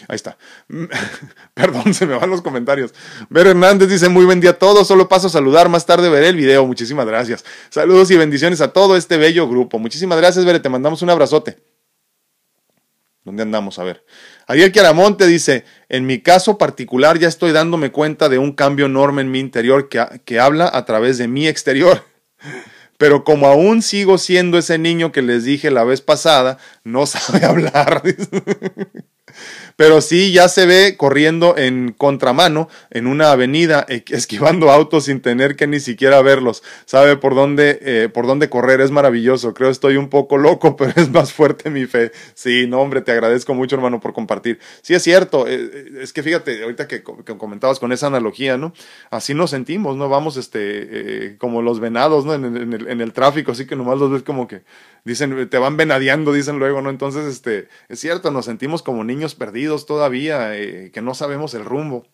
Ahí 0.07 0.15
está. 0.15 0.37
Perdón, 1.53 1.93
se 1.93 2.05
me 2.05 2.15
van 2.15 2.29
los 2.29 2.41
comentarios. 2.41 2.93
Ver 3.29 3.47
Hernández 3.47 3.89
dice, 3.89 4.09
muy 4.09 4.25
buen 4.25 4.39
día 4.39 4.51
a 4.51 4.59
todos, 4.59 4.87
solo 4.87 5.07
paso 5.07 5.27
a 5.27 5.29
saludar, 5.29 5.69
más 5.69 5.85
tarde 5.85 6.09
veré 6.09 6.29
el 6.29 6.35
video, 6.35 6.65
muchísimas 6.65 7.05
gracias. 7.05 7.43
Saludos 7.69 8.11
y 8.11 8.17
bendiciones 8.17 8.61
a 8.61 8.73
todo 8.73 8.95
este 8.95 9.17
bello 9.17 9.47
grupo. 9.47 9.79
Muchísimas 9.79 10.17
gracias, 10.17 10.45
Bere, 10.45 10.59
te 10.59 10.69
mandamos 10.69 11.01
un 11.01 11.09
abrazote. 11.09 11.57
¿Dónde 13.23 13.43
andamos? 13.43 13.79
A 13.79 13.83
ver. 13.83 14.03
Ariel 14.47 14.71
Chiaramonte 14.73 15.25
dice, 15.27 15.63
en 15.87 16.05
mi 16.05 16.19
caso 16.19 16.57
particular 16.57 17.17
ya 17.19 17.29
estoy 17.29 17.53
dándome 17.53 17.91
cuenta 17.91 18.27
de 18.27 18.37
un 18.37 18.51
cambio 18.51 18.87
enorme 18.87 19.21
en 19.21 19.31
mi 19.31 19.39
interior 19.39 19.87
que, 19.87 20.05
que 20.25 20.39
habla 20.39 20.69
a 20.73 20.83
través 20.85 21.17
de 21.17 21.29
mi 21.29 21.47
exterior. 21.47 22.03
Pero 22.97 23.23
como 23.23 23.47
aún 23.47 23.81
sigo 23.81 24.17
siendo 24.17 24.57
ese 24.57 24.77
niño 24.77 25.11
que 25.11 25.21
les 25.21 25.45
dije 25.45 25.71
la 25.71 25.83
vez 25.83 26.01
pasada, 26.01 26.57
no 26.83 27.05
sabe 27.05 27.45
hablar. 27.45 28.03
Pero 29.75 30.01
sí 30.01 30.31
ya 30.31 30.47
se 30.47 30.65
ve 30.65 30.95
corriendo 30.97 31.57
en 31.57 31.93
contramano 31.97 32.69
en 32.89 33.07
una 33.07 33.31
avenida, 33.31 33.85
e, 33.89 34.03
esquivando 34.09 34.71
autos 34.71 35.05
sin 35.05 35.21
tener 35.21 35.55
que 35.55 35.67
ni 35.67 35.79
siquiera 35.79 36.21
verlos. 36.21 36.63
Sabe 36.85 37.17
por 37.17 37.35
dónde, 37.35 37.79
eh, 37.81 38.09
por 38.13 38.27
dónde 38.27 38.49
correr, 38.49 38.81
es 38.81 38.91
maravilloso. 38.91 39.53
Creo 39.53 39.69
estoy 39.69 39.97
un 39.97 40.09
poco 40.09 40.37
loco, 40.37 40.75
pero 40.77 40.93
es 40.95 41.09
más 41.09 41.33
fuerte 41.33 41.69
mi 41.69 41.85
fe. 41.85 42.11
Sí, 42.33 42.67
no, 42.67 42.81
hombre, 42.81 43.01
te 43.01 43.11
agradezco 43.11 43.53
mucho, 43.53 43.75
hermano, 43.75 43.99
por 43.99 44.13
compartir. 44.13 44.59
Sí, 44.81 44.93
es 44.93 45.03
cierto, 45.03 45.47
eh, 45.47 45.69
eh, 45.73 45.85
es 46.01 46.13
que 46.13 46.23
fíjate, 46.23 46.63
ahorita 46.63 46.87
que, 46.87 47.03
comentabas 47.03 47.79
con 47.79 47.91
esa 47.91 48.07
analogía, 48.07 48.57
¿no? 48.57 48.73
Así 49.09 49.33
nos 49.33 49.49
sentimos, 49.49 49.95
¿no? 49.95 50.09
Vamos, 50.09 50.37
este, 50.37 51.35
como 51.37 51.61
los 51.61 51.79
venados, 51.79 52.25
¿no? 52.25 52.33
En, 52.33 52.45
el, 52.45 52.87
en 52.87 53.01
el 53.01 53.13
tráfico, 53.13 53.51
así 53.51 53.65
que 53.65 53.75
nomás 53.75 53.97
los 53.97 54.11
ves 54.11 54.23
como 54.23 54.47
que 54.47 54.63
dicen, 55.03 55.49
te 55.49 55.57
van 55.57 55.77
venadeando, 55.77 56.31
dicen 56.31 56.59
luego, 56.59 56.81
¿no? 56.81 56.89
Entonces, 56.89 57.25
este, 57.25 57.67
es 57.89 57.99
cierto, 57.99 58.31
nos 58.31 58.45
sentimos 58.45 58.83
como 58.83 59.03
niños 59.03 59.35
perdidos 59.35 59.62
todavía, 59.85 60.57
eh, 60.57 60.91
que 60.93 61.01
no 61.01 61.13
sabemos 61.13 61.53
el 61.53 61.65
rumbo. 61.65 62.05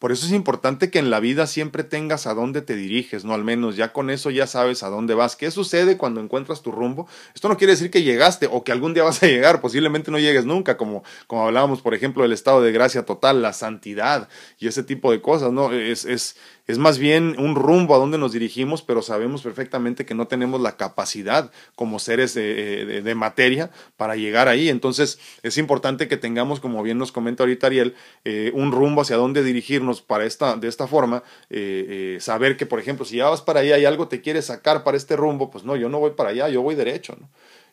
Por 0.00 0.12
eso 0.12 0.24
es 0.24 0.32
importante 0.32 0.90
que 0.90 0.98
en 0.98 1.10
la 1.10 1.20
vida 1.20 1.46
siempre 1.46 1.84
tengas 1.84 2.26
a 2.26 2.32
dónde 2.32 2.62
te 2.62 2.74
diriges, 2.74 3.26
¿no? 3.26 3.34
Al 3.34 3.44
menos 3.44 3.76
ya 3.76 3.92
con 3.92 4.08
eso 4.08 4.30
ya 4.30 4.46
sabes 4.46 4.82
a 4.82 4.88
dónde 4.88 5.12
vas. 5.12 5.36
¿Qué 5.36 5.50
sucede 5.50 5.98
cuando 5.98 6.22
encuentras 6.22 6.62
tu 6.62 6.72
rumbo? 6.72 7.06
Esto 7.34 7.50
no 7.50 7.58
quiere 7.58 7.74
decir 7.74 7.90
que 7.90 8.02
llegaste 8.02 8.48
o 8.50 8.64
que 8.64 8.72
algún 8.72 8.94
día 8.94 9.02
vas 9.02 9.22
a 9.22 9.26
llegar, 9.26 9.60
posiblemente 9.60 10.10
no 10.10 10.18
llegues 10.18 10.46
nunca, 10.46 10.78
como, 10.78 11.04
como 11.26 11.46
hablábamos, 11.46 11.82
por 11.82 11.92
ejemplo, 11.92 12.22
del 12.22 12.32
estado 12.32 12.62
de 12.62 12.72
gracia 12.72 13.04
total, 13.04 13.42
la 13.42 13.52
santidad 13.52 14.30
y 14.58 14.68
ese 14.68 14.82
tipo 14.82 15.12
de 15.12 15.20
cosas, 15.20 15.52
¿no? 15.52 15.70
Es, 15.70 16.06
es, 16.06 16.36
es 16.70 16.78
más 16.78 16.98
bien 16.98 17.34
un 17.38 17.54
rumbo 17.54 17.94
a 17.94 17.98
donde 17.98 18.18
nos 18.18 18.32
dirigimos, 18.32 18.82
pero 18.82 19.02
sabemos 19.02 19.42
perfectamente 19.42 20.06
que 20.06 20.14
no 20.14 20.26
tenemos 20.26 20.60
la 20.60 20.76
capacidad 20.76 21.50
como 21.74 21.98
seres 21.98 22.34
de, 22.34 23.14
materia 23.16 23.70
para 23.96 24.16
llegar 24.16 24.48
ahí. 24.48 24.68
Entonces 24.68 25.18
es 25.42 25.58
importante 25.58 26.08
que 26.08 26.16
tengamos, 26.16 26.60
como 26.60 26.82
bien 26.82 26.98
nos 26.98 27.12
comenta 27.12 27.42
ahorita 27.42 27.66
Ariel, 27.66 27.94
eh, 28.24 28.52
un 28.54 28.72
rumbo 28.72 29.02
hacia 29.02 29.16
dónde 29.16 29.42
dirigirnos 29.42 30.00
para 30.00 30.24
esta, 30.24 30.56
de 30.56 30.68
esta 30.68 30.86
forma. 30.86 31.22
Eh, 31.50 32.14
eh, 32.16 32.20
saber 32.20 32.56
que, 32.56 32.66
por 32.66 32.78
ejemplo, 32.78 33.04
si 33.04 33.16
ya 33.16 33.28
vas 33.28 33.42
para 33.42 33.60
allá 33.60 33.78
y 33.78 33.84
algo 33.84 34.08
te 34.08 34.20
quiere 34.20 34.42
sacar 34.42 34.84
para 34.84 34.96
este 34.96 35.16
rumbo, 35.16 35.50
pues 35.50 35.64
no, 35.64 35.76
yo 35.76 35.88
no 35.88 35.98
voy 35.98 36.12
para 36.12 36.30
allá, 36.30 36.48
yo 36.48 36.62
voy 36.62 36.74
derecho. 36.74 37.16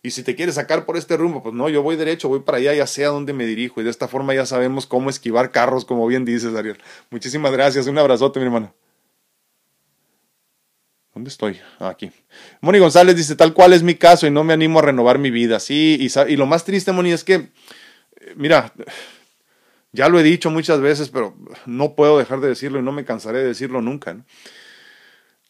Y 0.03 0.11
si 0.11 0.23
te 0.23 0.35
quieres 0.35 0.55
sacar 0.55 0.85
por 0.85 0.97
este 0.97 1.17
rumbo, 1.17 1.43
pues 1.43 1.55
no, 1.55 1.69
yo 1.69 1.81
voy 1.81 1.95
derecho, 1.95 2.29
voy 2.29 2.39
para 2.39 2.59
allá, 2.59 2.73
ya 2.73 2.87
sé 2.87 3.05
a 3.05 3.09
dónde 3.09 3.33
me 3.33 3.45
dirijo. 3.45 3.81
Y 3.81 3.83
de 3.83 3.89
esta 3.89 4.07
forma 4.07 4.33
ya 4.33 4.45
sabemos 4.45 4.85
cómo 4.85 5.09
esquivar 5.09 5.51
carros, 5.51 5.85
como 5.85 6.07
bien 6.07 6.25
dices, 6.25 6.55
Ariel. 6.55 6.77
Muchísimas 7.09 7.51
gracias. 7.51 7.87
Un 7.87 7.97
abrazote, 7.97 8.39
mi 8.39 8.45
hermano. 8.45 8.73
¿Dónde 11.17 11.29
estoy? 11.29 11.59
Ah, 11.79 11.89
aquí. 11.89 12.11
Moni 12.61 12.77
González 12.77 13.15
dice, 13.15 13.35
tal 13.35 13.55
cual 13.55 13.73
es 13.73 13.81
mi 13.81 13.95
caso 13.95 14.27
y 14.27 14.29
no 14.29 14.43
me 14.43 14.53
animo 14.53 14.77
a 14.77 14.83
renovar 14.83 15.17
mi 15.17 15.31
vida. 15.31 15.59
Sí, 15.59 15.97
y, 15.99 16.35
lo 16.35 16.45
más 16.45 16.63
triste, 16.63 16.91
Moni, 16.91 17.11
es 17.11 17.23
que, 17.23 17.33
eh, 17.33 17.49
mira, 18.35 18.71
ya 19.91 20.09
lo 20.09 20.19
he 20.19 20.23
dicho 20.23 20.51
muchas 20.51 20.79
veces, 20.79 21.09
pero 21.09 21.35
no 21.65 21.95
puedo 21.95 22.19
dejar 22.19 22.39
de 22.39 22.49
decirlo 22.49 22.77
y 22.77 22.83
no 22.83 22.91
me 22.91 23.03
cansaré 23.03 23.39
de 23.39 23.47
decirlo 23.47 23.81
nunca. 23.81 24.15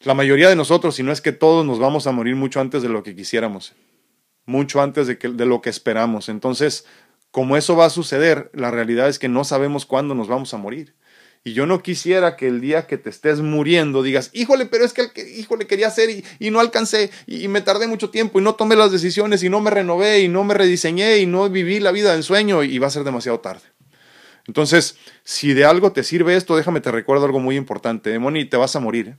La 0.00 0.14
mayoría 0.14 0.48
de 0.48 0.56
nosotros, 0.56 0.94
si 0.94 1.02
no 1.02 1.12
es 1.12 1.20
que 1.20 1.32
todos, 1.32 1.66
nos 1.66 1.78
vamos 1.78 2.06
a 2.06 2.12
morir 2.12 2.34
mucho 2.34 2.60
antes 2.60 2.82
de 2.82 2.88
lo 2.88 3.02
que 3.02 3.14
quisiéramos 3.14 3.74
mucho 4.48 4.80
antes 4.80 5.06
de, 5.06 5.18
que, 5.18 5.28
de 5.28 5.44
lo 5.44 5.60
que 5.60 5.68
esperamos. 5.68 6.30
Entonces, 6.30 6.86
como 7.30 7.58
eso 7.58 7.76
va 7.76 7.84
a 7.84 7.90
suceder, 7.90 8.50
la 8.54 8.70
realidad 8.70 9.08
es 9.08 9.18
que 9.18 9.28
no 9.28 9.44
sabemos 9.44 9.84
cuándo 9.84 10.14
nos 10.14 10.26
vamos 10.26 10.54
a 10.54 10.56
morir. 10.56 10.94
Y 11.44 11.52
yo 11.52 11.66
no 11.66 11.82
quisiera 11.82 12.36
que 12.36 12.48
el 12.48 12.60
día 12.60 12.86
que 12.86 12.98
te 12.98 13.10
estés 13.10 13.40
muriendo 13.40 14.02
digas, 14.02 14.30
híjole, 14.32 14.66
pero 14.66 14.84
es 14.84 14.92
que, 14.92 15.10
híjole, 15.36 15.66
quería 15.66 15.86
hacer 15.88 16.10
y, 16.38 16.50
no 16.50 16.60
alcancé 16.60 17.10
y, 17.26 17.48
me 17.48 17.60
tardé 17.60 17.86
mucho 17.86 18.10
tiempo 18.10 18.38
y 18.38 18.42
no 18.42 18.54
tomé 18.54 18.76
las 18.76 18.92
decisiones 18.92 19.42
y 19.42 19.48
no 19.48 19.60
me 19.60 19.70
renové 19.70 20.20
y 20.20 20.28
no 20.28 20.44
me 20.44 20.54
rediseñé 20.54 21.18
y 21.18 21.26
no 21.26 21.48
viví 21.48 21.80
la 21.80 21.92
vida 21.92 22.12
del 22.12 22.22
sueño 22.22 22.62
y 22.62 22.78
va 22.78 22.88
a 22.88 22.90
ser 22.90 23.04
demasiado 23.04 23.40
tarde. 23.40 23.62
Entonces, 24.48 24.96
si 25.24 25.52
de 25.52 25.66
algo 25.66 25.92
te 25.92 26.02
sirve 26.02 26.34
esto, 26.34 26.56
déjame 26.56 26.80
te 26.80 26.90
recuerdo 26.90 27.26
algo 27.26 27.38
muy 27.38 27.56
importante. 27.56 28.18
Moni, 28.18 28.46
te 28.46 28.56
vas 28.56 28.74
a 28.76 28.80
morir. 28.80 29.08
¿eh? 29.08 29.16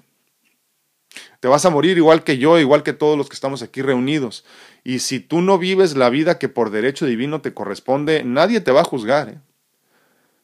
Te 1.40 1.48
vas 1.48 1.66
a 1.66 1.70
morir 1.70 1.98
igual 1.98 2.24
que 2.24 2.40
yo, 2.40 2.60
igual 2.60 2.82
que 2.82 2.94
todos 2.94 3.16
los 3.16 3.30
que 3.30 3.36
estamos 3.36 3.62
aquí 3.62 3.84
reunidos. 3.84 4.44
Y 4.84 5.00
si 5.00 5.20
tú 5.20 5.42
no 5.42 5.60
vives 5.60 5.96
la 5.96 6.10
vida 6.10 6.40
que 6.40 6.50
por 6.50 6.72
derecho 6.72 7.06
divino 7.06 7.42
te 7.42 7.54
corresponde, 7.54 8.24
nadie 8.24 8.60
te 8.60 8.72
va 8.72 8.82
a 8.82 8.86
juzgar. 8.86 9.30
¿eh? 9.30 9.40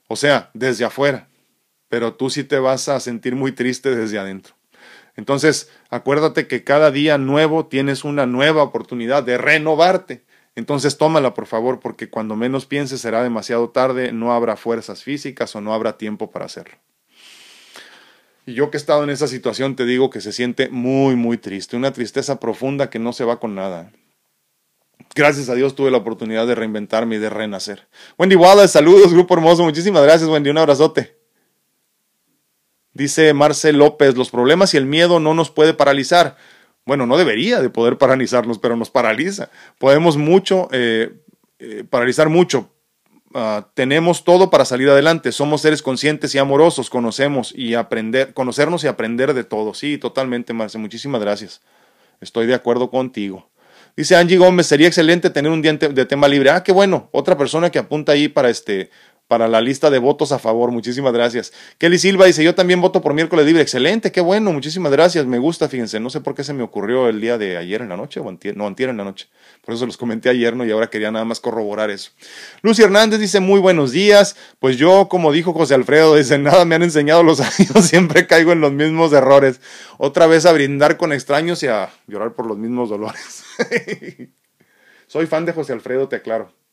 O 0.08 0.16
sea, 0.16 0.52
desde 0.54 0.86
afuera. 0.86 1.28
Pero 1.96 2.14
tú 2.14 2.30
sí 2.30 2.43
te 2.43 2.60
vas 2.60 2.89
a 2.89 3.00
sentir 3.00 3.38
muy 3.38 3.54
triste 3.54 3.96
desde 3.96 4.20
adentro. 4.20 4.54
Entonces, 5.16 5.70
acuérdate 5.89 6.46
que 6.46 6.66
cada 6.66 6.91
día 6.91 7.18
nuevo 7.18 7.68
tienes 7.68 8.04
una 8.04 8.26
nueva 8.26 8.64
oportunidad 8.64 9.24
de 9.24 9.38
renovarte. 9.38 10.26
Entonces 10.56 10.98
tómala, 10.98 11.34
por 11.34 11.46
favor, 11.46 11.80
porque 11.80 12.10
cuando 12.10 12.36
menos 12.36 12.66
pienses 12.66 13.00
será 13.00 13.24
demasiado 13.24 13.70
tarde, 13.70 14.12
no 14.12 14.34
habrá 14.34 14.58
fuerzas 14.58 15.04
físicas 15.04 15.56
o 15.56 15.62
no 15.62 15.74
habrá 15.74 15.98
tiempo 15.98 16.32
para 16.32 16.43
hacerlo. 16.43 16.76
Y 18.46 18.56
yo 18.56 18.70
que 18.70 18.76
he 18.76 18.80
estado 18.80 19.06
en 19.06 19.10
esa 19.10 19.28
situación 19.28 19.78
te 19.78 19.86
digo 19.86 20.10
que 20.10 20.20
se 20.20 20.34
siente 20.34 20.68
muy, 20.68 21.16
muy 21.16 21.38
triste, 21.38 21.78
una 21.78 21.93
tristeza 21.93 22.41
profunda 22.41 22.89
que 22.89 23.00
no 23.00 23.14
se 23.14 23.24
va 23.24 23.39
con 23.39 23.56
nada. 23.56 23.93
Gracias 25.16 25.48
a 25.48 25.56
Dios 25.56 25.76
tuve 25.76 25.91
la 25.91 26.00
oportunidad 26.00 26.46
de 26.46 26.56
reinventarme 26.56 27.16
y 27.16 27.20
de 27.20 27.30
renacer. 27.30 27.88
Wendy 28.20 28.36
Wallace, 28.36 28.74
saludos, 28.74 29.14
grupo 29.14 29.34
hermoso. 29.36 29.64
Muchísimas 29.64 30.04
gracias, 30.04 30.30
Wendy. 30.30 30.50
Un 30.50 30.58
abrazote. 30.58 31.25
Dice 32.96 33.34
Marcel 33.34 33.78
López, 33.78 34.16
los 34.16 34.32
problemas 34.32 34.74
y 34.74 34.78
el 34.78 34.86
miedo 34.86 35.20
no 35.20 35.34
nos 35.34 35.52
puede 35.52 35.74
paralizar. 35.74 36.38
Bueno, 36.86 37.06
no 37.06 37.18
debería 37.18 37.60
de 37.60 37.70
poder 37.70 37.98
paralizarnos, 37.98 38.58
pero 38.58 38.78
nos 38.78 38.89
paraliza. 38.89 39.50
Podemos 39.78 40.16
mucho, 40.16 40.70
eh, 40.72 41.12
eh, 41.60 41.84
paralizar 41.89 42.30
mucho, 42.30 42.72
ah, 43.34 43.68
tenemos 43.74 44.24
todo 44.24 44.50
para 44.50 44.64
salir 44.64 44.89
adelante. 44.89 45.34
Somos 45.34 45.60
seres 45.60 45.82
conscientes 45.82 46.34
y 46.36 46.38
amorosos. 46.38 46.89
Conocemos 46.89 47.54
y 47.54 47.74
aprender, 47.74 48.34
conocernos 48.34 48.86
y 48.86 48.88
aprender 48.88 49.34
de 49.34 49.43
todo. 49.43 49.74
Sí, 49.74 49.98
totalmente, 49.98 50.54
Marce. 50.54 50.78
Muchísimas 50.78 51.20
gracias. 51.20 51.62
Estoy 52.22 52.48
de 52.48 52.54
acuerdo 52.54 52.89
contigo. 52.89 53.50
Dice 53.98 54.16
Angie 54.16 54.38
Gómez, 54.38 54.68
sería 54.68 54.88
excelente 54.88 55.30
tener 55.30 55.52
un 55.52 55.62
día 55.62 55.74
de 55.74 56.06
tema 56.06 56.30
libre. 56.30 56.50
Ah, 56.50 56.64
qué 56.64 56.72
bueno. 56.72 57.10
Otra 57.12 57.38
persona 57.38 57.70
que 57.70 57.80
apunta 57.80 58.14
ahí 58.14 58.30
para 58.30 58.50
este, 58.50 58.89
para 59.28 59.48
la 59.48 59.62
lista 59.62 59.90
de 59.90 60.00
votos 60.00 60.32
a 60.32 60.40
favor. 60.40 60.72
Muchísimas 60.72 61.14
gracias. 61.14 61.52
Kelly 61.78 61.98
Silva 61.98 62.26
dice, 62.26 62.44
yo 62.44 62.54
también 62.56 62.82
voto 62.82 63.02
por 63.02 63.14
miércoles 63.14 63.46
libre. 63.46 63.62
Excelente, 63.62 64.12
qué 64.12 64.22
bueno, 64.22 64.52
muchísimas 64.54 64.92
gracias. 64.92 65.26
Me 65.26 65.40
gusta, 65.40 65.68
fíjense. 65.68 66.00
No 66.00 66.10
sé 66.10 66.22
por 66.22 66.36
qué 66.36 66.44
se 66.44 66.54
me 66.54 66.64
ocurrió 66.64 67.10
el 67.10 67.20
día 67.22 67.38
de 67.38 67.58
ayer 67.58 67.82
en 67.82 67.90
la 67.90 67.98
noche, 67.98 68.20
o 68.20 68.30
antier, 68.30 68.56
no, 68.56 68.68
antier 68.68 68.90
en 68.90 68.98
la 68.98 69.04
noche. 69.04 69.28
Por 69.64 69.74
eso 69.74 69.86
los 69.86 69.98
comenté 69.98 70.30
ayer, 70.30 70.56
¿no? 70.56 70.66
Y 70.66 70.72
ahora 70.72 70.90
quería 70.90 71.12
nada 71.12 71.26
más 71.26 71.40
corroborar 71.40 71.90
eso. 71.90 72.12
Lucy 72.62 72.84
Hernández 72.84 73.20
dice, 73.20 73.40
muy 73.40 73.60
buenos 73.60 73.92
días. 73.92 74.36
Pues 74.60 74.78
yo, 74.78 75.08
como 75.10 75.32
dijo 75.32 75.54
José 75.54 75.74
Alfredo, 75.74 76.16
dice, 76.16 76.38
nada 76.38 76.66
me 76.66 76.76
han 76.76 76.84
enseñado 76.84 77.24
los 77.24 77.40
años, 77.60 77.86
siempre 77.86 78.28
caigo 78.28 78.52
en 78.52 78.62
los 78.62 78.72
mismos 78.72 79.12
errores. 79.14 79.60
Otra 79.98 80.28
vez 80.28 80.46
a 80.46 80.52
brindar 80.52 80.98
con 80.98 81.14
extraños 81.14 81.64
y 81.64 81.68
a 81.68 81.90
llorar 82.08 82.34
por 82.34 82.46
los 82.46 82.58
mismos 82.58 82.90
dolores. 82.90 83.44
Soy 85.08 85.28
fan 85.28 85.46
de 85.46 85.54
José 85.54 85.74
Alfredo, 85.74 86.08
te 86.08 86.18
aclaro. 86.18 86.64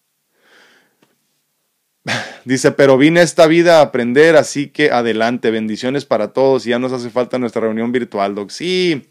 Dice, 2.44 2.72
pero 2.72 2.98
vine 2.98 3.22
esta 3.22 3.46
vida 3.46 3.78
a 3.78 3.82
aprender, 3.82 4.36
así 4.36 4.68
que 4.68 4.90
adelante, 4.90 5.50
bendiciones 5.50 6.04
para 6.04 6.32
todos 6.32 6.66
y 6.66 6.70
ya 6.70 6.78
nos 6.78 6.92
hace 6.92 7.10
falta 7.10 7.38
nuestra 7.38 7.62
reunión 7.62 7.92
virtual, 7.92 8.34
Doc. 8.34 8.50
Sí, 8.50 9.08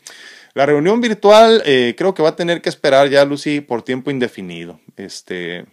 la 0.54 0.66
reunión 0.66 1.00
virtual 1.00 1.62
eh, 1.66 1.96
creo 1.98 2.14
que 2.14 2.24
va 2.24 2.30
a 2.30 2.36
tener 2.36 2.62
que 2.62 2.70
esperar 2.70 3.10
ya, 3.10 3.24
Lucy, 3.24 3.62
por 3.62 3.84
tiempo 3.84 4.12
indefinido. 4.12 4.80
Este, 4.98 5.66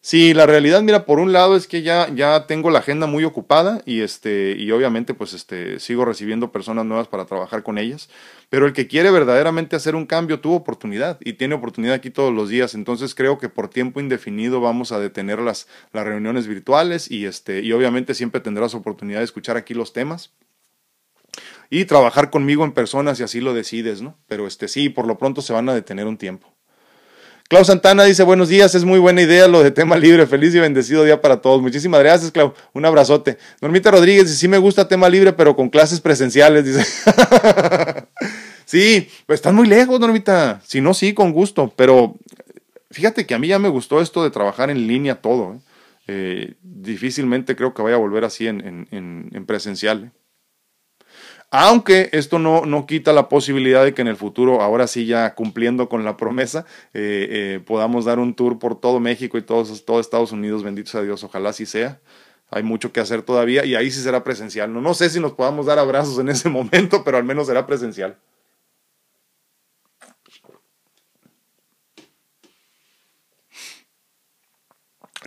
Sí, 0.00 0.32
la 0.32 0.46
realidad, 0.46 0.80
mira, 0.82 1.04
por 1.04 1.18
un 1.18 1.32
lado 1.32 1.56
es 1.56 1.66
que 1.66 1.82
ya, 1.82 2.08
ya 2.14 2.46
tengo 2.46 2.70
la 2.70 2.78
agenda 2.78 3.06
muy 3.06 3.24
ocupada 3.24 3.82
y 3.84 4.00
este, 4.00 4.54
y 4.56 4.70
obviamente 4.70 5.12
pues 5.12 5.34
este, 5.34 5.80
sigo 5.80 6.04
recibiendo 6.04 6.52
personas 6.52 6.86
nuevas 6.86 7.08
para 7.08 7.26
trabajar 7.26 7.62
con 7.64 7.78
ellas, 7.78 8.08
pero 8.48 8.64
el 8.66 8.72
que 8.72 8.86
quiere 8.86 9.10
verdaderamente 9.10 9.76
hacer 9.76 9.96
un 9.96 10.06
cambio 10.06 10.40
tuvo 10.40 10.54
oportunidad 10.56 11.18
y 11.20 11.34
tiene 11.34 11.56
oportunidad 11.56 11.94
aquí 11.96 12.10
todos 12.10 12.32
los 12.32 12.48
días, 12.48 12.74
entonces 12.74 13.14
creo 13.14 13.38
que 13.38 13.48
por 13.48 13.68
tiempo 13.68 14.00
indefinido 14.00 14.60
vamos 14.60 14.92
a 14.92 15.00
detener 15.00 15.40
las, 15.40 15.66
las 15.92 16.06
reuniones 16.06 16.46
virtuales 16.46 17.10
y 17.10 17.26
este, 17.26 17.60
y 17.60 17.72
obviamente 17.72 18.14
siempre 18.14 18.40
tendrás 18.40 18.74
oportunidad 18.74 19.18
de 19.18 19.24
escuchar 19.24 19.56
aquí 19.56 19.74
los 19.74 19.92
temas 19.92 20.32
y 21.70 21.84
trabajar 21.86 22.30
conmigo 22.30 22.64
en 22.64 22.72
persona 22.72 23.14
si 23.14 23.24
así 23.24 23.40
lo 23.40 23.52
decides, 23.52 24.00
¿no? 24.00 24.18
Pero 24.26 24.46
este 24.46 24.68
sí, 24.68 24.88
por 24.88 25.06
lo 25.06 25.18
pronto 25.18 25.42
se 25.42 25.52
van 25.52 25.68
a 25.68 25.74
detener 25.74 26.06
un 26.06 26.16
tiempo. 26.18 26.57
Clau 27.48 27.64
Santana 27.64 28.04
dice, 28.04 28.24
buenos 28.24 28.50
días, 28.50 28.74
es 28.74 28.84
muy 28.84 28.98
buena 28.98 29.22
idea 29.22 29.48
lo 29.48 29.62
de 29.62 29.70
tema 29.70 29.96
libre, 29.96 30.26
feliz 30.26 30.54
y 30.54 30.58
bendecido 30.58 31.02
día 31.04 31.22
para 31.22 31.40
todos. 31.40 31.62
Muchísimas 31.62 32.00
gracias, 32.00 32.30
Clau, 32.30 32.52
un 32.74 32.84
abrazote. 32.84 33.38
Normita 33.62 33.90
Rodríguez 33.90 34.24
dice, 34.24 34.36
sí 34.36 34.48
me 34.48 34.58
gusta 34.58 34.86
tema 34.86 35.08
libre, 35.08 35.32
pero 35.32 35.56
con 35.56 35.70
clases 35.70 36.02
presenciales, 36.02 36.66
dice. 36.66 36.84
sí, 38.66 39.08
pues 39.24 39.38
están 39.38 39.54
muy 39.54 39.66
lejos, 39.66 39.98
Normita. 39.98 40.60
Si 40.66 40.82
no, 40.82 40.92
sí, 40.92 41.14
con 41.14 41.32
gusto, 41.32 41.72
pero 41.74 42.16
fíjate 42.90 43.24
que 43.24 43.32
a 43.32 43.38
mí 43.38 43.48
ya 43.48 43.58
me 43.58 43.70
gustó 43.70 44.02
esto 44.02 44.22
de 44.22 44.30
trabajar 44.30 44.68
en 44.68 44.86
línea 44.86 45.14
todo. 45.22 45.54
¿eh? 45.54 45.58
Eh, 46.06 46.54
difícilmente 46.60 47.56
creo 47.56 47.72
que 47.72 47.80
vaya 47.80 47.96
a 47.96 47.98
volver 47.98 48.24
así 48.24 48.46
en, 48.46 48.60
en, 48.90 49.30
en 49.32 49.46
presencial. 49.46 50.04
¿eh? 50.04 50.17
Aunque 51.50 52.10
esto 52.12 52.38
no, 52.38 52.66
no 52.66 52.86
quita 52.86 53.14
la 53.14 53.30
posibilidad 53.30 53.82
de 53.82 53.94
que 53.94 54.02
en 54.02 54.08
el 54.08 54.16
futuro, 54.16 54.60
ahora 54.60 54.86
sí 54.86 55.06
ya 55.06 55.34
cumpliendo 55.34 55.88
con 55.88 56.04
la 56.04 56.18
promesa, 56.18 56.66
eh, 56.92 57.26
eh, 57.30 57.60
podamos 57.64 58.04
dar 58.04 58.18
un 58.18 58.34
tour 58.34 58.58
por 58.58 58.78
todo 58.78 59.00
México 59.00 59.38
y 59.38 59.42
todos, 59.42 59.84
todo 59.86 59.98
Estados 59.98 60.32
Unidos, 60.32 60.62
benditos 60.62 60.94
a 60.94 61.02
Dios, 61.02 61.24
ojalá 61.24 61.50
así 61.50 61.64
sea. 61.64 62.00
Hay 62.50 62.62
mucho 62.62 62.92
que 62.92 63.00
hacer 63.00 63.22
todavía 63.22 63.64
y 63.64 63.74
ahí 63.76 63.90
sí 63.90 64.02
será 64.02 64.24
presencial. 64.24 64.72
No, 64.72 64.82
no 64.82 64.92
sé 64.92 65.08
si 65.08 65.20
nos 65.20 65.32
podamos 65.32 65.66
dar 65.66 65.78
abrazos 65.78 66.18
en 66.18 66.28
ese 66.28 66.50
momento, 66.50 67.02
pero 67.04 67.16
al 67.16 67.24
menos 67.24 67.46
será 67.46 67.66
presencial. 67.66 68.18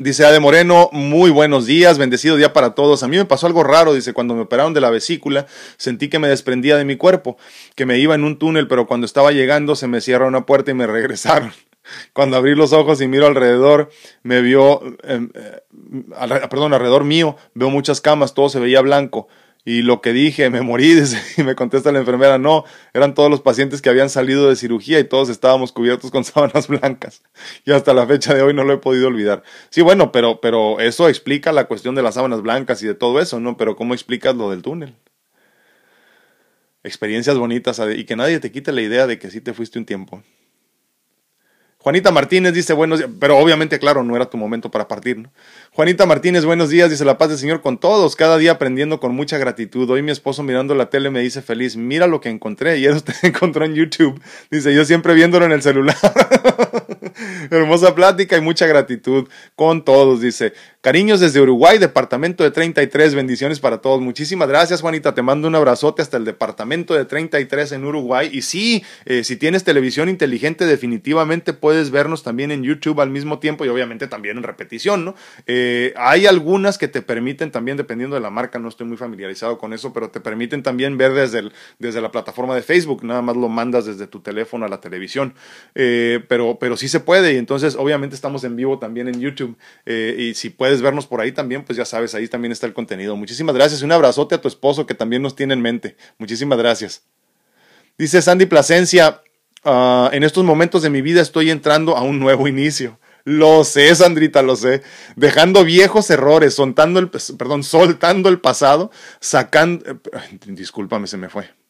Dice 0.02 0.26
Ade 0.26 0.40
Moreno, 0.40 0.90
muy 0.94 1.30
buenos 1.30 1.68
días, 1.68 2.00
bendecido 2.00 2.36
día 2.36 2.54
para 2.54 2.74
todos. 2.74 3.04
A 3.04 3.08
mí 3.08 3.18
me 3.18 3.26
pasó 3.26 3.46
algo 3.46 3.64
raro, 3.64 3.94
dice, 3.94 4.14
cuando 4.14 4.34
me 4.34 4.42
operaron 4.42 4.74
de 4.74 4.82
la 4.82 4.90
vesícula, 4.90 5.46
sentí 5.78 6.10
que 6.10 6.18
me 6.18 6.28
desprendía 6.28 6.76
de 6.76 6.86
mi 6.86 6.96
cuerpo, 6.96 7.38
que 7.76 7.86
me 7.86 8.00
iba 8.00 8.16
en 8.16 8.24
un 8.24 8.40
túnel, 8.40 8.68
pero 8.68 8.88
cuando 8.88 9.06
estaba 9.06 9.32
llegando 9.32 9.76
se 9.76 9.86
me 9.86 10.02
cierra 10.02 10.26
una 10.26 10.48
puerta 10.48 10.72
y 10.72 10.74
me 10.74 10.88
regresaron. 10.88 11.52
Cuando 12.14 12.36
abrí 12.36 12.56
los 12.56 12.74
ojos 12.74 13.00
y 13.00 13.08
miro 13.08 13.28
alrededor, 13.28 13.92
me 14.24 14.42
vio, 14.42 14.82
em, 15.04 15.30
eh, 15.36 15.62
perdón, 16.50 16.74
alrededor 16.74 17.04
mío, 17.04 17.38
veo 17.54 17.70
muchas 17.70 18.02
camas, 18.02 18.34
todo 18.34 18.50
se 18.50 18.60
veía 18.60 18.82
blanco. 18.82 19.28
Y 19.64 19.84
lo 19.84 20.02
que 20.02 20.12
dije, 20.12 20.50
me 20.50 20.62
morí, 20.62 21.00
y 21.38 21.44
me 21.44 21.56
contesta 21.56 21.92
la 21.92 22.00
enfermera, 22.00 22.38
no, 22.38 22.66
eran 22.94 23.14
todos 23.14 23.30
los 23.30 23.42
pacientes 23.42 23.82
que 23.82 23.90
habían 23.90 24.10
salido 24.10 24.50
de 24.50 24.56
cirugía 24.56 25.00
y 25.00 25.04
todos 25.04 25.30
estábamos 25.30 25.72
cubiertos 25.72 26.10
con 26.10 26.24
sábanas 26.26 26.68
blancas. 26.68 27.22
Y 27.66 27.72
hasta 27.72 27.94
la 27.94 28.08
fecha 28.08 28.34
de 28.34 28.42
hoy 28.42 28.54
no 28.54 28.64
lo 28.64 28.74
he 28.74 28.78
podido 28.78 29.08
olvidar. 29.08 29.44
Sí, 29.70 29.82
bueno, 29.82 30.12
pero, 30.12 30.42
pero 30.42 30.80
eso 30.80 31.08
explica 31.10 31.52
la 31.52 31.66
cuestión 31.66 31.94
de 31.96 32.02
las 32.02 32.16
sábanas 32.16 32.42
blancas 32.42 32.82
y 32.82 32.88
de 32.88 32.96
todo 32.96 33.20
eso, 33.20 33.40
¿no? 33.40 33.58
Pero 33.58 33.76
¿cómo 33.76 33.94
explicas 33.94 34.36
lo 34.36 34.50
del 34.50 34.64
túnel? 34.64 34.96
Experiencias 36.84 37.38
bonitas 37.38 37.80
y 37.96 38.06
que 38.06 38.16
nadie 38.16 38.40
te 38.40 38.52
quite 38.52 38.72
la 38.72 38.82
idea 38.82 39.06
de 39.06 39.20
que 39.20 39.30
sí 39.30 39.42
te 39.42 39.54
fuiste 39.54 39.78
un 39.78 39.86
tiempo. 39.86 40.24
Juanita 41.82 42.12
Martínez 42.12 42.54
dice 42.54 42.74
buenos 42.74 43.00
días, 43.00 43.10
pero 43.20 43.38
obviamente, 43.40 43.80
claro, 43.80 44.04
no 44.04 44.16
era 44.16 44.30
tu 44.30 44.38
momento 44.38 44.70
para 44.70 44.88
partir, 44.88 45.18
¿no? 45.18 45.32
Juanita 45.74 46.06
Martínez, 46.06 46.44
buenos 46.44 46.70
días, 46.70 46.90
dice 46.90 47.06
la 47.06 47.18
paz 47.18 47.30
del 47.30 47.38
Señor 47.38 47.62
con 47.62 47.78
todos, 47.78 48.18
cada 48.18 48.38
día 48.38 48.52
aprendiendo 48.52 49.00
con 49.00 49.16
mucha 49.16 49.38
gratitud. 49.38 49.90
Hoy 49.90 50.02
mi 50.02 50.12
esposo 50.12 50.44
mirando 50.44 50.76
la 50.76 50.90
tele 50.90 51.10
me 51.10 51.22
dice 51.22 51.42
feliz, 51.42 51.78
mira 51.78 52.08
lo 52.08 52.20
que 52.20 52.28
encontré, 52.28 52.78
y 52.80 52.86
eso 52.86 53.02
te 53.06 53.14
encontró 53.26 53.64
en 53.64 53.74
YouTube. 53.74 54.22
Dice, 54.50 54.76
yo 54.76 54.84
siempre 54.84 55.14
viéndolo 55.14 55.46
en 55.46 55.54
el 55.54 55.62
celular. 55.62 55.96
Hermosa 57.50 57.96
plática 57.96 58.36
y 58.36 58.42
mucha 58.42 58.68
gratitud 58.68 59.30
con 59.56 59.86
todos, 59.86 60.20
dice. 60.20 60.52
Cariños 60.82 61.20
desde 61.20 61.40
Uruguay, 61.40 61.78
departamento 61.78 62.44
de 62.44 62.52
33, 62.52 63.14
bendiciones 63.14 63.60
para 63.60 63.78
todos. 63.80 64.02
Muchísimas 64.02 64.50
gracias, 64.50 64.82
Juanita. 64.82 65.14
Te 65.14 65.22
mando 65.22 65.48
un 65.48 65.56
abrazote 65.56 66.02
hasta 66.02 66.18
el 66.18 66.26
departamento 66.26 66.96
de 66.96 67.06
33 67.06 67.74
en 67.74 67.86
Uruguay. 67.86 68.30
Y 68.32 68.42
sí, 68.42 68.84
eh, 69.06 69.24
si 69.24 69.36
tienes 69.36 69.64
televisión 69.64 70.10
inteligente, 70.10 70.66
definitivamente 70.66 71.54
puedes 71.54 71.92
vernos 71.92 72.24
también 72.24 72.52
en 72.52 72.64
YouTube 72.64 73.00
al 73.00 73.10
mismo 73.10 73.40
tiempo 73.40 73.64
y 73.64 73.70
obviamente 73.70 74.08
también 74.08 74.38
en 74.38 74.44
repetición, 74.44 75.06
¿no? 75.06 75.16
Eh, 75.46 75.61
hay 75.96 76.26
algunas 76.26 76.78
que 76.78 76.88
te 76.88 77.02
permiten 77.02 77.52
también, 77.52 77.78
dependiendo 77.78 78.16
de 78.16 78.22
la 78.22 78.30
marca, 78.30 78.60
no 78.60 78.70
estoy 78.70 78.88
muy 78.88 78.98
familiarizado 78.98 79.58
con 79.58 79.74
eso, 79.74 79.94
pero 79.94 80.10
te 80.10 80.20
permiten 80.20 80.64
también 80.64 80.98
ver 80.98 81.14
desde, 81.14 81.52
desde 81.80 82.02
la 82.02 82.12
plataforma 82.12 82.56
de 82.56 82.62
Facebook. 82.62 83.04
Nada 83.04 83.22
más 83.22 83.36
lo 83.36 83.50
mandas 83.50 83.86
desde 83.86 84.08
tu 84.08 84.20
teléfono 84.20 84.66
a 84.66 84.70
la 84.70 84.82
televisión. 84.82 85.34
Eh, 85.76 86.24
pero, 86.28 86.58
pero 86.60 86.78
sí 86.78 86.88
se 86.88 87.00
puede 87.00 87.34
y 87.34 87.38
entonces 87.38 87.76
obviamente 87.76 88.16
estamos 88.16 88.44
en 88.44 88.56
vivo 88.56 88.80
también 88.80 89.08
en 89.08 89.20
YouTube. 89.20 89.58
y 89.86 90.34
si 90.34 90.50
puedes 90.50 90.82
vernos 90.82 91.08
por 91.08 91.22
ahí 91.22 91.32
también, 91.32 91.64
pues 91.64 91.78
ya 91.78 91.86
sabes, 91.86 92.16
ahí 92.16 92.28
también 92.28 92.52
está 92.52 92.68
el 92.68 92.74
contenido. 92.74 93.16
Muchísimas 93.16 93.56
gracias. 93.56 93.82
Un 93.82 93.92
abrazote 93.92 94.36
a 94.36 94.42
tu 94.42 94.48
esposo 94.48 94.86
que 94.86 94.94
también 94.94 95.22
nos 95.22 95.36
tiene 95.36 95.54
en 95.54 95.62
mente. 95.62 95.96
Muchísimas 96.18 96.58
gracias. 96.58 97.04
Dice 97.98 98.22
Sandy 98.22 98.46
Plasencia, 98.46 99.22
ah, 99.64 100.10
en 100.14 100.24
estos 100.24 100.44
momentos 100.44 100.82
de 100.82 100.90
mi 100.90 101.02
vida 101.02 101.22
estoy 101.22 101.52
entrando 101.52 101.96
a 101.96 102.02
un 102.02 102.20
nuevo 102.20 102.48
inicio. 102.48 103.00
Lo 103.24 103.64
sé, 103.64 103.94
Sandrita, 103.96 104.42
lo 104.42 104.56
sé. 104.56 104.82
Dejando 105.16 105.64
viejos 105.64 106.10
errores, 106.10 106.56
soltando 106.56 107.00
el, 107.00 107.10
perdón, 107.10 107.64
soltando 107.64 108.30
el 108.30 108.40
pasado, 108.40 108.92
sacando... 109.20 109.90
Eh, 109.90 110.00
discúlpame, 110.48 111.08
se 111.08 111.18
me 111.18 111.30
fue. 111.30 111.61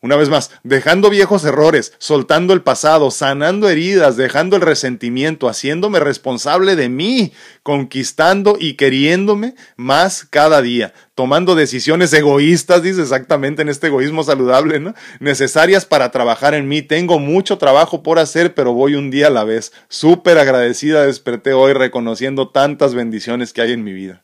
Una 0.00 0.14
vez 0.14 0.28
más, 0.28 0.52
dejando 0.62 1.10
viejos 1.10 1.44
errores, 1.44 1.92
soltando 1.98 2.52
el 2.52 2.62
pasado, 2.62 3.10
sanando 3.10 3.68
heridas, 3.68 4.16
dejando 4.16 4.54
el 4.54 4.62
resentimiento, 4.62 5.48
haciéndome 5.48 5.98
responsable 5.98 6.76
de 6.76 6.88
mí, 6.88 7.32
conquistando 7.64 8.56
y 8.60 8.74
queriéndome 8.74 9.56
más 9.76 10.24
cada 10.24 10.62
día, 10.62 10.94
tomando 11.16 11.56
decisiones 11.56 12.12
egoístas, 12.12 12.84
dice 12.84 13.02
exactamente 13.02 13.62
en 13.62 13.68
este 13.68 13.88
egoísmo 13.88 14.22
saludable, 14.22 14.78
¿no? 14.78 14.94
Necesarias 15.18 15.84
para 15.84 16.12
trabajar 16.12 16.54
en 16.54 16.68
mí. 16.68 16.80
Tengo 16.80 17.18
mucho 17.18 17.58
trabajo 17.58 18.04
por 18.04 18.20
hacer, 18.20 18.54
pero 18.54 18.72
voy 18.72 18.94
un 18.94 19.10
día 19.10 19.26
a 19.26 19.30
la 19.30 19.42
vez. 19.42 19.72
Súper 19.88 20.38
agradecida 20.38 21.06
desperté 21.06 21.54
hoy 21.54 21.72
reconociendo 21.72 22.50
tantas 22.50 22.94
bendiciones 22.94 23.52
que 23.52 23.62
hay 23.62 23.72
en 23.72 23.82
mi 23.82 23.94
vida. 23.94 24.22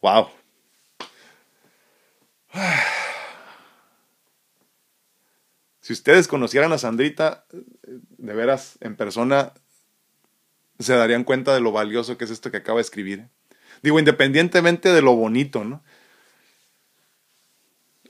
Wow. 0.00 0.28
Si 5.84 5.92
ustedes 5.92 6.28
conocieran 6.28 6.72
a 6.72 6.78
Sandrita, 6.78 7.44
de 7.82 8.32
veras, 8.32 8.78
en 8.80 8.96
persona, 8.96 9.52
se 10.78 10.94
darían 10.94 11.24
cuenta 11.24 11.52
de 11.52 11.60
lo 11.60 11.72
valioso 11.72 12.16
que 12.16 12.24
es 12.24 12.30
esto 12.30 12.50
que 12.50 12.56
acaba 12.56 12.78
de 12.78 12.84
escribir. 12.84 13.28
Digo, 13.82 13.98
independientemente 13.98 14.94
de 14.94 15.02
lo 15.02 15.14
bonito, 15.14 15.62
¿no? 15.62 15.84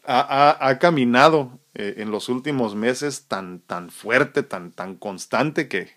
Ha, 0.05 0.79
caminado 0.81 1.59
eh, 1.75 1.95
en 1.97 2.13
los 2.13 2.29
últimos 2.29 2.77
meses 2.77 3.27
tan, 3.27 3.59
tan 3.59 3.91
fuerte, 3.91 4.45
tan, 4.45 4.71
tan 4.71 4.95
constante 4.95 5.67
que, 5.67 5.91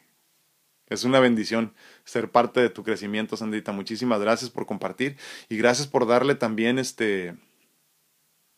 Es 0.88 1.04
una 1.04 1.20
bendición 1.20 1.76
ser 2.06 2.32
parte 2.32 2.60
de 2.60 2.72
tu 2.72 2.84
crecimiento, 2.84 3.38
Sandrita. 3.38 3.72
Muchísimas 3.72 4.20
gracias 4.20 4.50
por 4.50 4.66
compartir 4.66 5.16
y 5.48 5.58
gracias 5.58 5.86
por 5.86 6.08
darle 6.08 6.34
también 6.34 6.80
este 6.80 7.36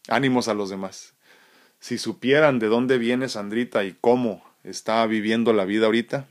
ánimos 0.08 0.48
a 0.48 0.54
los 0.54 0.70
demás. 0.70 1.19
Si 1.80 1.98
supieran 1.98 2.60
de 2.60 2.68
dónde 2.68 2.98
viene 2.98 3.30
Sandrita 3.30 3.84
y 3.84 3.96
cómo 4.00 4.44
está 4.64 5.06
viviendo 5.06 5.54
la 5.54 5.66
vida 5.66 5.86
ahorita, 5.86 6.28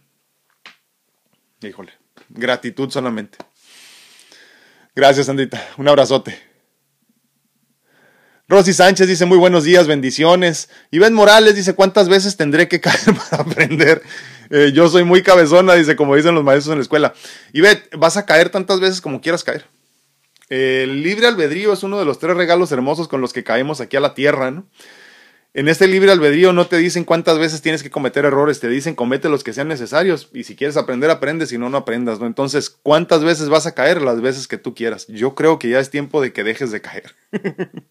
híjole, 1.62 1.92
gratitud 2.28 2.90
solamente. 2.90 3.38
Gracias, 4.94 5.26
Sandrita. 5.26 5.64
Un 5.76 5.88
abrazote. 5.88 6.49
Rosy 8.49 8.72
Sánchez 8.72 9.07
dice 9.07 9.26
muy 9.26 9.36
buenos 9.36 9.64
días, 9.64 9.86
bendiciones. 9.86 10.70
Ben 10.90 11.12
Morales 11.12 11.55
dice 11.55 11.74
cuántas 11.74 12.09
veces 12.09 12.38
tendré 12.38 12.66
que 12.66 12.80
caer 12.80 13.14
para 13.30 13.42
aprender. 13.42 14.03
Eh, 14.51 14.72
yo 14.74 14.88
soy 14.88 15.05
muy 15.05 15.22
cabezona, 15.22 15.74
dice 15.74 15.96
como 15.96 16.16
dicen 16.16 16.34
los 16.34 16.44
maestros 16.44 16.72
en 16.72 16.78
la 16.78 16.82
escuela. 16.82 17.14
Ve, 17.53 17.82
vas 17.92 18.16
a 18.16 18.24
caer 18.24 18.49
tantas 18.49 18.80
veces 18.80 19.03
como 19.03 19.20
quieras 19.20 19.44
caer. 19.44 19.66
El 20.49 21.03
libre 21.03 21.26
albedrío 21.26 21.74
es 21.74 21.82
uno 21.82 21.99
de 21.99 22.07
los 22.07 22.18
tres 22.18 22.36
regalos 22.36 22.72
hermosos 22.72 23.07
con 23.07 23.20
los 23.20 23.34
que 23.34 23.44
caemos 23.44 23.82
aquí 23.82 23.99
a 23.99 24.01
la 24.01 24.14
tierra, 24.14 24.51
¿no? 24.51 24.66
En 25.55 25.66
este 25.66 25.88
libre 25.88 26.12
albedrío 26.12 26.53
no 26.53 26.66
te 26.66 26.76
dicen 26.76 27.05
cuántas 27.05 27.38
veces 27.38 27.62
tienes 27.62 27.82
que 27.82 27.90
cometer 27.90 28.24
errores, 28.24 28.61
te 28.61 28.68
dicen 28.68 28.94
comete 28.94 29.28
los 29.28 29.42
que 29.42 29.55
sean 29.55 29.68
necesarios 29.68 30.28
y 30.32 30.44
si 30.44 30.55
quieres 30.55 30.76
aprender, 30.76 31.11
aprendes, 31.11 31.49
si 31.49 31.59
no, 31.59 31.70
no 31.70 31.78
aprendas, 31.78 32.20
¿no? 32.20 32.26
Entonces, 32.26 32.68
¿cuántas 32.70 33.24
veces 33.24 33.49
vas 33.49 33.66
a 33.66 33.74
caer? 33.74 34.03
Las 34.03 34.20
veces 34.20 34.46
que 34.46 34.59
tú 34.59 34.74
quieras. 34.74 35.07
Yo 35.09 35.34
creo 35.34 35.59
que 35.59 35.70
ya 35.70 35.80
es 35.80 35.90
tiempo 35.90 36.20
de 36.20 36.32
que 36.32 36.44
dejes 36.44 36.70
de 36.70 36.82
caer. 36.82 37.14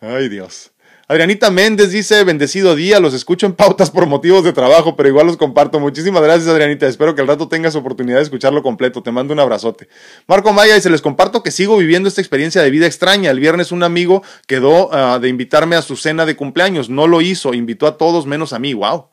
Ay 0.00 0.28
Dios. 0.28 0.72
Adrianita 1.08 1.50
Méndez 1.50 1.90
dice, 1.90 2.22
bendecido 2.24 2.74
día, 2.74 3.00
los 3.00 3.12
escucho 3.12 3.46
en 3.46 3.54
pautas 3.54 3.90
por 3.90 4.06
motivos 4.06 4.44
de 4.44 4.52
trabajo, 4.52 4.96
pero 4.96 5.08
igual 5.08 5.26
los 5.26 5.36
comparto. 5.36 5.80
Muchísimas 5.80 6.22
gracias 6.22 6.48
Adrianita, 6.48 6.86
espero 6.86 7.14
que 7.14 7.20
al 7.20 7.28
rato 7.28 7.48
tengas 7.48 7.74
oportunidad 7.74 8.18
de 8.18 8.22
escucharlo 8.22 8.62
completo. 8.62 9.02
Te 9.02 9.10
mando 9.10 9.34
un 9.34 9.40
abrazote. 9.40 9.88
Marco 10.26 10.52
Maya 10.52 10.74
dice, 10.74 10.90
les 10.90 11.02
comparto 11.02 11.42
que 11.42 11.50
sigo 11.50 11.76
viviendo 11.76 12.08
esta 12.08 12.20
experiencia 12.20 12.62
de 12.62 12.70
vida 12.70 12.86
extraña. 12.86 13.30
El 13.30 13.40
viernes 13.40 13.72
un 13.72 13.82
amigo 13.82 14.22
quedó 14.46 14.92
ah, 14.92 15.18
de 15.18 15.28
invitarme 15.28 15.76
a 15.76 15.82
su 15.82 15.96
cena 15.96 16.24
de 16.24 16.36
cumpleaños, 16.36 16.88
no 16.88 17.06
lo 17.06 17.20
hizo, 17.20 17.52
invitó 17.52 17.86
a 17.86 17.96
todos 17.96 18.26
menos 18.26 18.52
a 18.52 18.58
mí, 18.58 18.74
wow. 18.74 19.08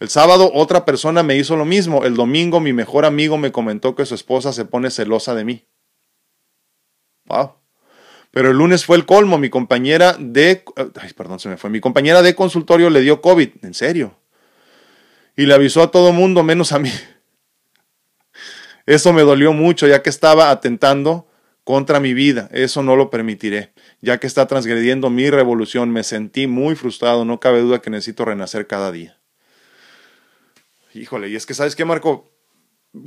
El 0.00 0.08
sábado 0.08 0.50
otra 0.52 0.84
persona 0.84 1.22
me 1.22 1.36
hizo 1.36 1.56
lo 1.56 1.64
mismo. 1.64 2.04
El 2.04 2.16
domingo 2.16 2.58
mi 2.58 2.72
mejor 2.72 3.04
amigo 3.04 3.38
me 3.38 3.52
comentó 3.52 3.94
que 3.94 4.04
su 4.04 4.16
esposa 4.16 4.52
se 4.52 4.64
pone 4.64 4.90
celosa 4.90 5.34
de 5.34 5.44
mí. 5.44 5.68
Wow. 7.26 7.61
Pero 8.32 8.50
el 8.50 8.56
lunes 8.56 8.84
fue 8.84 8.96
el 8.96 9.06
colmo. 9.06 9.38
Mi 9.38 9.50
compañera 9.50 10.16
de. 10.18 10.64
Ay, 10.76 11.12
perdón, 11.14 11.38
se 11.38 11.48
me 11.48 11.56
fue. 11.56 11.70
Mi 11.70 11.80
compañera 11.80 12.22
de 12.22 12.34
consultorio 12.34 12.90
le 12.90 13.02
dio 13.02 13.20
COVID. 13.20 13.50
En 13.62 13.74
serio. 13.74 14.18
Y 15.36 15.46
le 15.46 15.54
avisó 15.54 15.82
a 15.82 15.90
todo 15.90 16.12
mundo, 16.12 16.42
menos 16.42 16.72
a 16.72 16.78
mí. 16.78 16.90
Eso 18.86 19.12
me 19.12 19.22
dolió 19.22 19.52
mucho, 19.52 19.86
ya 19.86 20.02
que 20.02 20.10
estaba 20.10 20.50
atentando 20.50 21.28
contra 21.62 22.00
mi 22.00 22.14
vida. 22.14 22.48
Eso 22.52 22.82
no 22.82 22.96
lo 22.96 23.10
permitiré, 23.10 23.72
ya 24.00 24.18
que 24.18 24.26
está 24.26 24.46
transgrediendo 24.46 25.10
mi 25.10 25.30
revolución. 25.30 25.90
Me 25.90 26.02
sentí 26.02 26.46
muy 26.46 26.74
frustrado. 26.74 27.24
No 27.26 27.38
cabe 27.38 27.60
duda 27.60 27.80
que 27.80 27.90
necesito 27.90 28.24
renacer 28.24 28.66
cada 28.66 28.90
día. 28.90 29.18
Híjole, 30.94 31.28
y 31.28 31.36
es 31.36 31.46
que, 31.46 31.54
¿sabes 31.54 31.76
qué, 31.76 31.84
Marco? 31.84 32.31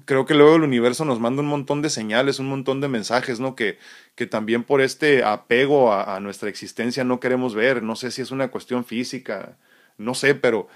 Creo 0.06 0.26
que 0.26 0.34
luego 0.34 0.56
el 0.56 0.64
universo 0.64 1.06
nos 1.06 1.20
manda 1.20 1.42
un 1.42 1.48
montón 1.48 1.82
de 1.82 1.90
señales, 1.90 2.40
un 2.40 2.48
montón 2.48 2.82
de 2.82 2.88
mensajes, 2.88 3.40
¿no? 3.40 3.56
Que, 3.56 3.78
que 4.16 4.26
también 4.26 4.64
por 4.64 4.82
este 4.82 5.24
apego 5.24 5.94
a, 5.94 6.20
nuestra 6.20 6.50
existencia 6.50 7.04
no 7.04 7.20
queremos 7.20 7.54
ver. 7.56 7.84
No 7.84 7.96
sé 7.96 8.12
si 8.12 8.22
es 8.22 8.32
una 8.32 8.50
cuestión 8.50 8.86
física, 8.86 9.58
no 9.98 10.16
sé, 10.16 10.36
pero, 10.36 10.68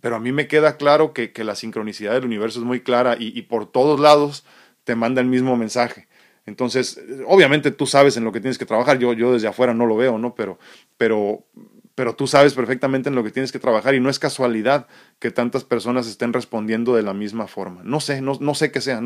pero 0.00 0.16
a 0.16 0.20
mí 0.20 0.32
me 0.32 0.46
queda 0.48 0.76
claro 0.76 1.12
que, 1.12 1.32
que 1.32 1.44
la 1.44 1.54
sincronicidad 1.54 2.12
del 2.12 2.26
universo 2.26 2.58
es 2.60 2.64
muy 2.64 2.80
clara 2.80 3.16
y, 3.18 3.36
y, 3.38 3.42
por 3.42 3.70
todos 3.70 3.98
lados 4.00 4.44
te 4.84 4.94
manda 4.94 5.20
el 5.20 5.28
mismo 5.28 5.56
mensaje. 5.56 6.08
Entonces, 6.46 7.00
obviamente 7.26 7.70
tú 7.70 7.86
sabes 7.86 8.18
en 8.18 8.24
lo 8.24 8.32
que 8.32 8.40
tienes 8.40 8.58
que 8.58 8.66
trabajar, 8.66 8.98
yo, 8.98 9.14
yo 9.14 9.32
desde 9.32 9.48
afuera 9.48 9.72
no 9.72 9.86
lo 9.86 9.96
veo, 9.96 10.18
¿no? 10.18 10.34
Pero, 10.34 10.58
pero, 10.98 11.44
pero 11.94 12.14
tú 12.14 12.26
sabes 12.26 12.54
perfectamente 12.54 13.08
en 13.08 13.14
lo 13.14 13.22
que 13.22 13.30
tienes 13.30 13.52
que 13.52 13.58
trabajar 13.58 13.94
y 13.94 14.00
no 14.00 14.10
es 14.10 14.18
casualidad 14.18 14.86
que 15.18 15.30
tantas 15.30 15.64
personas 15.64 16.06
estén 16.06 16.32
respondiendo 16.32 16.94
de 16.96 17.02
la 17.02 17.14
misma 17.14 17.46
forma. 17.46 17.82
No 17.84 18.00
sé, 18.00 18.20
no, 18.20 18.36
no 18.40 18.54
sé 18.54 18.72
qué 18.72 18.80
sea, 18.80 19.00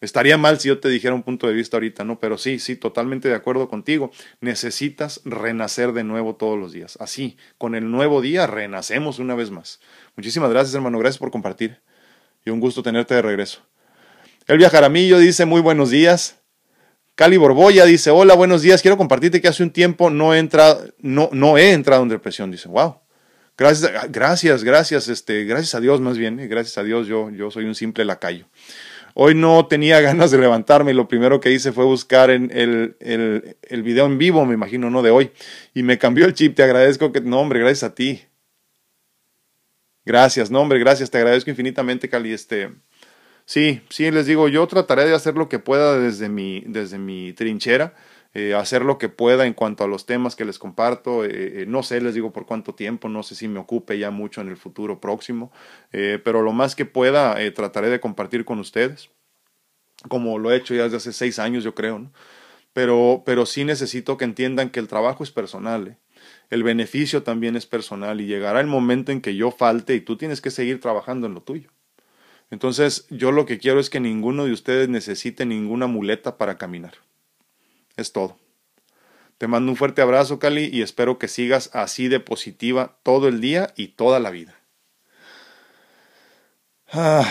estaría 0.00 0.36
mal 0.38 0.60
si 0.60 0.68
yo 0.68 0.80
te 0.80 0.88
dijera 0.88 1.14
un 1.14 1.22
punto 1.22 1.46
de 1.46 1.54
vista 1.54 1.76
ahorita, 1.76 2.04
¿no? 2.04 2.18
Pero 2.20 2.38
sí, 2.38 2.58
sí, 2.58 2.76
totalmente 2.76 3.28
de 3.28 3.34
acuerdo 3.34 3.68
contigo. 3.68 4.10
Necesitas 4.40 5.20
renacer 5.24 5.92
de 5.92 6.04
nuevo 6.04 6.36
todos 6.36 6.58
los 6.58 6.72
días. 6.72 6.96
Así, 7.00 7.36
con 7.58 7.74
el 7.74 7.90
nuevo 7.90 8.20
día 8.20 8.46
renacemos 8.46 9.18
una 9.18 9.34
vez 9.34 9.50
más. 9.50 9.80
Muchísimas 10.16 10.50
gracias, 10.50 10.74
hermano, 10.74 10.98
gracias 10.98 11.18
por 11.18 11.30
compartir 11.30 11.80
y 12.44 12.50
un 12.50 12.60
gusto 12.60 12.82
tenerte 12.82 13.14
de 13.14 13.22
regreso. 13.22 13.60
Elvia 14.46 14.70
Jaramillo 14.70 15.18
dice 15.18 15.46
muy 15.46 15.60
buenos 15.60 15.90
días. 15.90 16.41
Cali 17.14 17.36
Borboya 17.36 17.84
dice, 17.84 18.10
hola, 18.10 18.34
buenos 18.34 18.62
días, 18.62 18.80
quiero 18.80 18.96
compartirte 18.96 19.42
que 19.42 19.48
hace 19.48 19.62
un 19.62 19.70
tiempo 19.70 20.08
no 20.08 20.34
he 20.34 20.38
entrado, 20.38 20.82
no, 20.98 21.28
no 21.32 21.58
he 21.58 21.72
entrado 21.72 22.02
en 22.02 22.08
depresión. 22.08 22.50
Dice, 22.50 22.68
wow, 22.68 23.00
gracias, 23.56 23.92
gracias, 24.10 24.64
gracias, 24.64 25.08
este, 25.08 25.44
gracias 25.44 25.74
a 25.74 25.80
Dios 25.80 26.00
más 26.00 26.16
bien, 26.16 26.40
eh, 26.40 26.46
gracias 26.46 26.78
a 26.78 26.82
Dios 26.82 27.06
yo, 27.06 27.28
yo 27.30 27.50
soy 27.50 27.66
un 27.66 27.74
simple 27.74 28.06
lacayo. 28.06 28.46
Hoy 29.14 29.34
no 29.34 29.66
tenía 29.66 30.00
ganas 30.02 30.30
de 30.30 30.38
levantarme 30.38 30.92
y 30.92 30.94
lo 30.94 31.06
primero 31.06 31.38
que 31.38 31.52
hice 31.52 31.72
fue 31.72 31.84
buscar 31.84 32.30
en 32.30 32.50
el, 32.50 32.96
el, 33.00 33.56
el 33.62 33.82
video 33.82 34.06
en 34.06 34.16
vivo, 34.16 34.46
me 34.46 34.54
imagino, 34.54 34.88
no 34.88 35.02
de 35.02 35.10
hoy. 35.10 35.32
Y 35.74 35.82
me 35.82 35.98
cambió 35.98 36.24
el 36.24 36.32
chip, 36.32 36.54
te 36.56 36.62
agradezco 36.62 37.12
que, 37.12 37.20
no 37.20 37.40
hombre, 37.40 37.60
gracias 37.60 37.90
a 37.90 37.94
ti. 37.94 38.22
Gracias, 40.04 40.50
no 40.50 40.60
hombre, 40.60 40.78
gracias, 40.78 41.10
te 41.10 41.18
agradezco 41.18 41.50
infinitamente, 41.50 42.08
Cali, 42.08 42.32
este, 42.32 42.72
Sí, 43.44 43.82
sí, 43.90 44.10
les 44.10 44.26
digo, 44.26 44.48
yo 44.48 44.66
trataré 44.66 45.04
de 45.04 45.14
hacer 45.14 45.34
lo 45.36 45.48
que 45.48 45.58
pueda 45.58 45.98
desde 45.98 46.28
mi, 46.28 46.62
desde 46.66 46.98
mi 46.98 47.32
trinchera, 47.32 47.94
eh, 48.34 48.54
hacer 48.54 48.82
lo 48.84 48.98
que 48.98 49.08
pueda 49.08 49.46
en 49.46 49.52
cuanto 49.52 49.84
a 49.84 49.88
los 49.88 50.06
temas 50.06 50.36
que 50.36 50.44
les 50.44 50.58
comparto. 50.58 51.24
Eh, 51.24 51.62
eh, 51.62 51.64
no 51.68 51.82
sé, 51.82 52.00
les 52.00 52.14
digo 52.14 52.32
por 52.32 52.46
cuánto 52.46 52.74
tiempo, 52.74 53.08
no 53.08 53.22
sé 53.22 53.34
si 53.34 53.48
me 53.48 53.58
ocupe 53.58 53.98
ya 53.98 54.10
mucho 54.10 54.40
en 54.40 54.48
el 54.48 54.56
futuro 54.56 55.00
próximo, 55.00 55.52
pero 55.90 56.42
lo 56.42 56.52
más 56.52 56.74
que 56.74 56.86
pueda 56.86 57.36
trataré 57.54 57.90
de 57.90 58.00
compartir 58.00 58.44
con 58.44 58.58
ustedes, 58.58 59.10
como 60.08 60.38
lo 60.38 60.52
he 60.52 60.56
hecho 60.56 60.74
ya 60.74 60.84
desde 60.84 60.98
hace 60.98 61.12
seis 61.12 61.38
años, 61.38 61.64
yo 61.64 61.74
creo, 61.74 61.98
¿no? 61.98 62.12
Pero, 62.72 63.22
pero 63.26 63.46
sí 63.46 63.64
necesito 63.64 64.16
que 64.16 64.24
entiendan 64.24 64.70
que 64.70 64.80
el 64.80 64.88
trabajo 64.88 65.24
es 65.24 65.30
personal, 65.32 65.98
el 66.50 66.62
beneficio 66.62 67.22
también 67.22 67.56
es 67.56 67.66
personal 67.66 68.20
y 68.20 68.26
llegará 68.26 68.60
el 68.60 68.66
momento 68.66 69.12
en 69.12 69.20
que 69.20 69.36
yo 69.36 69.50
falte 69.50 69.94
y 69.94 70.00
tú 70.00 70.16
tienes 70.16 70.40
que 70.40 70.50
seguir 70.50 70.80
trabajando 70.80 71.26
en 71.26 71.34
lo 71.34 71.42
tuyo. 71.42 71.70
Entonces, 72.52 73.06
yo 73.08 73.32
lo 73.32 73.46
que 73.46 73.58
quiero 73.58 73.80
es 73.80 73.88
que 73.88 73.98
ninguno 73.98 74.44
de 74.44 74.52
ustedes 74.52 74.86
necesite 74.86 75.46
ninguna 75.46 75.86
muleta 75.86 76.36
para 76.36 76.58
caminar. 76.58 76.92
Es 77.96 78.12
todo. 78.12 78.36
Te 79.38 79.48
mando 79.48 79.72
un 79.72 79.76
fuerte 79.76 80.02
abrazo, 80.02 80.38
Cali, 80.38 80.68
y 80.70 80.82
espero 80.82 81.18
que 81.18 81.28
sigas 81.28 81.70
así 81.72 82.08
de 82.08 82.20
positiva 82.20 82.98
todo 83.04 83.26
el 83.26 83.40
día 83.40 83.72
y 83.74 83.88
toda 83.88 84.20
la 84.20 84.28
vida. 84.28 84.54
Ah. 86.92 87.26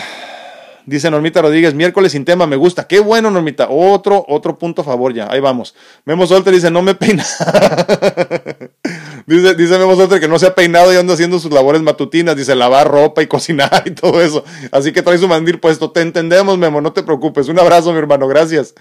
Dice 0.86 1.08
Normita 1.08 1.40
Rodríguez, 1.40 1.72
miércoles 1.72 2.10
sin 2.10 2.24
tema, 2.24 2.48
me 2.48 2.56
gusta. 2.56 2.88
Qué 2.88 2.98
bueno, 2.98 3.30
Normita. 3.30 3.68
Otro, 3.70 4.24
otro 4.26 4.58
punto 4.58 4.82
a 4.82 4.84
favor 4.84 5.14
ya. 5.14 5.28
Ahí 5.30 5.38
vamos. 5.38 5.76
Memo 6.04 6.26
Solter 6.26 6.52
dice, 6.52 6.72
no 6.72 6.82
me 6.82 6.96
peina. 6.96 7.24
dice, 9.26 9.54
dice 9.54 9.78
Solter 9.78 10.20
que 10.20 10.28
no 10.28 10.38
se 10.38 10.46
ha 10.46 10.54
peinado 10.54 10.92
y 10.92 10.96
anda 10.96 11.14
haciendo 11.14 11.38
sus 11.38 11.52
labores 11.52 11.82
matutinas. 11.82 12.36
Dice, 12.36 12.54
lavar 12.54 12.88
ropa 12.88 13.22
y 13.22 13.26
cocinar 13.26 13.82
y 13.86 13.90
todo 13.90 14.20
eso. 14.22 14.44
Así 14.70 14.92
que 14.92 15.02
trae 15.02 15.18
su 15.18 15.28
mandil 15.28 15.58
puesto. 15.58 15.90
Te 15.90 16.00
entendemos, 16.00 16.58
Memo, 16.58 16.80
no 16.80 16.92
te 16.92 17.02
preocupes. 17.02 17.48
Un 17.48 17.58
abrazo, 17.58 17.92
mi 17.92 17.98
hermano. 17.98 18.28
Gracias. 18.28 18.74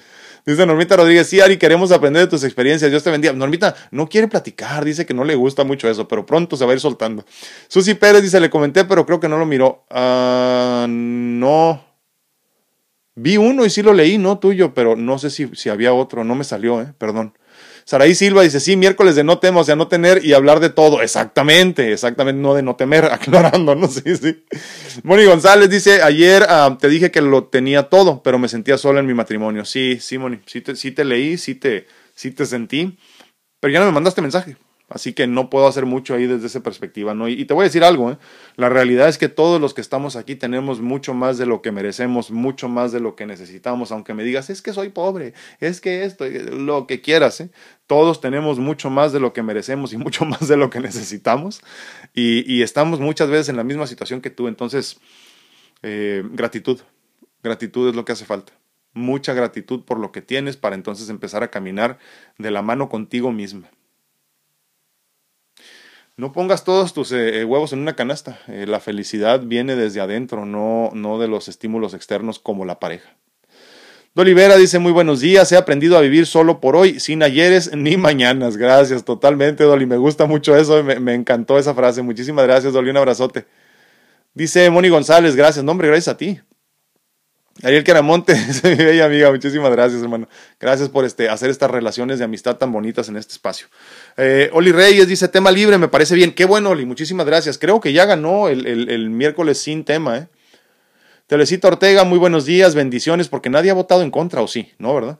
Dice 0.45 0.65
Normita 0.65 0.95
Rodríguez, 0.95 1.27
sí, 1.27 1.39
Ari, 1.39 1.57
queremos 1.57 1.91
aprender 1.91 2.23
de 2.23 2.27
tus 2.27 2.43
experiencias. 2.43 2.89
Dios 2.89 3.03
te 3.03 3.11
bendiga. 3.11 3.33
Normita 3.33 3.75
no 3.91 4.07
quiere 4.07 4.27
platicar, 4.27 4.83
dice 4.83 5.05
que 5.05 5.13
no 5.13 5.23
le 5.23 5.35
gusta 5.35 5.63
mucho 5.63 5.87
eso, 5.87 6.07
pero 6.07 6.25
pronto 6.25 6.57
se 6.57 6.65
va 6.65 6.71
a 6.71 6.73
ir 6.73 6.79
soltando. 6.79 7.23
Susi 7.67 7.93
Pérez 7.93 8.23
dice, 8.23 8.39
le 8.39 8.49
comenté, 8.49 8.85
pero 8.85 9.05
creo 9.05 9.19
que 9.19 9.29
no 9.29 9.37
lo 9.37 9.45
miró. 9.45 9.85
Ah, 9.91 10.87
no. 10.89 11.85
Vi 13.13 13.37
uno 13.37 13.65
y 13.65 13.69
sí 13.69 13.83
lo 13.83 13.93
leí, 13.93 14.17
no 14.17 14.39
tuyo, 14.39 14.73
pero 14.73 14.95
no 14.95 15.19
sé 15.19 15.29
si, 15.29 15.47
si 15.53 15.69
había 15.69 15.93
otro, 15.93 16.23
no 16.23 16.33
me 16.33 16.43
salió, 16.43 16.81
eh, 16.81 16.93
perdón. 16.97 17.37
Saraí 17.85 18.15
Silva 18.15 18.43
dice, 18.43 18.59
sí, 18.59 18.75
miércoles 18.75 19.15
de 19.15 19.23
no 19.23 19.39
temo, 19.39 19.61
o 19.61 19.63
sea, 19.63 19.75
no 19.75 19.87
tener 19.87 20.25
y 20.25 20.33
hablar 20.33 20.59
de 20.59 20.69
todo. 20.69 21.01
Exactamente, 21.01 21.91
exactamente, 21.91 22.41
no 22.41 22.53
de 22.53 22.63
no 22.63 22.75
temer, 22.75 23.05
aclarando, 23.11 23.75
¿no? 23.75 23.87
Sí, 23.87 24.15
sí. 24.15 24.43
Moni 25.03 25.25
González 25.25 25.69
dice, 25.69 26.01
ayer 26.01 26.45
ah, 26.47 26.77
te 26.79 26.89
dije 26.89 27.11
que 27.11 27.21
lo 27.21 27.45
tenía 27.45 27.83
todo, 27.83 28.21
pero 28.23 28.39
me 28.39 28.47
sentía 28.47 28.77
sola 28.77 28.99
en 28.99 29.05
mi 29.05 29.13
matrimonio. 29.13 29.65
Sí, 29.65 29.97
sí, 29.99 30.17
Moni, 30.17 30.39
sí 30.45 30.61
te, 30.61 30.75
sí 30.75 30.91
te 30.91 31.05
leí, 31.05 31.37
sí 31.37 31.55
te, 31.55 31.87
sí 32.15 32.31
te 32.31 32.45
sentí, 32.45 32.97
pero 33.59 33.73
ya 33.73 33.79
no 33.79 33.85
me 33.85 33.91
mandaste 33.91 34.21
mensaje. 34.21 34.57
Así 34.91 35.13
que 35.13 35.25
no 35.25 35.49
puedo 35.49 35.67
hacer 35.67 35.85
mucho 35.85 36.13
ahí 36.13 36.27
desde 36.27 36.47
esa 36.47 36.61
perspectiva, 36.61 37.13
¿no? 37.13 37.29
Y, 37.29 37.45
te 37.45 37.53
voy 37.53 37.63
a 37.63 37.65
decir 37.65 37.83
algo, 37.83 38.11
¿eh? 38.11 38.17
La 38.57 38.67
realidad 38.67 39.07
es 39.07 39.17
que 39.17 39.29
todos 39.29 39.61
los 39.61 39.73
que 39.73 39.81
estamos 39.81 40.15
aquí 40.15 40.35
tenemos 40.35 40.81
mucho 40.81 41.13
más 41.13 41.37
de 41.37 41.45
lo 41.45 41.61
que 41.61 41.71
merecemos, 41.71 42.29
mucho 42.29 42.67
más 42.67 42.91
de 42.91 42.99
lo 42.99 43.15
que 43.15 43.25
necesitamos, 43.25 43.91
aunque 43.91 44.13
me 44.13 44.23
digas, 44.23 44.49
es 44.49 44.61
que 44.61 44.73
soy 44.73 44.89
pobre, 44.89 45.33
es 45.59 45.79
que 45.79 46.03
esto, 46.03 46.25
lo 46.27 46.87
que 46.87 47.01
quieras, 47.01 47.39
¿eh? 47.39 47.49
Todos 47.87 48.21
tenemos 48.21 48.59
mucho 48.59 48.89
más 48.89 49.13
de 49.13 49.19
lo 49.19 49.33
que 49.33 49.43
merecemos 49.43 49.93
y 49.93 49.97
mucho 49.97 50.25
más 50.25 50.47
de 50.47 50.57
lo 50.57 50.69
que 50.69 50.79
necesitamos. 50.79 51.61
Y, 52.13 52.61
estamos 52.61 52.99
muchas 52.99 53.29
veces 53.29 53.49
en 53.49 53.57
la 53.57 53.63
misma 53.63 53.87
situación 53.87 54.21
que 54.21 54.29
tú. 54.29 54.47
Entonces, 54.47 54.99
Eh, 55.83 56.23
gratitud. 56.31 56.79
Gratitud 57.41 57.89
es 57.89 57.95
lo 57.95 58.05
que 58.05 58.11
hace 58.11 58.25
falta. 58.25 58.53
Mucha 58.93 59.33
gratitud 59.33 59.83
por 59.83 59.99
lo 59.99 60.11
que 60.11 60.21
tienes 60.21 60.57
para 60.57 60.75
entonces 60.75 61.09
empezar 61.09 61.43
a 61.43 61.49
caminar 61.49 61.97
de 62.37 62.51
la 62.51 62.61
mano 62.61 62.87
contigo 62.89 63.31
misma. 63.31 63.69
No 66.21 66.33
pongas 66.33 66.63
todos 66.63 66.93
tus 66.93 67.11
eh, 67.13 67.43
huevos 67.45 67.73
en 67.73 67.79
una 67.79 67.95
canasta. 67.95 68.37
la 68.45 68.79
felicidad 68.79 69.41
viene 69.43 69.75
desde 69.75 70.01
adentro, 70.01 70.45
no, 70.45 70.91
no 70.93 71.17
de 71.17 71.27
los 71.27 71.47
estímulos 71.47 71.95
externos 71.95 72.37
como 72.37 72.63
la 72.63 72.79
pareja. 72.79 73.15
Dolivera 74.13 74.55
dice 74.55 74.77
muy 74.77 74.91
buenos 74.91 75.19
días, 75.19 75.51
he 75.51 75.57
aprendido 75.57 75.97
a 75.97 76.01
vivir 76.01 76.27
solo 76.27 76.61
por 76.61 76.75
hoy, 76.75 76.99
sin 76.99 77.23
ayeres 77.23 77.71
ni 77.75 77.97
mañanas. 77.97 78.55
Gracias, 78.55 79.03
totalmente, 79.03 79.63
Doli. 79.63 79.87
Me 79.87 79.97
gusta 79.97 80.27
mucho 80.27 80.55
eso, 80.55 80.83
me, 80.83 80.99
me 80.99 81.15
encantó 81.15 81.57
esa 81.57 81.73
frase. 81.73 82.03
Muchísimas 82.03 82.45
gracias, 82.45 82.71
Doli, 82.71 82.91
un 82.91 82.97
abrazote. 82.97 83.47
Dice 84.35 84.69
Moni 84.69 84.89
González, 84.89 85.35
gracias, 85.35 85.65
nombre, 85.65 85.87
gracias 85.87 86.09
a 86.09 86.17
ti. 86.17 86.39
Ariel 87.63 87.83
Queramonte, 87.83 88.35
mi 88.63 88.75
bella 88.75 89.05
amiga, 89.07 89.29
muchísimas 89.29 89.71
gracias, 89.71 90.01
hermano. 90.01 90.27
Gracias 90.59 90.89
por 90.89 91.05
este, 91.05 91.29
hacer 91.29 91.49
estas 91.49 91.69
relaciones 91.69 92.17
de 92.19 92.25
amistad 92.25 92.55
tan 92.55 92.71
bonitas 92.71 93.09
en 93.09 93.17
este 93.17 93.33
espacio. 93.33 93.67
Eh, 94.17 94.49
Oli 94.53 94.71
Reyes 94.71 95.07
dice, 95.07 95.27
tema 95.27 95.51
libre, 95.51 95.77
me 95.77 95.87
parece 95.87 96.15
bien. 96.15 96.33
Qué 96.33 96.45
bueno, 96.45 96.71
Oli, 96.71 96.85
muchísimas 96.85 97.25
gracias. 97.25 97.57
Creo 97.57 97.79
que 97.79 97.93
ya 97.93 98.05
ganó 98.05 98.47
el, 98.47 98.65
el, 98.65 98.89
el 98.89 99.09
miércoles 99.09 99.59
sin 99.59 99.83
tema, 99.83 100.17
¿eh? 100.17 100.27
Telecita 101.27 101.69
Ortega, 101.69 102.03
muy 102.03 102.19
buenos 102.19 102.45
días, 102.45 102.75
bendiciones, 102.75 103.29
porque 103.29 103.49
nadie 103.49 103.71
ha 103.71 103.73
votado 103.73 104.01
en 104.01 104.11
contra, 104.11 104.41
o 104.41 104.47
sí, 104.47 104.73
¿no? 104.79 104.93
¿Verdad? 104.93 105.19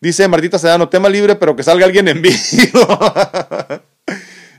Dice 0.00 0.28
Martita 0.28 0.58
Sedano, 0.58 0.88
tema 0.88 1.08
libre, 1.08 1.34
pero 1.34 1.56
que 1.56 1.64
salga 1.64 1.84
alguien 1.84 2.06
en 2.06 2.22
vivo. 2.22 2.38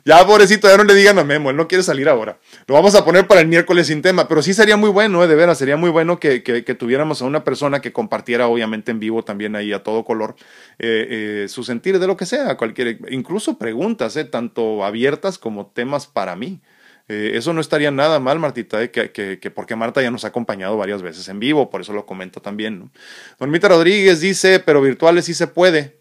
ya, 0.10 0.26
pobrecito, 0.26 0.68
ya 0.68 0.76
no 0.76 0.84
le 0.84 0.96
digan 0.96 1.20
a 1.20 1.24
Memo, 1.24 1.52
él 1.52 1.56
no 1.56 1.68
quiere 1.68 1.84
salir 1.84 2.10
ahora. 2.10 2.40
Lo 2.66 2.74
vamos 2.74 2.96
a 2.96 3.06
poner 3.06 3.28
para 3.28 3.42
el 3.42 3.48
miércoles 3.48 3.86
sin 3.86 4.02
tema, 4.02 4.28
pero 4.28 4.42
sí 4.42 4.56
sería 4.56 4.76
muy 4.76 4.90
bueno, 4.90 5.24
¿eh? 5.24 5.28
de 5.28 5.36
veras, 5.36 5.60
sería 5.60 5.78
muy 5.78 5.92
bueno 5.92 6.20
que, 6.20 6.40
tuviéramos 6.80 7.22
a 7.22 7.26
una 7.26 7.44
persona 7.44 7.80
que 7.80 7.94
compartiera, 7.94 8.48
obviamente, 8.48 8.90
en 8.90 9.00
vivo 9.00 9.24
también 9.24 9.56
ahí 9.56 9.72
a 9.72 9.84
todo 9.84 10.04
color, 10.04 10.36
eh, 10.80 11.44
eh, 11.44 11.48
su 11.48 11.64
sentir 11.64 12.00
de 12.00 12.08
lo 12.08 12.18
que 12.18 12.26
sea, 12.26 12.58
cualquier, 12.58 13.00
incluso 13.12 13.60
preguntas, 13.60 14.18
tanto 14.32 14.84
abiertas 14.84 15.38
como 15.38 15.68
temas 15.68 16.08
para 16.08 16.36
mí. 16.36 16.60
Eso 17.08 17.54
no 17.54 17.62
estaría 17.62 17.90
nada 17.90 18.20
mal, 18.20 18.38
Martita, 18.38 18.88
que, 18.88 19.12
que, 19.12 19.52
porque 19.52 19.76
Marta 19.76 20.02
ya 20.02 20.12
nos 20.12 20.26
ha 20.26 20.30
acompañado 20.30 20.78
varias 20.78 21.02
veces 21.02 21.28
en 21.28 21.40
vivo, 21.40 21.70
por 21.70 21.82
eso 21.82 21.94
lo 21.94 22.06
comento 22.06 22.40
también. 22.40 22.80
¿no? 22.80 22.92
Rodríguez 23.40 24.22
dice, 24.22 24.60
pero 24.60 24.80
virtuales 24.82 25.26
sí 25.26 25.34
se 25.34 25.48
puede. 25.48 26.00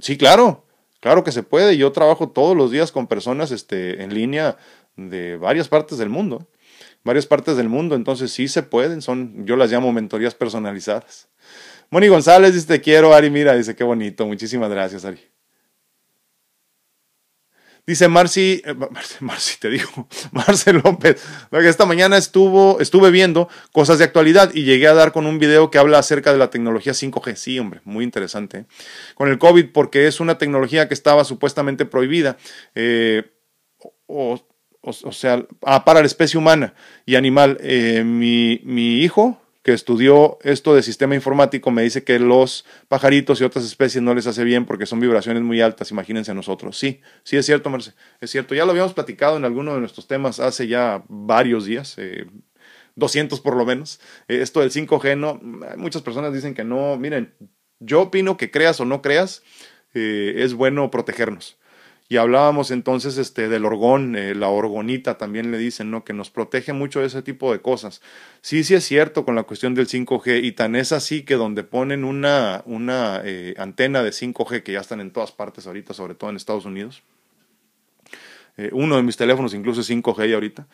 sí, 0.00 0.18
claro, 0.18 0.66
claro 1.04 1.22
que 1.22 1.32
se 1.32 1.42
puede. 1.42 1.76
Yo 1.76 1.92
trabajo 1.92 2.30
todos 2.30 2.56
los 2.56 2.70
días 2.70 2.90
con 2.90 3.06
personas 3.06 3.50
este, 3.50 4.02
en 4.02 4.14
línea 4.14 4.56
de 4.96 5.36
varias 5.36 5.68
partes 5.68 5.98
del 5.98 6.08
mundo. 6.08 6.48
Varias 7.04 7.26
partes 7.26 7.58
del 7.58 7.68
mundo, 7.68 7.94
entonces 7.94 8.32
sí 8.32 8.48
se 8.48 8.62
pueden, 8.62 9.02
son, 9.02 9.44
yo 9.44 9.56
las 9.56 9.70
llamo 9.70 9.92
mentorías 9.92 10.34
personalizadas. 10.34 11.28
Moni 11.90 12.08
González 12.08 12.54
dice, 12.54 12.80
quiero, 12.80 13.12
Ari, 13.12 13.28
mira, 13.28 13.54
dice, 13.54 13.76
qué 13.76 13.84
bonito, 13.84 14.26
muchísimas 14.26 14.70
gracias, 14.70 15.04
Ari. 15.04 15.20
Dice 17.86 18.08
Marci, 18.08 18.62
eh, 18.64 18.74
Marci, 19.20 19.58
te 19.58 19.68
digo, 19.68 20.08
Marce 20.32 20.72
López, 20.72 21.22
esta 21.52 21.84
mañana 21.84 22.16
estuvo, 22.16 22.80
estuve 22.80 23.10
viendo 23.10 23.48
cosas 23.72 23.98
de 23.98 24.04
actualidad 24.04 24.52
y 24.54 24.64
llegué 24.64 24.86
a 24.88 24.94
dar 24.94 25.12
con 25.12 25.26
un 25.26 25.38
video 25.38 25.70
que 25.70 25.76
habla 25.76 25.98
acerca 25.98 26.32
de 26.32 26.38
la 26.38 26.48
tecnología 26.48 26.94
5G. 26.94 27.36
Sí, 27.36 27.58
hombre, 27.58 27.82
muy 27.84 28.02
interesante. 28.02 28.64
Con 29.14 29.28
el 29.28 29.38
COVID, 29.38 29.66
porque 29.72 30.06
es 30.06 30.20
una 30.20 30.38
tecnología 30.38 30.88
que 30.88 30.94
estaba 30.94 31.24
supuestamente 31.24 31.84
prohibida, 31.84 32.38
eh, 32.74 33.30
o, 34.06 34.40
sea, 35.12 35.46
ah, 35.62 35.84
para 35.84 36.00
la 36.00 36.06
especie 36.06 36.38
humana 36.38 36.74
y 37.04 37.16
animal. 37.16 37.58
Eh, 37.60 38.02
mi, 38.02 38.60
mi 38.64 39.00
hijo, 39.00 39.43
que 39.64 39.72
estudió 39.72 40.38
esto 40.42 40.74
de 40.74 40.82
sistema 40.82 41.14
informático 41.14 41.70
me 41.70 41.82
dice 41.82 42.04
que 42.04 42.18
los 42.18 42.66
pajaritos 42.86 43.40
y 43.40 43.44
otras 43.44 43.64
especies 43.64 44.02
no 44.02 44.14
les 44.14 44.26
hace 44.26 44.44
bien 44.44 44.66
porque 44.66 44.84
son 44.84 45.00
vibraciones 45.00 45.42
muy 45.42 45.62
altas, 45.62 45.90
imagínense 45.90 46.30
a 46.30 46.34
nosotros. 46.34 46.78
Sí, 46.78 47.00
sí 47.24 47.38
es 47.38 47.46
cierto, 47.46 47.70
Marce, 47.70 47.94
es 48.20 48.30
cierto. 48.30 48.54
Ya 48.54 48.66
lo 48.66 48.72
habíamos 48.72 48.92
platicado 48.92 49.38
en 49.38 49.44
alguno 49.46 49.72
de 49.72 49.80
nuestros 49.80 50.06
temas 50.06 50.38
hace 50.38 50.68
ya 50.68 51.02
varios 51.08 51.64
días, 51.64 51.94
eh, 51.96 52.26
200 52.96 53.40
por 53.40 53.56
lo 53.56 53.64
menos. 53.64 54.00
Eh, 54.28 54.42
esto 54.42 54.60
del 54.60 54.70
5G, 54.70 55.16
no, 55.16 55.40
muchas 55.78 56.02
personas 56.02 56.34
dicen 56.34 56.52
que 56.52 56.62
no. 56.62 56.98
Miren, 56.98 57.32
yo 57.80 58.02
opino 58.02 58.36
que 58.36 58.50
creas 58.50 58.80
o 58.80 58.84
no 58.84 59.00
creas, 59.00 59.42
eh, 59.94 60.34
es 60.36 60.52
bueno 60.52 60.90
protegernos 60.90 61.56
y 62.08 62.18
hablábamos 62.18 62.70
entonces 62.70 63.16
este, 63.16 63.48
del 63.48 63.64
orgón, 63.64 64.14
eh, 64.14 64.34
la 64.34 64.48
orgonita 64.48 65.16
también 65.16 65.50
le 65.50 65.58
dicen, 65.58 65.90
¿no? 65.90 66.04
Que 66.04 66.12
nos 66.12 66.30
protege 66.30 66.74
mucho 66.74 67.00
de 67.00 67.06
ese 67.06 67.22
tipo 67.22 67.50
de 67.50 67.60
cosas. 67.60 68.02
Sí, 68.42 68.62
sí 68.62 68.74
es 68.74 68.84
cierto 68.84 69.24
con 69.24 69.34
la 69.34 69.44
cuestión 69.44 69.74
del 69.74 69.88
5G 69.88 70.44
y 70.44 70.52
tan 70.52 70.76
es 70.76 70.92
así 70.92 71.22
que 71.22 71.34
donde 71.34 71.64
ponen 71.64 72.04
una, 72.04 72.62
una 72.66 73.22
eh, 73.24 73.54
antena 73.56 74.02
de 74.02 74.10
5G 74.10 74.62
que 74.62 74.72
ya 74.72 74.80
están 74.80 75.00
en 75.00 75.12
todas 75.12 75.32
partes 75.32 75.66
ahorita, 75.66 75.94
sobre 75.94 76.14
todo 76.14 76.28
en 76.28 76.36
Estados 76.36 76.66
Unidos. 76.66 77.02
Eh, 78.56 78.70
uno 78.72 78.96
de 78.96 79.02
mis 79.02 79.16
teléfonos 79.16 79.54
incluso 79.54 79.80
es 79.80 79.90
5G 79.90 80.34
ahorita 80.34 80.68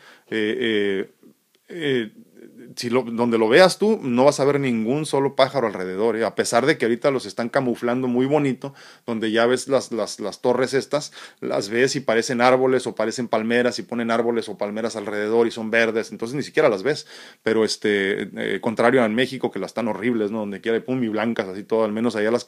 si 2.76 2.90
lo, 2.90 3.02
donde 3.02 3.38
lo 3.38 3.48
veas 3.48 3.78
tú, 3.78 3.98
no 4.02 4.24
vas 4.24 4.40
a 4.40 4.44
ver 4.44 4.60
ningún 4.60 5.06
solo 5.06 5.34
pájaro 5.34 5.66
alrededor, 5.66 6.16
¿eh? 6.16 6.24
a 6.24 6.34
pesar 6.34 6.66
de 6.66 6.78
que 6.78 6.84
ahorita 6.84 7.10
los 7.10 7.26
están 7.26 7.48
camuflando 7.48 8.08
muy 8.08 8.26
bonito, 8.26 8.74
donde 9.06 9.30
ya 9.30 9.46
ves 9.46 9.68
las, 9.68 9.92
las, 9.92 10.20
las, 10.20 10.40
torres 10.40 10.74
estas, 10.74 11.12
las 11.40 11.68
ves 11.68 11.96
y 11.96 12.00
parecen 12.00 12.40
árboles 12.40 12.86
o 12.86 12.94
parecen 12.94 13.28
palmeras 13.28 13.78
y 13.78 13.82
ponen 13.82 14.10
árboles 14.10 14.48
o 14.48 14.58
palmeras 14.58 14.96
alrededor 14.96 15.46
y 15.46 15.50
son 15.50 15.70
verdes, 15.70 16.12
entonces 16.12 16.36
ni 16.36 16.42
siquiera 16.42 16.68
las 16.68 16.82
ves, 16.82 17.06
pero 17.42 17.64
este, 17.64 18.28
eh, 18.36 18.60
contrario 18.60 19.02
a 19.02 19.08
México 19.08 19.50
que 19.50 19.58
las 19.58 19.70
están 19.70 19.88
horribles, 19.88 20.30
¿no? 20.30 20.40
Donde 20.40 20.60
quiera 20.60 20.82
pum 20.84 21.02
y 21.02 21.08
blancas, 21.08 21.48
así 21.48 21.64
todo, 21.64 21.84
al 21.84 21.92
menos 21.92 22.16
allá 22.16 22.30
las, 22.30 22.46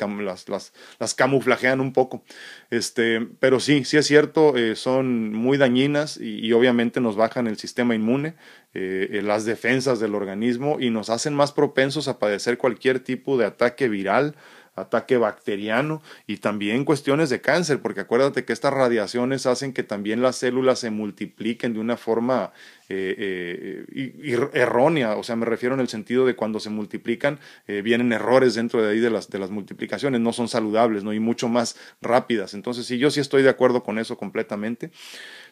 las, 0.48 0.72
las, 0.98 1.14
camuflajean 1.14 1.80
un 1.80 1.92
poco, 1.92 2.24
este, 2.70 3.20
pero 3.40 3.60
sí, 3.60 3.84
sí 3.84 3.96
es 3.96 4.06
cierto, 4.06 4.56
eh, 4.56 4.76
son 4.76 5.32
muy 5.32 5.58
dañinas 5.58 6.18
y 6.20 6.52
obviamente 6.52 7.00
nos 7.00 7.16
bajan 7.16 7.46
el 7.46 7.58
sistema 7.58 7.94
inmune, 7.94 8.34
eh, 8.74 9.20
las 9.22 9.44
defensas 9.44 10.00
del 10.00 10.14
organismo 10.14 10.78
y 10.80 10.90
nos 10.90 11.10
hacen 11.10 11.34
más 11.34 11.52
propensos 11.52 12.08
a 12.08 12.18
padecer 12.18 12.56
cualquier 12.56 13.00
tipo 13.00 13.36
de 13.36 13.44
ataque 13.44 13.88
viral, 13.88 14.34
ataque 14.74 15.18
bacteriano 15.18 16.00
y 16.26 16.38
también 16.38 16.84
cuestiones 16.84 17.28
de 17.28 17.42
cáncer, 17.42 17.80
porque 17.82 18.00
acuérdate 18.00 18.44
que 18.44 18.54
estas 18.54 18.72
radiaciones 18.72 19.44
hacen 19.44 19.72
que 19.72 19.82
también 19.82 20.22
las 20.22 20.36
células 20.36 20.78
se 20.78 20.90
multipliquen 20.90 21.74
de 21.74 21.80
una 21.80 21.96
forma 21.96 22.52
eh, 22.94 23.84
eh, 23.94 24.50
errónea, 24.52 25.16
o 25.16 25.22
sea, 25.22 25.36
me 25.36 25.46
refiero 25.46 25.74
en 25.74 25.80
el 25.80 25.88
sentido 25.88 26.26
de 26.26 26.36
cuando 26.36 26.60
se 26.60 26.70
multiplican, 26.70 27.38
vienen 27.66 28.12
errores 28.12 28.54
dentro 28.54 28.82
de 28.82 28.92
ahí 28.92 29.00
de 29.00 29.10
las, 29.10 29.30
de 29.30 29.38
las 29.38 29.50
multiplicaciones, 29.50 30.20
no 30.20 30.32
son 30.32 30.48
saludables, 30.48 31.04
¿no? 31.04 31.12
Y 31.12 31.20
mucho 31.20 31.48
más 31.48 31.76
rápidas. 32.00 32.54
Entonces, 32.54 32.86
sí, 32.86 32.98
yo 32.98 33.10
sí 33.10 33.20
estoy 33.20 33.42
de 33.42 33.48
acuerdo 33.48 33.82
con 33.82 33.98
eso 33.98 34.16
completamente. 34.16 34.90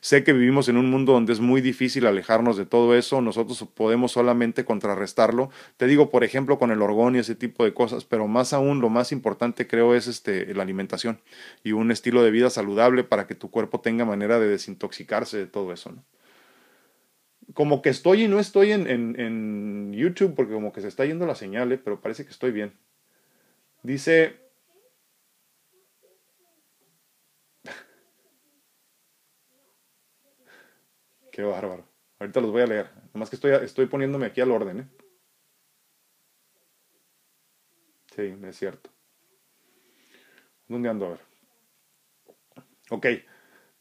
Sé 0.01 0.25
que 0.25 0.33
vivimos 0.33 0.69
en 0.69 0.77
un 0.77 0.91
mundo 0.91 1.13
donde 1.13 1.33
es 1.33 1.41
muy 1.41 1.61
difícil 1.61 2.07
alejarnos 2.07 2.57
de 2.57 2.65
todo 2.65 2.95
eso, 2.95 3.21
nosotros 3.21 3.67
podemos 3.75 4.13
solamente 4.13 4.65
contrarrestarlo. 4.65 5.51
Te 5.77 5.87
digo, 5.87 6.11
por 6.11 6.25
ejemplo, 6.25 6.59
con 6.59 6.71
el 6.71 6.81
orgón 6.81 7.17
y 7.17 7.19
ese 7.19 7.35
tipo 7.35 7.65
de 7.65 7.75
cosas, 7.75 8.05
pero 8.05 8.27
más 8.27 8.53
aún 8.53 8.81
lo 8.81 8.89
más 8.89 9.13
importante 9.13 9.67
creo 9.67 9.95
es 9.95 10.07
este, 10.07 10.55
la 10.55 10.63
alimentación 10.63 11.21
y 11.65 11.73
un 11.73 11.91
estilo 11.91 12.23
de 12.23 12.31
vida 12.31 12.49
saludable 12.51 13.05
para 13.05 13.27
que 13.27 13.35
tu 13.35 13.51
cuerpo 13.51 13.81
tenga 13.81 14.05
manera 14.05 14.39
de 14.39 14.49
desintoxicarse 14.49 15.37
de 15.37 15.47
todo 15.47 15.73
eso. 15.73 15.93
¿no? 15.93 16.03
Como 17.55 17.83
que 17.83 17.91
estoy 17.91 18.25
y 18.25 18.29
no 18.29 18.39
estoy 18.39 18.73
en, 18.73 18.87
en, 18.89 19.19
en 19.19 19.93
YouTube 19.93 20.35
porque 20.35 20.53
como 20.53 20.73
que 20.73 20.81
se 20.81 20.89
está 20.89 21.05
yendo 21.05 21.27
la 21.27 21.35
señal, 21.35 21.73
¿eh? 21.73 21.79
pero 21.79 22.01
parece 22.01 22.25
que 22.25 22.31
estoy 22.31 22.53
bien. 22.53 22.75
Dice 23.83 24.39
Qué 31.33 31.43
bárbaro. 31.43 31.85
Ahorita 32.19 32.41
los 32.41 32.51
voy 32.51 32.63
a 32.63 32.67
leer. 32.67 32.91
Nomás 33.15 33.31
que 33.31 33.37
estoy, 33.37 33.53
estoy 33.65 33.87
poniéndome 33.87 34.27
aquí 34.27 34.41
al 34.41 34.51
orden. 34.51 34.81
¿eh? 34.81 34.89
Sí, 38.15 38.37
es 38.45 38.57
cierto. 38.57 38.91
¿Dónde 40.69 40.89
ando? 40.89 41.07
A 41.07 41.09
ver. 41.11 41.21
Ok. 42.91 43.07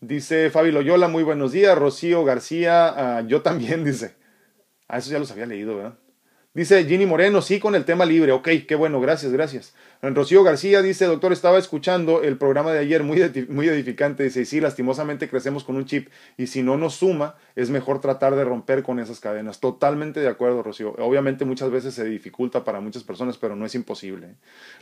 Dice 0.01 0.49
Fabi 0.49 0.71
Loyola, 0.71 1.09
muy 1.09 1.23
buenos 1.23 1.51
días. 1.51 1.77
Rocío 1.77 2.23
García, 2.23 3.17
ah, 3.17 3.21
yo 3.21 3.41
también, 3.41 3.83
dice. 3.85 4.15
Ah, 4.87 4.97
eso 4.97 5.11
ya 5.11 5.19
los 5.19 5.29
había 5.31 5.45
leído, 5.45 5.75
¿verdad? 5.75 5.97
Dice 6.53 6.83
Ginny 6.85 7.05
Moreno, 7.05 7.41
sí, 7.41 7.59
con 7.59 7.75
el 7.75 7.85
tema 7.85 8.05
libre. 8.05 8.31
Ok, 8.31 8.49
qué 8.67 8.75
bueno, 8.75 8.99
gracias, 8.99 9.31
gracias. 9.31 9.75
Rocío 10.01 10.41
García 10.41 10.81
dice, 10.81 11.05
doctor, 11.05 11.31
estaba 11.31 11.59
escuchando 11.59 12.23
el 12.23 12.37
programa 12.37 12.71
de 12.71 12.79
ayer, 12.79 13.03
muy, 13.03 13.21
muy 13.49 13.67
edificante. 13.67 14.23
Dice, 14.23 14.45
sí, 14.45 14.59
lastimosamente 14.59 15.29
crecemos 15.29 15.63
con 15.63 15.75
un 15.75 15.85
chip 15.85 16.09
y 16.37 16.47
si 16.47 16.63
no 16.63 16.75
nos 16.75 16.95
suma, 16.95 17.35
es 17.55 17.69
mejor 17.69 18.01
tratar 18.01 18.35
de 18.35 18.45
romper 18.45 18.81
con 18.81 18.99
esas 18.99 19.19
cadenas. 19.19 19.59
Totalmente 19.59 20.21
de 20.21 20.27
acuerdo, 20.27 20.63
Rocío. 20.63 20.95
Obviamente 20.97 21.45
muchas 21.45 21.69
veces 21.69 21.93
se 21.93 22.05
dificulta 22.05 22.63
para 22.63 22.79
muchas 22.79 23.03
personas, 23.03 23.37
pero 23.37 23.55
no 23.55 23.65
es 23.65 23.75
imposible. 23.75 24.35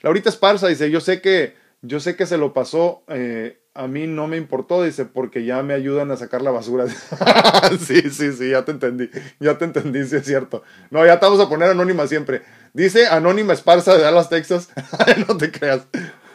Laurita 0.03 0.29
Esparza 0.29 0.67
dice, 0.67 0.89
yo 0.89 1.01
sé 1.01 1.21
que 1.21 1.66
Yo 1.81 1.99
sé 1.99 2.15
que 2.15 2.25
se 2.25 2.37
lo 2.37 2.53
pasó, 2.53 3.03
eh, 3.07 3.59
a 3.75 3.87
mí 3.87 4.07
no 4.07 4.27
me 4.27 4.37
importó, 4.37 4.83
dice, 4.83 5.05
porque 5.05 5.45
ya 5.45 5.61
me 5.61 5.75
ayudan 5.75 6.09
a 6.09 6.17
sacar 6.17 6.41
la 6.41 6.49
basura. 6.49 6.87
sí, 7.79 8.01
sí, 8.09 8.31
sí, 8.31 8.49
ya 8.49 8.65
te 8.65 8.71
entendí, 8.71 9.09
ya 9.39 9.57
te 9.59 9.65
entendí, 9.65 10.03
sí 10.05 10.15
es 10.15 10.25
cierto. 10.25 10.63
No, 10.89 11.05
ya 11.05 11.19
te 11.19 11.25
vamos 11.27 11.39
a 11.39 11.47
poner 11.47 11.69
anónima 11.69 12.07
siempre. 12.07 12.41
Dice 12.73 13.07
Anónima 13.07 13.53
Esparza 13.53 13.95
de 13.95 14.01
Dallas, 14.01 14.29
Texas. 14.29 14.69
no 15.27 15.37
te 15.37 15.51
creas. 15.51 15.87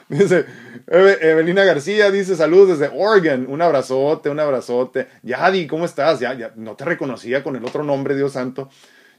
Dice 0.09 0.45
Evelina 0.87 1.65
García, 1.65 2.11
dice 2.11 2.37
saludos 2.37 2.79
desde 2.79 2.95
Oregon. 2.95 3.47
Un 3.49 3.63
abrazote, 3.63 4.31
un 4.31 4.39
abrazote. 4.39 5.09
Yadi, 5.23 5.67
¿cómo 5.67 5.85
estás? 5.85 6.21
Ya, 6.21 6.35
ya, 6.35 6.53
no 6.55 6.77
te 6.77 6.85
reconocía 6.85 7.43
con 7.43 7.57
el 7.57 7.65
otro 7.65 7.83
nombre, 7.83 8.15
Dios 8.15 8.33
santo. 8.33 8.69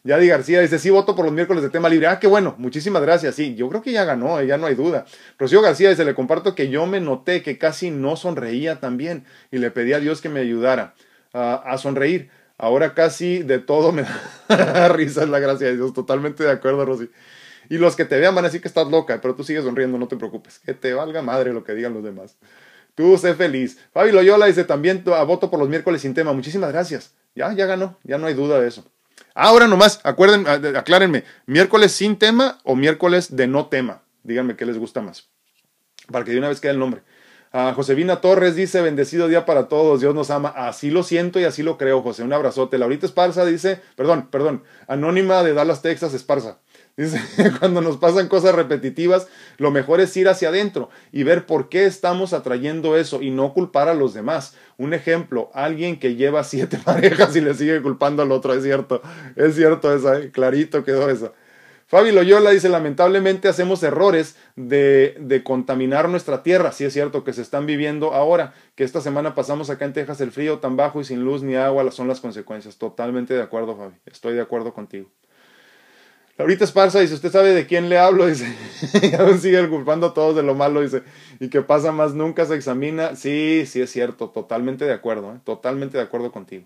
Yadi 0.04 0.28
García 0.28 0.62
dice, 0.62 0.80
sí, 0.80 0.90
voto 0.90 1.16
por 1.16 1.24
los 1.24 1.34
miércoles 1.34 1.64
de 1.64 1.70
tema 1.70 1.88
libre. 1.88 2.08
Ah, 2.08 2.20
qué 2.20 2.28
bueno, 2.28 2.56
muchísimas 2.58 3.02
gracias. 3.02 3.36
Sí, 3.36 3.56
yo 3.56 3.70
creo 3.70 3.82
que 3.82 3.92
ya 3.92 4.04
ganó, 4.04 4.40
eh, 4.40 4.48
ya 4.48 4.58
no 4.58 4.68
hay 4.68 4.76
duda. 4.76 5.06
Rocío 5.40 5.62
García 5.62 5.90
dice, 5.90 6.04
le 6.04 6.14
comparto 6.14 6.56
que 6.56 6.70
yo 6.70 6.86
me 6.86 7.00
noté 7.00 7.42
que 7.42 7.58
casi 7.58 7.90
no 7.90 8.18
sonreía 8.18 8.80
también 8.80 9.26
y 9.52 9.60
le 9.60 9.72
pedí 9.72 9.94
a 9.94 10.00
Dios 10.00 10.22
que 10.22 10.30
me 10.30 10.42
ayudara 10.42 10.94
a 11.34 11.78
sonreír. 11.78 12.30
Ahora 12.58 12.94
casi 12.94 13.44
de 13.44 13.60
todo 13.60 13.92
me 13.92 14.04
da 14.48 14.90
risa, 14.90 15.24
es 15.24 15.30
la 15.30 15.40
gracia 15.40 15.68
de 15.68 15.76
Dios. 15.76 15.94
Totalmente 15.94 16.44
de 16.44 16.52
acuerdo, 16.52 16.86
Rosy. 16.86 17.10
Y 17.70 17.78
los 17.78 17.96
que 17.96 18.06
te 18.06 18.20
vean 18.20 18.36
van 18.36 18.46
a 18.46 18.50
decir 18.50 18.62
que 18.62 18.68
estás 18.68 18.88
loca, 18.88 19.20
pero 19.22 19.36
tú 19.36 19.44
sigues 19.44 19.64
sonriendo, 19.64 19.98
no 19.98 20.08
te 20.08 20.18
preocupes. 20.18 20.60
Que 20.60 20.74
te 20.74 20.94
valga 20.94 21.22
madre 21.22 21.54
lo 21.54 21.64
que 21.64 21.74
digan 21.74 21.94
los 21.94 22.04
demás. 22.04 22.38
Tú 22.96 23.18
sé 23.18 23.34
feliz. 23.34 23.80
Fabi 23.92 24.12
Loyola 24.12 24.46
dice 24.46 24.64
también 24.66 25.04
a 25.08 25.24
voto 25.24 25.50
por 25.50 25.60
los 25.60 25.70
miércoles 25.70 26.02
sin 26.02 26.14
tema. 26.14 26.34
Muchísimas 26.34 26.72
gracias. 26.72 27.16
Ya, 27.36 27.52
ya 27.54 27.66
ganó. 27.66 27.98
Ya 28.04 28.18
no 28.18 28.28
hay 28.28 28.34
duda 28.34 28.60
de 28.60 28.68
eso. 28.68 28.86
Ahora 29.36 29.68
nomás, 29.68 30.00
acuérdenme, 30.04 30.50
aclárenme, 30.78 31.24
miércoles 31.46 31.92
sin 31.92 32.18
tema 32.18 32.60
o 32.64 32.76
miércoles 32.76 33.36
de 33.36 33.48
no 33.48 33.68
tema. 33.68 34.04
Díganme 34.24 34.56
qué 34.56 34.66
les 34.66 34.78
gusta 34.78 35.02
más. 35.02 35.30
Para 36.12 36.24
que 36.24 36.32
de 36.32 36.38
una 36.38 36.50
vez 36.50 36.60
quede 36.60 36.74
el 36.74 36.80
nombre. 36.80 37.02
A 37.52 37.74
Josevina 37.74 38.20
Torres 38.20 38.56
dice, 38.56 38.82
bendecido 38.82 39.28
día 39.28 39.46
para 39.46 39.68
todos, 39.68 40.02
Dios 40.02 40.16
nos 40.16 40.32
ama. 40.32 40.50
Así 40.50 40.90
lo 40.90 41.04
siento 41.04 41.40
y 41.40 41.44
así 41.44 41.62
lo 41.62 41.78
creo, 41.78 42.02
José. 42.02 42.24
Un 42.24 42.34
abrazote. 42.34 42.80
Laurita 42.80 43.06
Esparza 43.06 43.46
dice, 43.46 43.80
perdón, 43.96 44.28
perdón, 44.32 44.64
anónima 44.88 45.44
de 45.44 45.54
Dallas, 45.54 45.84
Texas, 45.84 46.16
Esparza. 46.16 46.58
Dice, 46.96 47.20
cuando 47.60 47.82
nos 47.82 47.98
pasan 47.98 48.28
cosas 48.28 48.54
repetitivas, 48.54 49.28
lo 49.58 49.72
mejor 49.72 50.00
es 50.00 50.16
ir 50.16 50.30
hacia 50.30 50.50
adentro 50.50 50.90
y 51.12 51.24
ver 51.24 51.46
por 51.48 51.68
qué 51.68 51.86
estamos 51.86 52.34
atrayendo 52.34 52.98
eso 52.98 53.22
y 53.22 53.32
no 53.32 53.54
culpar 53.54 53.90
a 53.90 53.96
los 53.96 54.14
demás. 54.14 54.56
Un 54.78 54.94
ejemplo, 54.94 55.50
alguien 55.54 56.00
que 56.00 56.16
lleva 56.16 56.44
siete 56.44 56.78
parejas 56.78 57.36
y 57.36 57.42
le 57.42 57.56
sigue 57.56 57.82
culpando 57.82 58.22
al 58.22 58.32
otro, 58.32 58.54
es 58.54 58.64
cierto, 58.64 59.02
es 59.36 59.56
cierto 59.56 59.94
esa, 59.94 60.20
¿eh? 60.20 60.32
clarito 60.32 60.84
quedó 60.84 61.10
esa. 61.10 61.32
Fabi 61.88 62.12
Loyola 62.12 62.52
dice, 62.52 62.70
lamentablemente 62.70 63.48
hacemos 63.48 63.84
errores 63.84 64.36
de, 64.56 65.16
de, 65.20 65.44
contaminar 65.44 66.10
nuestra 66.10 66.42
tierra. 66.42 66.72
Sí 66.72 66.86
es 66.86 66.94
cierto 66.94 67.24
que 67.24 67.34
se 67.34 67.42
están 67.42 67.68
viviendo 67.68 68.14
ahora, 68.14 68.54
que 68.76 68.84
esta 68.84 69.02
semana 69.02 69.36
pasamos 69.36 69.70
acá 69.70 69.86
en 69.86 69.94
Texas 69.94 70.20
el 70.22 70.32
frío 70.32 70.60
tan 70.60 70.76
bajo 70.76 71.02
y 71.02 71.04
sin 71.04 71.24
luz 71.24 71.44
ni 71.44 71.56
agua 71.56 71.92
son 71.92 72.08
las 72.08 72.20
consecuencias. 72.20 72.78
Totalmente 72.78 73.36
de 73.36 73.44
acuerdo, 73.44 73.76
Fabi. 73.76 73.96
Estoy 74.06 74.34
de 74.34 74.42
acuerdo 74.42 74.74
contigo. 74.74 75.12
Laurita 76.38 76.64
Esparza 76.64 77.00
dice, 77.00 77.14
¿usted 77.14 77.32
sabe 77.32 77.54
de 77.54 77.68
quién 77.68 77.90
le 77.90 78.00
hablo? 78.00 78.26
Dice, 78.28 78.48
aún 79.20 79.40
sigue 79.40 79.68
culpando 79.70 80.08
a 80.08 80.14
todos 80.14 80.36
de 80.36 80.42
lo 80.42 80.56
malo, 80.56 80.82
dice, 80.82 81.04
y 81.40 81.50
que 81.50 81.62
pasa 81.62 81.92
más 81.92 82.16
nunca 82.16 82.46
se 82.46 82.56
examina. 82.56 83.16
Sí, 83.16 83.66
sí 83.68 83.82
es 83.82 83.92
cierto, 83.92 84.30
totalmente 84.30 84.86
de 84.86 84.94
acuerdo, 84.94 85.34
¿eh? 85.34 85.40
totalmente 85.44 85.98
de 85.98 86.04
acuerdo 86.04 86.32
contigo. 86.32 86.66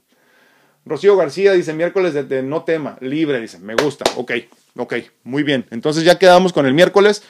Rocío 0.86 1.18
García 1.18 1.52
dice, 1.52 1.74
miércoles 1.74 2.14
de, 2.14 2.44
no 2.44 2.64
tema, 2.64 2.98
libre, 3.02 3.42
dice, 3.42 3.60
me 3.60 3.76
gusta, 3.76 4.06
ok, 4.16 4.32
ok, 4.78 4.94
muy 5.24 5.44
bien. 5.44 5.66
Entonces 5.70 6.06
ya 6.06 6.18
quedamos 6.18 6.54
con 6.54 6.66
el 6.66 6.74
miércoles 6.74 7.24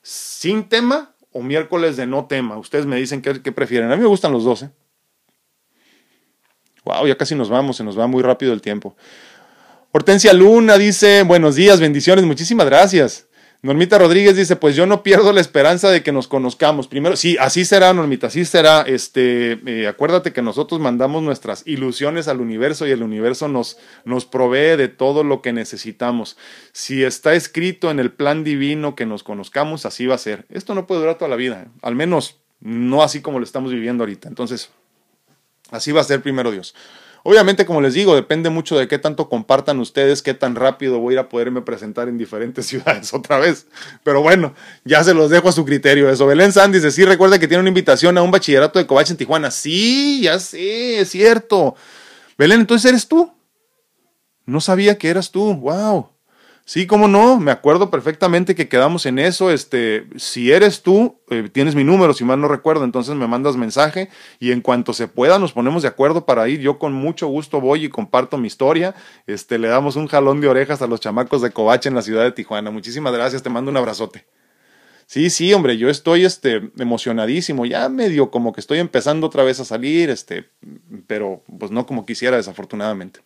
sin 0.00 0.70
tema 0.70 1.14
o 1.32 1.42
miércoles 1.42 1.98
de 1.98 2.06
no 2.06 2.26
tema. 2.26 2.56
Ustedes 2.56 2.86
me 2.86 2.96
dicen 2.96 3.20
qué, 3.20 3.42
qué 3.42 3.52
prefieren. 3.52 3.92
A 3.92 3.96
mí 3.96 4.02
me 4.02 4.08
gustan 4.08 4.32
los 4.32 4.44
dos, 4.44 4.62
¿eh? 4.62 4.70
Wow, 6.84 7.06
ya 7.06 7.16
casi 7.16 7.34
nos 7.34 7.48
vamos, 7.48 7.76
se 7.76 7.84
nos 7.84 7.98
va 7.98 8.06
muy 8.06 8.22
rápido 8.22 8.52
el 8.52 8.60
tiempo. 8.60 8.96
Hortensia 9.96 10.32
Luna 10.32 10.76
dice, 10.76 11.22
buenos 11.22 11.54
días, 11.54 11.78
bendiciones, 11.78 12.24
muchísimas 12.24 12.66
gracias. 12.66 13.28
Normita 13.62 13.96
Rodríguez 13.96 14.34
dice, 14.34 14.56
pues 14.56 14.74
yo 14.74 14.86
no 14.86 15.04
pierdo 15.04 15.32
la 15.32 15.40
esperanza 15.40 15.88
de 15.88 16.02
que 16.02 16.10
nos 16.10 16.26
conozcamos. 16.26 16.88
Primero, 16.88 17.14
sí, 17.14 17.36
así 17.38 17.64
será, 17.64 17.94
Normita, 17.94 18.26
así 18.26 18.44
será. 18.44 18.80
Este, 18.80 19.52
eh, 19.64 19.86
acuérdate 19.86 20.32
que 20.32 20.42
nosotros 20.42 20.80
mandamos 20.80 21.22
nuestras 21.22 21.64
ilusiones 21.64 22.26
al 22.26 22.40
universo 22.40 22.88
y 22.88 22.90
el 22.90 23.04
universo 23.04 23.46
nos, 23.46 23.78
nos 24.04 24.26
provee 24.26 24.76
de 24.76 24.88
todo 24.88 25.22
lo 25.22 25.42
que 25.42 25.52
necesitamos. 25.52 26.36
Si 26.72 27.04
está 27.04 27.34
escrito 27.34 27.92
en 27.92 28.00
el 28.00 28.10
plan 28.10 28.42
divino 28.42 28.96
que 28.96 29.06
nos 29.06 29.22
conozcamos, 29.22 29.86
así 29.86 30.06
va 30.06 30.16
a 30.16 30.18
ser. 30.18 30.44
Esto 30.48 30.74
no 30.74 30.88
puede 30.88 31.02
durar 31.02 31.18
toda 31.18 31.28
la 31.28 31.36
vida, 31.36 31.66
¿eh? 31.66 31.70
al 31.82 31.94
menos 31.94 32.40
no 32.58 33.04
así 33.04 33.22
como 33.22 33.38
lo 33.38 33.44
estamos 33.44 33.70
viviendo 33.70 34.02
ahorita. 34.02 34.26
Entonces, 34.26 34.70
así 35.70 35.92
va 35.92 36.00
a 36.00 36.04
ser 36.04 36.20
primero 36.20 36.50
Dios. 36.50 36.74
Obviamente, 37.26 37.64
como 37.64 37.80
les 37.80 37.94
digo, 37.94 38.14
depende 38.14 38.50
mucho 38.50 38.78
de 38.78 38.86
qué 38.86 38.98
tanto 38.98 39.30
compartan 39.30 39.80
ustedes, 39.80 40.20
qué 40.20 40.34
tan 40.34 40.54
rápido 40.54 40.98
voy 40.98 41.12
a 41.12 41.14
ir 41.14 41.18
a 41.20 41.28
poderme 41.30 41.62
presentar 41.62 42.06
en 42.06 42.18
diferentes 42.18 42.66
ciudades 42.68 43.14
otra 43.14 43.38
vez. 43.38 43.66
Pero 44.02 44.20
bueno, 44.20 44.54
ya 44.84 45.02
se 45.02 45.14
los 45.14 45.30
dejo 45.30 45.48
a 45.48 45.52
su 45.52 45.64
criterio 45.64 46.10
eso. 46.10 46.26
Belén 46.26 46.52
Sandy 46.52 46.78
dice, 46.78 46.90
sí, 46.90 47.02
recuerda 47.02 47.38
que 47.38 47.48
tiene 47.48 47.62
una 47.62 47.70
invitación 47.70 48.18
a 48.18 48.22
un 48.22 48.30
bachillerato 48.30 48.78
de 48.78 48.86
Covach 48.86 49.10
en 49.10 49.16
Tijuana. 49.16 49.50
Sí, 49.50 50.20
ya 50.22 50.38
sé, 50.38 51.00
es 51.00 51.08
cierto. 51.08 51.74
Belén, 52.36 52.60
entonces 52.60 52.90
eres 52.90 53.08
tú. 53.08 53.32
No 54.44 54.60
sabía 54.60 54.98
que 54.98 55.08
eras 55.08 55.30
tú. 55.30 55.54
Wow. 55.54 56.10
Sí, 56.66 56.86
cómo 56.86 57.08
no, 57.08 57.38
me 57.38 57.50
acuerdo 57.50 57.90
perfectamente 57.90 58.54
que 58.54 58.68
quedamos 58.68 59.04
en 59.04 59.18
eso. 59.18 59.50
Este, 59.50 60.06
si 60.16 60.50
eres 60.50 60.82
tú, 60.82 61.20
eh, 61.28 61.50
tienes 61.52 61.74
mi 61.74 61.84
número, 61.84 62.14
si 62.14 62.24
mal 62.24 62.40
no 62.40 62.48
recuerdo, 62.48 62.84
entonces 62.84 63.14
me 63.14 63.26
mandas 63.26 63.56
mensaje 63.56 64.08
y 64.40 64.50
en 64.50 64.62
cuanto 64.62 64.94
se 64.94 65.06
pueda 65.06 65.38
nos 65.38 65.52
ponemos 65.52 65.82
de 65.82 65.88
acuerdo 65.88 66.24
para 66.24 66.48
ir. 66.48 66.60
Yo 66.60 66.78
con 66.78 66.94
mucho 66.94 67.26
gusto 67.26 67.60
voy 67.60 67.84
y 67.84 67.88
comparto 67.90 68.38
mi 68.38 68.46
historia. 68.46 68.94
Este, 69.26 69.58
le 69.58 69.68
damos 69.68 69.96
un 69.96 70.06
jalón 70.06 70.40
de 70.40 70.48
orejas 70.48 70.80
a 70.80 70.86
los 70.86 71.00
chamacos 71.00 71.42
de 71.42 71.50
Covache 71.50 71.90
en 71.90 71.96
la 71.96 72.02
ciudad 72.02 72.22
de 72.22 72.32
Tijuana. 72.32 72.70
Muchísimas 72.70 73.12
gracias, 73.12 73.42
te 73.42 73.50
mando 73.50 73.70
un 73.70 73.76
abrazote. 73.76 74.24
Sí, 75.06 75.28
sí, 75.28 75.52
hombre, 75.52 75.76
yo 75.76 75.90
estoy 75.90 76.24
este, 76.24 76.70
emocionadísimo, 76.78 77.66
ya 77.66 77.90
medio 77.90 78.30
como 78.30 78.54
que 78.54 78.60
estoy 78.62 78.78
empezando 78.78 79.26
otra 79.26 79.44
vez 79.44 79.60
a 79.60 79.66
salir, 79.66 80.08
este, 80.08 80.48
pero 81.06 81.42
pues 81.58 81.70
no 81.70 81.84
como 81.84 82.06
quisiera, 82.06 82.38
desafortunadamente. 82.38 83.20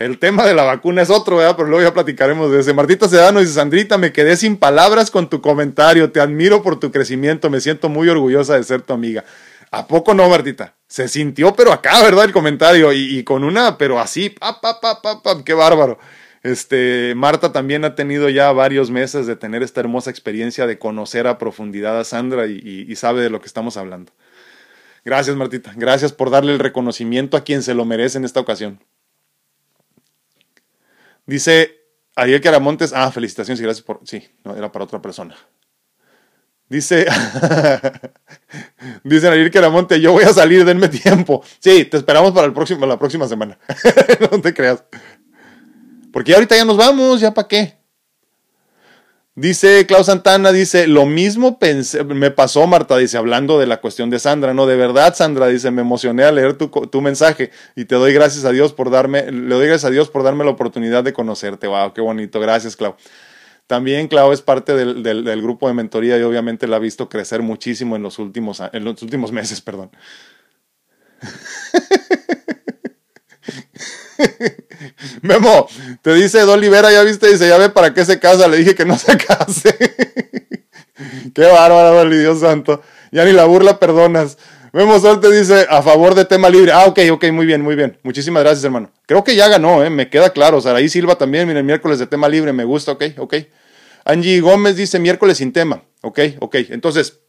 El 0.00 0.18
tema 0.18 0.46
de 0.46 0.54
la 0.54 0.62
vacuna 0.62 1.02
es 1.02 1.10
otro, 1.10 1.36
¿verdad? 1.36 1.56
Pero 1.58 1.68
luego 1.68 1.84
ya 1.84 1.92
platicaremos 1.92 2.50
de 2.50 2.60
ese. 2.60 2.72
Martita 2.72 3.06
Sedano 3.06 3.40
dice, 3.40 3.52
Sandrita, 3.52 3.98
me 3.98 4.14
quedé 4.14 4.34
sin 4.34 4.56
palabras 4.56 5.10
con 5.10 5.28
tu 5.28 5.42
comentario. 5.42 6.10
Te 6.10 6.20
admiro 6.20 6.62
por 6.62 6.80
tu 6.80 6.90
crecimiento. 6.90 7.50
Me 7.50 7.60
siento 7.60 7.90
muy 7.90 8.08
orgullosa 8.08 8.54
de 8.54 8.64
ser 8.64 8.80
tu 8.80 8.94
amiga. 8.94 9.26
¿A 9.70 9.86
poco 9.86 10.14
no, 10.14 10.26
Martita? 10.30 10.74
Se 10.88 11.06
sintió, 11.06 11.54
pero 11.54 11.70
acá, 11.70 12.02
¿verdad? 12.02 12.24
El 12.24 12.32
comentario. 12.32 12.94
Y, 12.94 13.22
con 13.24 13.44
una, 13.44 13.76
pero 13.76 14.00
así, 14.00 14.30
pa, 14.30 14.58
pa, 14.62 14.80
pa, 14.80 15.02
pa, 15.02 15.22
pa, 15.22 15.44
qué 15.44 15.52
bárbaro. 15.52 15.98
Este, 16.42 17.12
Marta 17.14 17.52
también 17.52 17.84
ha 17.84 17.94
tenido 17.94 18.30
ya 18.30 18.50
varios 18.52 18.90
meses 18.90 19.26
de 19.26 19.36
tener 19.36 19.62
esta 19.62 19.80
hermosa 19.80 20.08
experiencia 20.08 20.66
de 20.66 20.78
conocer 20.78 21.26
a 21.26 21.36
profundidad 21.36 22.00
a 22.00 22.04
Sandra 22.04 22.46
y 22.46 22.96
sabe 22.96 23.20
de 23.20 23.28
lo 23.28 23.42
que 23.42 23.48
estamos 23.48 23.76
hablando. 23.76 24.12
Gracias, 25.04 25.36
Martita. 25.36 25.72
Gracias 25.76 26.12
por 26.14 26.30
darle 26.30 26.52
el 26.52 26.58
reconocimiento 26.58 27.36
a 27.36 27.44
quien 27.44 27.62
se 27.62 27.74
lo 27.74 27.84
merece 27.84 28.16
en 28.16 28.24
esta 28.24 28.40
ocasión. 28.40 28.80
Dice 31.30 31.86
Ariel 32.16 32.40
Caramontes, 32.40 32.92
ah, 32.92 33.08
felicitaciones 33.12 33.60
y 33.60 33.62
gracias 33.62 33.86
por, 33.86 34.00
sí, 34.02 34.20
no, 34.42 34.56
era 34.56 34.72
para 34.72 34.84
otra 34.84 35.00
persona. 35.00 35.36
Dice, 36.68 37.06
dice 39.04 39.28
Ariel 39.28 39.52
Caramonte, 39.52 40.00
yo 40.00 40.10
voy 40.10 40.24
a 40.24 40.32
salir, 40.32 40.64
denme 40.64 40.88
tiempo. 40.88 41.44
Sí, 41.60 41.84
te 41.84 41.98
esperamos 41.98 42.32
para 42.32 42.48
el 42.48 42.52
próximo, 42.52 42.84
la 42.84 42.98
próxima 42.98 43.28
semana. 43.28 43.56
no 44.32 44.40
te 44.40 44.52
creas. 44.52 44.82
Porque 46.12 46.34
ahorita 46.34 46.56
ya 46.56 46.64
nos 46.64 46.76
vamos, 46.76 47.20
ya 47.20 47.32
para 47.32 47.46
qué. 47.46 47.79
Dice 49.36 49.86
Klaus 49.86 50.06
Santana, 50.06 50.50
dice, 50.50 50.88
lo 50.88 51.06
mismo 51.06 51.60
pensé, 51.60 52.02
me 52.02 52.32
pasó 52.32 52.66
Marta, 52.66 52.98
dice, 52.98 53.16
hablando 53.16 53.60
de 53.60 53.68
la 53.68 53.80
cuestión 53.80 54.10
de 54.10 54.18
Sandra, 54.18 54.54
no, 54.54 54.66
de 54.66 54.74
verdad 54.74 55.14
Sandra, 55.14 55.46
dice, 55.46 55.70
me 55.70 55.82
emocioné 55.82 56.24
al 56.24 56.34
leer 56.34 56.58
tu, 56.58 56.68
tu, 56.68 57.00
mensaje 57.00 57.52
y 57.76 57.84
te 57.84 57.94
doy 57.94 58.12
gracias 58.12 58.44
a 58.44 58.50
Dios 58.50 58.72
por 58.72 58.90
darme, 58.90 59.30
le 59.30 59.54
doy 59.54 59.68
gracias 59.68 59.84
a 59.84 59.90
Dios 59.90 60.10
por 60.10 60.24
darme 60.24 60.44
la 60.44 60.50
oportunidad 60.50 61.04
de 61.04 61.12
conocerte, 61.12 61.68
wow, 61.68 61.94
qué 61.94 62.00
bonito, 62.00 62.40
gracias 62.40 62.74
Clau. 62.74 62.96
También 63.68 64.08
Clau 64.08 64.32
es 64.32 64.42
parte 64.42 64.74
del, 64.74 65.04
del, 65.04 65.22
del 65.22 65.42
grupo 65.42 65.68
de 65.68 65.74
mentoría 65.74 66.18
y 66.18 66.22
obviamente 66.22 66.66
la 66.66 66.76
ha 66.76 66.80
visto 66.80 67.08
crecer 67.08 67.40
muchísimo 67.40 67.94
en 67.94 68.02
los 68.02 68.18
últimos, 68.18 68.60
en 68.72 68.84
los 68.84 69.00
últimos 69.00 69.30
meses, 69.30 69.60
perdón. 69.60 69.92
Memo, 75.22 75.68
te 76.02 76.14
dice 76.14 76.40
Don 76.40 76.58
Olivera, 76.58 76.92
ya 76.92 77.02
viste, 77.02 77.28
dice, 77.28 77.48
ya 77.48 77.58
ve 77.58 77.70
para 77.70 77.94
qué 77.94 78.04
se 78.04 78.18
casa, 78.18 78.48
le 78.48 78.58
dije 78.58 78.74
que 78.74 78.84
no 78.84 78.98
se 78.98 79.16
case. 79.16 79.76
qué 81.34 81.42
bárbaro, 81.46 81.94
Don 81.94 82.10
Dios 82.10 82.40
santo. 82.40 82.82
Ya 83.12 83.24
ni 83.24 83.32
la 83.32 83.44
burla 83.44 83.78
perdonas. 83.78 84.38
Memo 84.72 85.00
Sol 85.00 85.20
te 85.20 85.32
dice 85.32 85.66
a 85.68 85.82
favor 85.82 86.14
de 86.14 86.24
tema 86.24 86.48
libre. 86.48 86.70
Ah, 86.70 86.86
ok, 86.86 87.00
ok, 87.10 87.24
muy 87.32 87.44
bien, 87.44 87.60
muy 87.60 87.74
bien. 87.74 87.98
Muchísimas 88.04 88.42
gracias, 88.44 88.64
hermano. 88.64 88.92
Creo 89.06 89.24
que 89.24 89.34
ya 89.34 89.48
ganó, 89.48 89.82
¿eh? 89.82 89.90
me 89.90 90.08
queda 90.08 90.30
claro. 90.30 90.60
Saraí 90.60 90.88
Silva 90.88 91.16
también, 91.16 91.48
mira, 91.48 91.58
el 91.58 91.66
miércoles 91.66 91.98
de 91.98 92.06
tema 92.06 92.28
libre, 92.28 92.52
me 92.52 92.64
gusta, 92.64 92.92
ok, 92.92 93.04
ok. 93.18 93.34
Angie 94.04 94.40
Gómez 94.40 94.76
dice 94.76 95.00
miércoles 95.00 95.38
sin 95.38 95.52
tema. 95.52 95.82
Ok, 96.02 96.20
ok. 96.38 96.54
Entonces, 96.70 97.20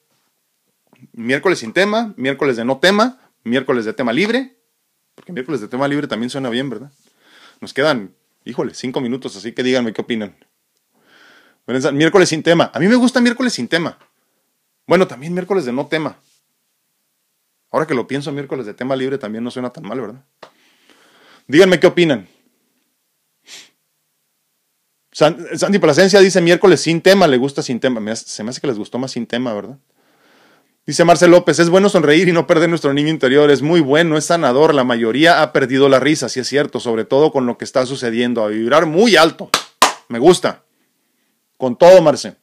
miércoles 1.14 1.60
sin 1.60 1.74
tema, 1.74 2.14
miércoles 2.16 2.58
de 2.58 2.66
no 2.66 2.78
tema, 2.78 3.20
miércoles 3.44 3.86
de 3.86 3.94
tema 3.94 4.14
libre, 4.14 4.58
porque 5.22 5.34
miércoles 5.34 5.62
de 5.62 5.68
tema 5.68 5.88
libre 5.88 6.08
también 6.08 6.32
suena 6.32 6.50
bien, 6.50 6.68
¿verdad? 6.68 6.92
Nos 7.60 7.76
quedan, 7.76 8.16
híjole, 8.44 8.74
cinco 8.74 9.02
minutos, 9.02 9.36
así 9.36 9.52
que 9.52 9.62
díganme 9.62 9.94
qué 9.94 10.02
opinan. 10.02 10.36
Miércoles 11.94 12.30
sin 12.30 12.42
tema. 12.42 12.72
A 12.74 12.80
mí 12.80 12.88
me 12.88 12.96
gusta 12.96 13.22
miércoles 13.22 13.54
sin 13.54 13.68
tema. 13.68 14.00
Bueno, 14.88 15.08
también 15.08 15.32
miércoles 15.32 15.64
de 15.66 15.74
no 15.74 15.86
tema. 15.86 16.18
Ahora 17.70 17.86
que 17.86 17.94
lo 17.94 18.08
pienso, 18.08 18.32
miércoles 18.32 18.66
de 18.66 18.74
tema 18.74 18.96
libre 18.96 19.20
también 19.20 19.44
no 19.44 19.52
suena 19.52 19.70
tan 19.70 19.84
mal, 19.84 20.02
¿verdad? 20.02 20.26
Díganme 21.46 21.80
qué 21.80 21.86
opinan. 21.86 22.28
Sandy 25.12 25.78
Plasencia 25.78 26.20
dice 26.20 26.42
miércoles 26.42 26.82
sin 26.82 27.00
tema, 27.00 27.28
le 27.28 27.38
gusta 27.38 27.62
sin 27.62 27.80
tema. 27.80 28.16
Se 28.16 28.44
me 28.44 28.50
hace 28.50 28.60
que 28.60 28.66
les 28.66 28.80
gustó 28.80 28.98
más 28.98 29.12
sin 29.12 29.28
tema, 29.28 29.54
¿verdad? 29.54 29.78
Dice 30.86 31.06
Marcel 31.06 31.30
López, 31.30 31.60
es 31.60 31.70
bueno 31.70 31.90
sonreír 31.90 32.28
y 32.28 32.32
no 32.32 32.48
perder 32.48 32.68
nuestro 32.68 32.92
niño 32.92 33.10
interior, 33.10 33.52
es 33.52 33.62
muy 33.62 33.82
bueno, 33.82 34.18
es 34.18 34.26
sanador, 34.26 34.74
la 34.74 34.84
mayoría 34.84 35.44
ha 35.44 35.54
perdido 35.54 35.88
la 35.90 36.00
risa, 36.00 36.28
si 36.28 36.40
es 36.40 36.48
cierto, 36.48 36.80
sobre 36.80 37.06
todo 37.06 37.32
con 37.32 37.46
lo 37.46 37.56
que 37.58 37.66
está 37.66 37.86
sucediendo, 37.86 38.44
a 38.44 38.48
vibrar 38.48 38.88
muy 38.88 39.16
alto, 39.16 39.52
me 40.08 40.18
gusta, 40.18 40.64
con 41.58 41.78
todo, 41.78 42.02
Marce. 42.02 42.36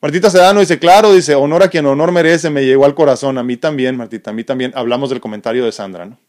Martita 0.00 0.30
Sedano 0.30 0.60
dice, 0.60 0.78
claro, 0.78 1.12
dice, 1.12 1.34
honor 1.34 1.64
a 1.64 1.68
quien 1.68 1.86
honor 1.86 2.12
merece, 2.12 2.50
me 2.50 2.64
llegó 2.64 2.84
al 2.84 2.94
corazón, 2.94 3.36
a 3.36 3.42
mí 3.42 3.56
también, 3.56 3.96
Martita, 3.96 4.30
a 4.30 4.32
mí 4.32 4.44
también, 4.44 4.70
hablamos 4.76 5.10
del 5.10 5.20
comentario 5.20 5.64
de 5.64 5.72
Sandra, 5.72 6.06
¿no? 6.06 6.20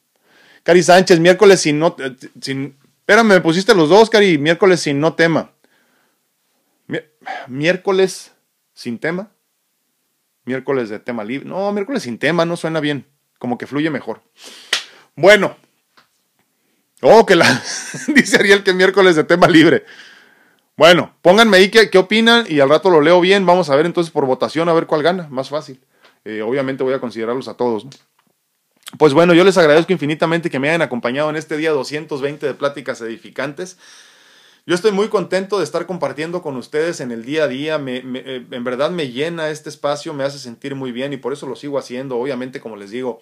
Cari 0.64 0.82
Sánchez, 0.82 1.20
miércoles 1.20 1.62
sin 1.62 1.78
no, 1.78 1.96
eh, 2.00 2.16
sin, 2.42 2.78
espérame, 3.02 3.28
me 3.28 3.42
pusiste 3.42 3.76
los 3.76 3.90
dos, 3.90 4.10
Cari, 4.10 4.40
miércoles 4.40 4.80
sin 4.80 5.00
no 5.00 5.14
tema. 5.14 5.52
Miércoles 7.48 8.32
sin 8.74 8.98
tema 8.98 9.32
miércoles 10.50 10.90
de 10.90 10.98
tema 10.98 11.24
libre. 11.24 11.48
No, 11.48 11.72
miércoles 11.72 12.02
sin 12.04 12.18
tema, 12.18 12.44
no 12.44 12.58
suena 12.58 12.80
bien. 12.80 13.06
Como 13.38 13.60
que 13.60 13.68
fluye 13.68 13.92
mejor. 13.92 14.22
Bueno. 15.16 15.56
Oh, 17.02 17.24
que 17.26 17.36
la. 17.36 17.46
dice 18.08 18.38
Ariel 18.38 18.64
que 18.64 18.74
miércoles 18.74 19.16
de 19.16 19.24
tema 19.24 19.48
libre. 19.48 19.86
Bueno, 20.76 21.14
pónganme 21.22 21.58
ahí 21.58 21.70
qué, 21.70 21.98
opinan 22.00 22.46
y 22.50 22.62
al 22.62 22.70
rato 22.70 22.90
lo 22.90 23.00
leo 23.00 23.22
bien. 23.22 23.46
Vamos 23.46 23.70
a 23.70 23.76
ver 23.76 23.86
entonces 23.86 24.12
por 24.12 24.26
votación 24.26 24.70
a 24.70 24.74
ver 24.74 24.88
cuál 24.88 25.04
gana. 25.04 25.28
Más 25.30 25.50
fácil. 25.50 25.80
Eh, 26.26 26.42
obviamente 26.42 26.84
voy 26.84 26.94
a 26.94 27.00
considerarlos 27.00 27.48
a 27.48 27.54
todos. 27.54 27.86
Pues 28.98 29.14
bueno, 29.14 29.36
yo 29.36 29.44
les 29.44 29.58
agradezco 29.58 29.94
infinitamente 29.94 30.50
que 30.50 30.58
me 30.58 30.70
hayan 30.70 30.82
acompañado 30.82 31.30
en 31.30 31.36
este 31.36 31.58
día 31.58 31.70
220 31.72 32.48
de 32.48 32.54
pláticas 32.56 33.00
edificantes. 33.02 33.78
Yo 34.70 34.76
estoy 34.76 34.92
muy 34.92 35.08
contento 35.08 35.58
de 35.58 35.64
estar 35.64 35.88
compartiendo 35.88 36.44
con 36.44 36.56
ustedes 36.56 37.02
en 37.02 37.10
el 37.10 37.26
día 37.26 37.46
a 37.46 37.48
día. 37.48 37.80
Me, 37.80 38.04
eh, 38.06 38.46
en 38.52 38.64
verdad 38.64 38.92
me 38.92 39.10
llena 39.10 39.50
este 39.50 39.68
espacio, 39.68 40.14
me 40.14 40.24
hace 40.24 40.38
sentir 40.38 40.76
muy 40.76 40.92
bien 40.92 41.12
y 41.12 41.18
por 41.18 41.34
eso 41.34 41.48
lo 41.48 41.56
sigo 41.56 41.80
haciendo. 41.80 42.20
Obviamente, 42.20 42.62
como 42.62 42.76
les 42.76 42.92
digo, 42.92 43.20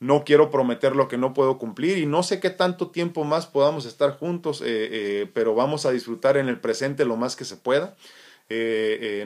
no 0.00 0.24
quiero 0.24 0.50
prometer 0.50 0.96
lo 0.96 1.06
que 1.06 1.18
no 1.18 1.34
puedo 1.34 1.56
cumplir 1.56 1.98
y 1.98 2.06
no 2.06 2.24
sé 2.24 2.40
qué 2.40 2.50
tanto 2.50 2.90
tiempo 2.90 3.22
más 3.22 3.46
podamos 3.46 3.86
estar 3.86 4.18
juntos, 4.18 4.60
eh, 4.60 4.64
eh, 4.66 5.30
pero 5.32 5.54
vamos 5.54 5.86
a 5.86 5.92
disfrutar 5.92 6.36
en 6.36 6.48
el 6.48 6.58
presente 6.58 7.04
lo 7.04 7.16
más 7.16 7.36
que 7.36 7.44
se 7.44 7.56
pueda. 7.56 7.94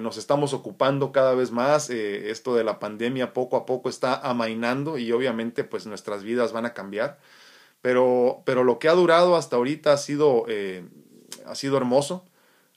nos 0.02 0.18
estamos 0.18 0.52
ocupando 0.52 1.10
cada 1.10 1.34
vez 1.34 1.52
más. 1.52 1.88
esto 1.88 2.54
de 2.54 2.64
la 2.64 2.78
pandemia 2.78 3.32
poco 3.32 3.56
a 3.56 3.64
poco 3.64 3.88
está 3.88 4.14
amainando 4.14 4.98
y 4.98 5.10
obviamente 5.10 5.64
pues 5.64 5.86
nuestras 5.86 6.22
vidas 6.22 6.52
van 6.52 6.66
a 6.66 6.74
cambiar. 6.74 7.18
Pero, 7.80 8.42
pero 8.44 8.62
lo 8.62 8.78
que 8.78 8.88
ha 8.88 8.92
durado 8.92 9.36
hasta 9.36 9.56
ahorita 9.56 9.94
ha 9.94 9.96
sido 9.96 10.44
ha 11.46 11.54
sido 11.54 11.76
hermoso. 11.76 12.24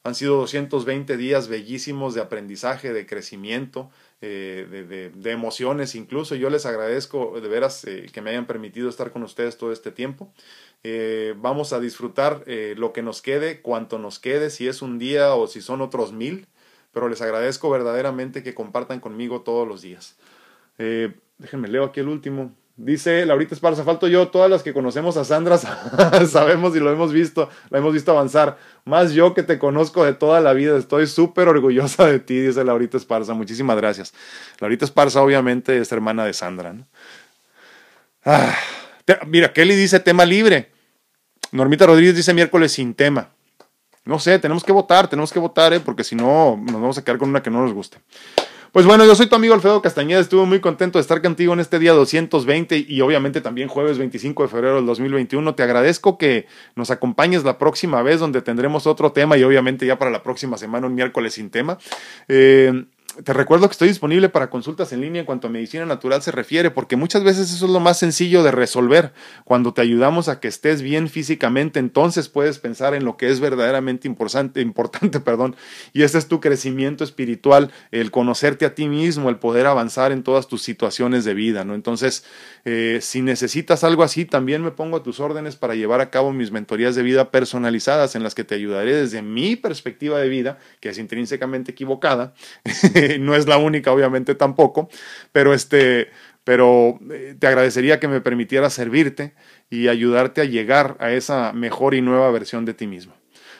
Han 0.03 0.15
sido 0.15 0.37
220 0.37 1.17
días 1.17 1.49
bellísimos 1.49 2.13
de 2.13 2.21
aprendizaje, 2.21 2.93
de 2.93 3.05
crecimiento, 3.05 3.91
eh, 4.21 5.11
de, 5.13 5.31
emociones 5.31 5.93
incluso. 5.93 6.35
Yo 6.35 6.49
les 6.49 6.65
agradezco 6.65 7.39
de 7.41 7.47
veras 7.49 7.83
eh, 7.83 8.07
que 8.11 8.21
me 8.21 8.29
hayan 8.29 8.47
permitido 8.47 8.87
estar 8.87 9.11
con 9.11 9.23
ustedes 9.23 9.57
todo 9.57 9.73
este 9.73 9.91
tiempo. 9.91 10.31
Eh, 10.83 11.35
vamos 11.37 11.73
a 11.73 11.81
disfrutar 11.81 12.45
lo 12.77 12.93
que 12.93 13.01
nos 13.01 13.21
quede, 13.21 13.61
cuanto 13.61 13.99
nos 13.99 14.19
quede, 14.19 14.49
si 14.49 14.69
es 14.69 14.81
un 14.81 14.99
día 14.99 15.35
o 15.35 15.47
si 15.47 15.61
son 15.61 15.81
otros 15.81 16.13
mil, 16.13 16.47
pero 16.93 17.09
les 17.09 17.21
agradezco 17.21 17.69
verdaderamente 17.69 18.41
que 18.41 18.55
compartan 18.55 19.01
conmigo 19.01 19.41
todos 19.41 19.67
los 19.67 19.81
días. 19.81 20.15
déjenme 20.77 21.67
leo 21.67 21.83
aquí 21.83 21.99
el 21.99 22.07
último. 22.07 22.55
Dice 22.81 23.25
Laurita 23.25 23.53
Esparza, 23.53 23.83
falto 23.83 24.07
yo, 24.07 24.29
todas 24.29 24.49
las 24.49 24.63
que 24.63 24.71
conocemos 24.71 25.17
a 25.17 25.25
Sandra 25.25 25.57
sabemos 26.27 26.73
y 26.77 26.79
lo 26.79 26.89
hemos 26.89 27.11
visto, 27.11 27.49
la 27.69 27.79
hemos 27.79 27.93
visto 27.93 28.11
avanzar. 28.11 28.57
Más 28.85 29.11
yo 29.11 29.33
que 29.33 29.43
te 29.43 29.59
conozco 29.59 30.05
de 30.05 30.13
toda 30.13 30.39
la 30.39 30.53
vida, 30.53 30.77
estoy 30.77 31.05
súper 31.05 31.49
orgullosa 31.49 32.07
de 32.07 32.19
ti, 32.19 32.39
dice 32.39 32.63
Laurita 32.63 32.95
Esparza. 32.95 33.33
Muchísimas 33.33 33.75
gracias. 33.75 34.13
Laurita 34.61 34.85
Esparza 34.85 35.21
obviamente 35.21 35.77
es 35.77 35.91
hermana 35.91 36.23
de 36.23 36.31
Sandra. 36.31 36.73
Ah, 38.23 38.55
mira, 39.27 39.51
Kelly 39.51 39.75
dice 39.75 39.99
tema 39.99 40.25
libre. 40.25 40.71
Normita 41.51 41.85
Rodríguez 41.85 42.15
dice 42.15 42.33
miércoles 42.33 42.71
sin 42.71 42.93
tema. 42.93 43.27
No 44.05 44.19
sé, 44.19 44.39
tenemos 44.39 44.63
que 44.63 44.71
votar, 44.71 45.09
tenemos 45.09 45.33
que 45.33 45.39
votar, 45.39 45.73
¿eh? 45.73 45.81
porque 45.81 46.05
si 46.05 46.15
no 46.15 46.55
nos 46.55 46.75
vamos 46.75 46.97
a 46.97 47.03
quedar 47.03 47.17
con 47.17 47.27
una 47.27 47.43
que 47.43 47.49
no 47.49 47.61
nos 47.61 47.73
guste. 47.73 47.97
Pues 48.71 48.85
bueno, 48.85 49.03
yo 49.03 49.15
soy 49.15 49.25
tu 49.25 49.35
amigo 49.35 49.55
Alfredo 49.55 49.81
Castañeda, 49.81 50.19
estuve 50.19 50.45
muy 50.45 50.59
contento 50.59 50.99
de 50.99 51.01
estar 51.01 51.23
contigo 51.23 51.53
en 51.53 51.59
este 51.59 51.79
día 51.79 51.93
220 51.93 52.85
y 52.87 53.01
obviamente 53.01 53.41
también 53.41 53.67
jueves 53.67 53.97
25 53.97 54.43
de 54.43 54.49
febrero 54.49 54.75
del 54.75 54.85
2021. 54.85 55.55
Te 55.55 55.63
agradezco 55.63 56.19
que 56.19 56.45
nos 56.75 56.91
acompañes 56.91 57.43
la 57.43 57.57
próxima 57.57 58.03
vez 58.03 58.19
donde 58.19 58.43
tendremos 58.43 58.85
otro 58.85 59.11
tema 59.11 59.37
y 59.37 59.43
obviamente 59.43 59.87
ya 59.87 59.97
para 59.97 60.11
la 60.11 60.21
próxima 60.21 60.55
semana 60.55 60.85
un 60.85 60.93
miércoles 60.93 61.33
sin 61.33 61.49
tema. 61.49 61.79
Eh, 62.27 62.85
te 63.23 63.33
recuerdo 63.33 63.67
que 63.67 63.73
estoy 63.73 63.87
disponible 63.87 64.29
para 64.29 64.49
consultas 64.49 64.93
en 64.93 65.01
línea 65.01 65.21
en 65.21 65.25
cuanto 65.25 65.47
a 65.47 65.49
medicina 65.49 65.85
natural 65.85 66.21
se 66.21 66.31
refiere, 66.31 66.71
porque 66.71 66.95
muchas 66.95 67.23
veces 67.23 67.51
eso 67.51 67.65
es 67.65 67.71
lo 67.71 67.79
más 67.79 67.97
sencillo 67.97 68.43
de 68.43 68.51
resolver. 68.51 69.13
Cuando 69.43 69.73
te 69.73 69.81
ayudamos 69.81 70.29
a 70.29 70.39
que 70.39 70.47
estés 70.47 70.81
bien 70.81 71.09
físicamente, 71.09 71.79
entonces 71.79 72.29
puedes 72.29 72.59
pensar 72.59 72.93
en 72.93 73.03
lo 73.05 73.17
que 73.17 73.29
es 73.29 73.39
verdaderamente 73.39 74.07
importante, 74.07 74.61
importante 74.61 75.19
perdón, 75.19 75.55
y 75.93 76.03
ese 76.03 76.17
es 76.17 76.27
tu 76.27 76.39
crecimiento 76.39 77.03
espiritual, 77.03 77.71
el 77.91 78.11
conocerte 78.11 78.65
a 78.65 78.75
ti 78.75 78.87
mismo, 78.87 79.29
el 79.29 79.37
poder 79.37 79.65
avanzar 79.65 80.11
en 80.11 80.23
todas 80.23 80.47
tus 80.47 80.61
situaciones 80.61 81.25
de 81.25 81.33
vida, 81.33 81.65
¿no? 81.65 81.75
Entonces, 81.75 82.23
eh, 82.65 82.99
si 83.01 83.21
necesitas 83.21 83.83
algo 83.83 84.03
así, 84.03 84.25
también 84.25 84.61
me 84.63 84.71
pongo 84.71 84.97
a 84.97 85.03
tus 85.03 85.19
órdenes 85.19 85.55
para 85.55 85.75
llevar 85.75 86.01
a 86.01 86.09
cabo 86.09 86.31
mis 86.31 86.51
mentorías 86.51 86.95
de 86.95 87.03
vida 87.03 87.31
personalizadas 87.31 88.15
en 88.15 88.23
las 88.23 88.35
que 88.35 88.43
te 88.43 88.55
ayudaré 88.55 88.95
desde 88.95 89.21
mi 89.21 89.55
perspectiva 89.55 90.19
de 90.19 90.29
vida, 90.29 90.59
que 90.79 90.89
es 90.89 90.97
intrínsecamente 90.97 91.71
equivocada. 91.71 92.33
no 93.19 93.35
es 93.35 93.47
la 93.47 93.57
única, 93.57 93.91
obviamente 93.91 94.35
tampoco, 94.35 94.89
pero 95.31 95.53
este, 95.53 96.09
pero 96.43 96.99
eh, 97.11 97.35
te 97.37 97.47
agradecería 97.47 97.99
que 97.99 98.07
me 98.07 98.21
permitiera 98.21 98.69
servirte 98.69 99.33
y 99.69 99.87
ayudarte 99.87 100.41
a 100.41 100.45
llegar 100.45 100.97
a 100.99 101.11
esa 101.11 101.53
mejor 101.53 101.93
y 101.93 102.01
nueva 102.01 102.31
versión 102.31 102.65
de 102.65 102.73
ti 102.73 102.87
mismo. 102.87 103.13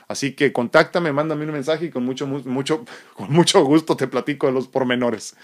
Así 0.07 0.33
que 0.33 0.51
contáctame, 0.51 1.11
mándame 1.11 1.45
un 1.45 1.51
mensaje 1.51 1.85
y 1.85 1.89
con 1.91 2.03
mucho, 2.03 2.25
mucho, 2.25 2.85
con 3.15 3.31
mucho 3.31 3.63
gusto 3.63 3.95
te 3.95 4.07
platico 4.07 4.47
de 4.47 4.53
los 4.53 4.67
pormenores. 4.67 5.35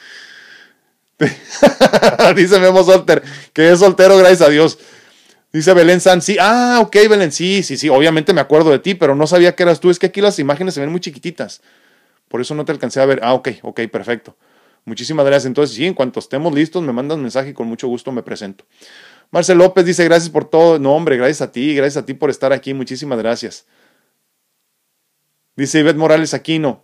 Dice 2.35 2.59
Memo 2.59 2.83
Solter, 2.83 3.23
que 3.53 3.71
es 3.71 3.79
soltero, 3.79 4.17
gracias 4.17 4.41
a 4.41 4.49
Dios. 4.49 4.79
Dice 5.53 5.73
Belén 5.73 6.01
San, 6.01 6.21
sí, 6.21 6.35
ah, 6.41 6.79
ok, 6.81 6.93
Belén, 7.09 7.31
sí, 7.31 7.63
sí, 7.63 7.77
sí, 7.77 7.87
obviamente 7.87 8.33
me 8.33 8.41
acuerdo 8.41 8.71
de 8.71 8.79
ti, 8.79 8.95
pero 8.95 9.15
no 9.15 9.25
sabía 9.25 9.55
que 9.55 9.63
eras 9.63 9.79
tú. 9.79 9.89
Es 9.89 9.99
que 9.99 10.07
aquí 10.07 10.19
las 10.19 10.37
imágenes 10.39 10.73
se 10.73 10.81
ven 10.81 10.89
muy 10.89 10.99
chiquititas. 10.99 11.61
Por 12.35 12.41
eso 12.41 12.53
no 12.53 12.65
te 12.65 12.73
alcancé 12.73 12.99
a 12.99 13.05
ver. 13.05 13.21
Ah, 13.23 13.33
ok, 13.33 13.47
ok, 13.61 13.79
perfecto. 13.89 14.35
Muchísimas 14.83 15.25
gracias. 15.25 15.45
Entonces, 15.45 15.73
sí, 15.73 15.85
en 15.85 15.93
cuanto 15.93 16.19
estemos 16.19 16.53
listos, 16.53 16.83
me 16.83 16.91
mandas 16.91 17.17
mensaje 17.17 17.51
y 17.51 17.53
con 17.53 17.65
mucho 17.65 17.87
gusto 17.87 18.11
me 18.11 18.23
presento. 18.23 18.65
Marcel 19.31 19.57
López 19.57 19.85
dice, 19.85 20.03
gracias 20.03 20.29
por 20.29 20.43
todo. 20.43 20.77
No, 20.77 20.93
hombre, 20.97 21.15
gracias 21.15 21.41
a 21.41 21.53
ti, 21.53 21.73
gracias 21.73 22.03
a 22.03 22.05
ti 22.05 22.13
por 22.13 22.29
estar 22.29 22.51
aquí. 22.51 22.73
Muchísimas 22.73 23.19
gracias. 23.19 23.67
Dice 25.55 25.79
Ivette 25.79 25.95
Morales 25.95 26.33
Aquino. 26.33 26.83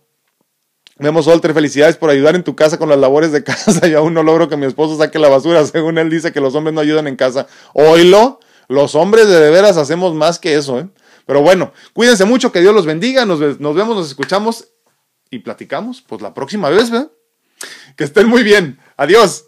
Vemos, 0.96 1.26
Olter, 1.26 1.52
felicidades 1.52 1.98
por 1.98 2.08
ayudar 2.08 2.34
en 2.34 2.44
tu 2.44 2.56
casa 2.56 2.78
con 2.78 2.88
las 2.88 2.98
labores 2.98 3.30
de 3.30 3.44
casa 3.44 3.86
y 3.86 3.92
aún 3.92 4.14
no 4.14 4.22
logro 4.22 4.48
que 4.48 4.56
mi 4.56 4.64
esposo 4.64 4.96
saque 4.96 5.18
la 5.18 5.28
basura. 5.28 5.66
Según 5.66 5.98
él 5.98 6.08
dice 6.08 6.32
que 6.32 6.40
los 6.40 6.54
hombres 6.54 6.72
no 6.72 6.80
ayudan 6.80 7.08
en 7.08 7.16
casa. 7.16 7.46
Oílo, 7.74 8.40
los 8.68 8.94
hombres 8.94 9.28
de, 9.28 9.50
veras 9.50 9.76
hacemos 9.76 10.14
más 10.14 10.38
que 10.38 10.54
eso, 10.54 10.80
¿eh? 10.80 10.88
Pero 11.26 11.42
bueno, 11.42 11.74
cuídense 11.92 12.24
mucho, 12.24 12.50
que 12.52 12.62
Dios 12.62 12.74
los 12.74 12.86
bendiga. 12.86 13.26
Nos 13.26 13.38
vemos, 13.38 13.96
nos 13.96 14.08
escuchamos 14.08 14.71
y 15.32 15.40
platicamos, 15.40 16.02
pues 16.02 16.20
la 16.22 16.34
próxima 16.34 16.68
vez, 16.68 16.90
¿verdad? 16.90 17.10
Que 17.96 18.04
estén 18.04 18.28
muy 18.28 18.42
bien. 18.42 18.78
Adiós. 18.96 19.46